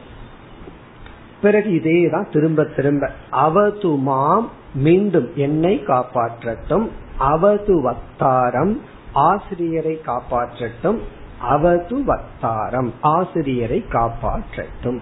பிறகு 1.41 1.73
இதே 1.73 2.09
தான் 2.09 2.27
திரும்ப 2.31 2.63
திரும்ப 2.63 3.11
அவது 3.29 3.97
மாம் 3.97 4.49
மீண்டும் 4.73 5.31
என்னை 5.35 5.83
காப்பாற்றட்டும் 5.87 6.89
அவது 7.17 7.91
வக்தாரம் 7.91 8.77
ஆசிரியரை 9.13 10.01
காப்பாற்றட்டும் 10.05 10.99
அவது 11.41 12.03
வக்தாரம் 12.05 12.91
ஆசிரியரை 13.01 13.85
காப்பாற்றட்டும். 13.89 14.99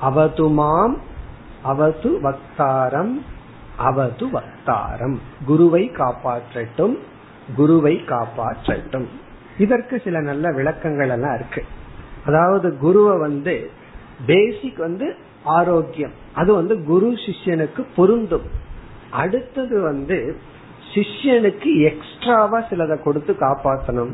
அவது 0.00 0.50
மாம் 0.50 0.96
அவது 1.62 2.20
வக்தாரம் 2.22 3.20
அவது 3.76 4.26
வக்தாரம் 4.26 5.16
குருவை 5.44 5.90
காப்பாற்றட்டும் 5.90 6.98
குருவை 7.56 8.02
காப்பாற்றட்டும். 8.06 9.06
இதற்கு 9.58 10.00
சில 10.04 10.20
நல்ல 10.20 10.50
விளக்கங்கள் 10.50 11.08
எல்லாம் 11.08 11.34
இருக்கு. 11.34 11.64
அதாவது 12.26 12.78
குருவை 12.78 13.18
வந்து 13.18 13.70
பேசிக் 14.26 14.76
வந்து 14.76 15.16
ஆரோக்கியம். 15.44 16.12
அது 16.34 16.54
வந்து 16.54 16.84
குரு 16.84 17.12
சிஷ்யனுக்கு 17.26 17.84
பொருந்தும். 17.96 18.46
அடுத்தது 19.10 19.80
வந்து 19.80 20.36
சிஷ்யனுக்கு 20.94 21.76
எக்ஸ்ட்ராவா 21.80 22.58
சிலதை 22.58 23.02
கொடுத்து 23.02 23.36
காப்பாற்றணும் 23.40 24.12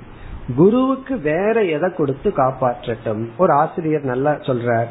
குருவுக்கு 0.56 1.18
வேற 1.18 1.64
எதை 1.64 1.90
கொடுத்து 1.92 2.32
காப்பாற்றட்டும். 2.36 3.28
ஒரு 3.38 3.52
ஆசிரியர் 3.52 4.02
நல்லா 4.02 4.32
சொல்றார். 4.32 4.86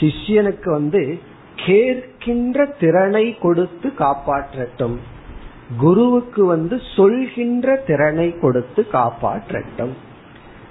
சிஷ்யனுக்கு 0.00 0.70
வந்து 0.70 1.18
கேட்கின்ற 1.56 2.70
திறனை 2.80 3.38
கொடுத்து 3.38 3.92
காப்பாற்றட்டும். 3.98 4.96
குருவுக்கு 5.78 6.44
வந்து 6.44 6.80
சொல்கின்ற 6.96 7.76
திறனை 7.76 8.38
கொடுத்து 8.38 8.86
காப்பாற்றட்டும். 8.92 9.92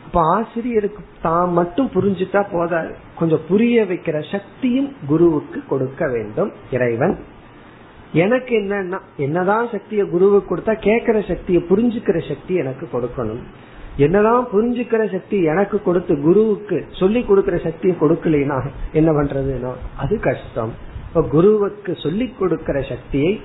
இப்ப 0.06 0.22
ஆசிரியருக்கு 0.22 1.04
தான் 1.22 1.52
மட்டும் 1.52 1.90
புரிஞ்சுட்டா 1.94 2.46
போதாது. 2.52 2.96
கொஞ்சம் 3.20 3.42
புரிய 3.48 3.84
வைக்கிற 3.84 4.32
சக்தியும் 4.32 4.96
குருவுக்கு 5.08 5.64
கொடுக்க 5.70 6.08
வேண்டும் 6.08 6.52
இறைவன். 6.72 7.20
எனக்கு 8.14 8.60
என்னன்னா 8.60 9.00
என்னதான் 9.18 9.68
சக்தியை 9.72 10.10
குருவுக்கு 10.10 10.56
கொடுத்தா 10.56 10.80
கேட்கிற 10.80 11.22
சக்தியை 11.22 11.64
புரிஞ்சுக்கிற 11.70 12.28
சக்தி 12.28 12.54
எனக்கு 12.54 12.90
கொடுக்கணும். 12.94 13.42
என்னதான் 13.98 14.48
புரிஞ்சுக்கிற 14.54 15.12
சக்தி 15.12 15.44
எனக்கு 15.44 15.82
கொடுத்து 15.82 16.22
குருவுக்கு 16.22 16.86
சொல்லி 16.92 17.24
கொடுக்கிற 17.24 17.58
சக்தியை 17.58 17.96
கொடுக்கலைனா 18.00 18.68
என்ன 18.94 19.12
பண்றதுன்னா 19.12 19.74
அது 19.98 20.20
கஷ்டம். 20.20 20.72
இப்ப 21.08 21.22
குருவுக்கு 21.22 21.96
சொல்லி 21.96 22.34
கொடுக்கிற 22.40 22.82
சக்தியை 22.82 23.42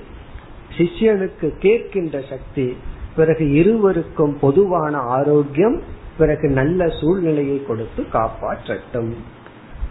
சிஷ்யனுக்கு 0.78 1.52
கேட்கின்ற 1.60 2.28
சக்தி 2.28 2.76
பிறகு 3.16 3.52
இருவருக்கும் 3.52 4.38
பொதுவான 4.40 4.98
ஆரோக்கியம் 4.98 5.82
பிறகு 6.18 6.48
நல்ல 6.48 6.88
சூழ்நிலையை 6.88 7.64
கொடுத்து 7.66 8.06
காப்பாற்றட்டும். 8.12 9.14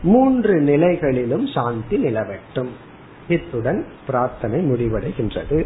மூன்று 0.03 0.61
நிலைகளிலும் 0.61 1.47
சாந்தி 1.47 1.97
நிலவட்டும். 1.97 2.69
இத்துடன் 3.27 3.85
பிரார்த்தனை 4.05 4.71
முடிவடைகின்றது. 4.71 5.65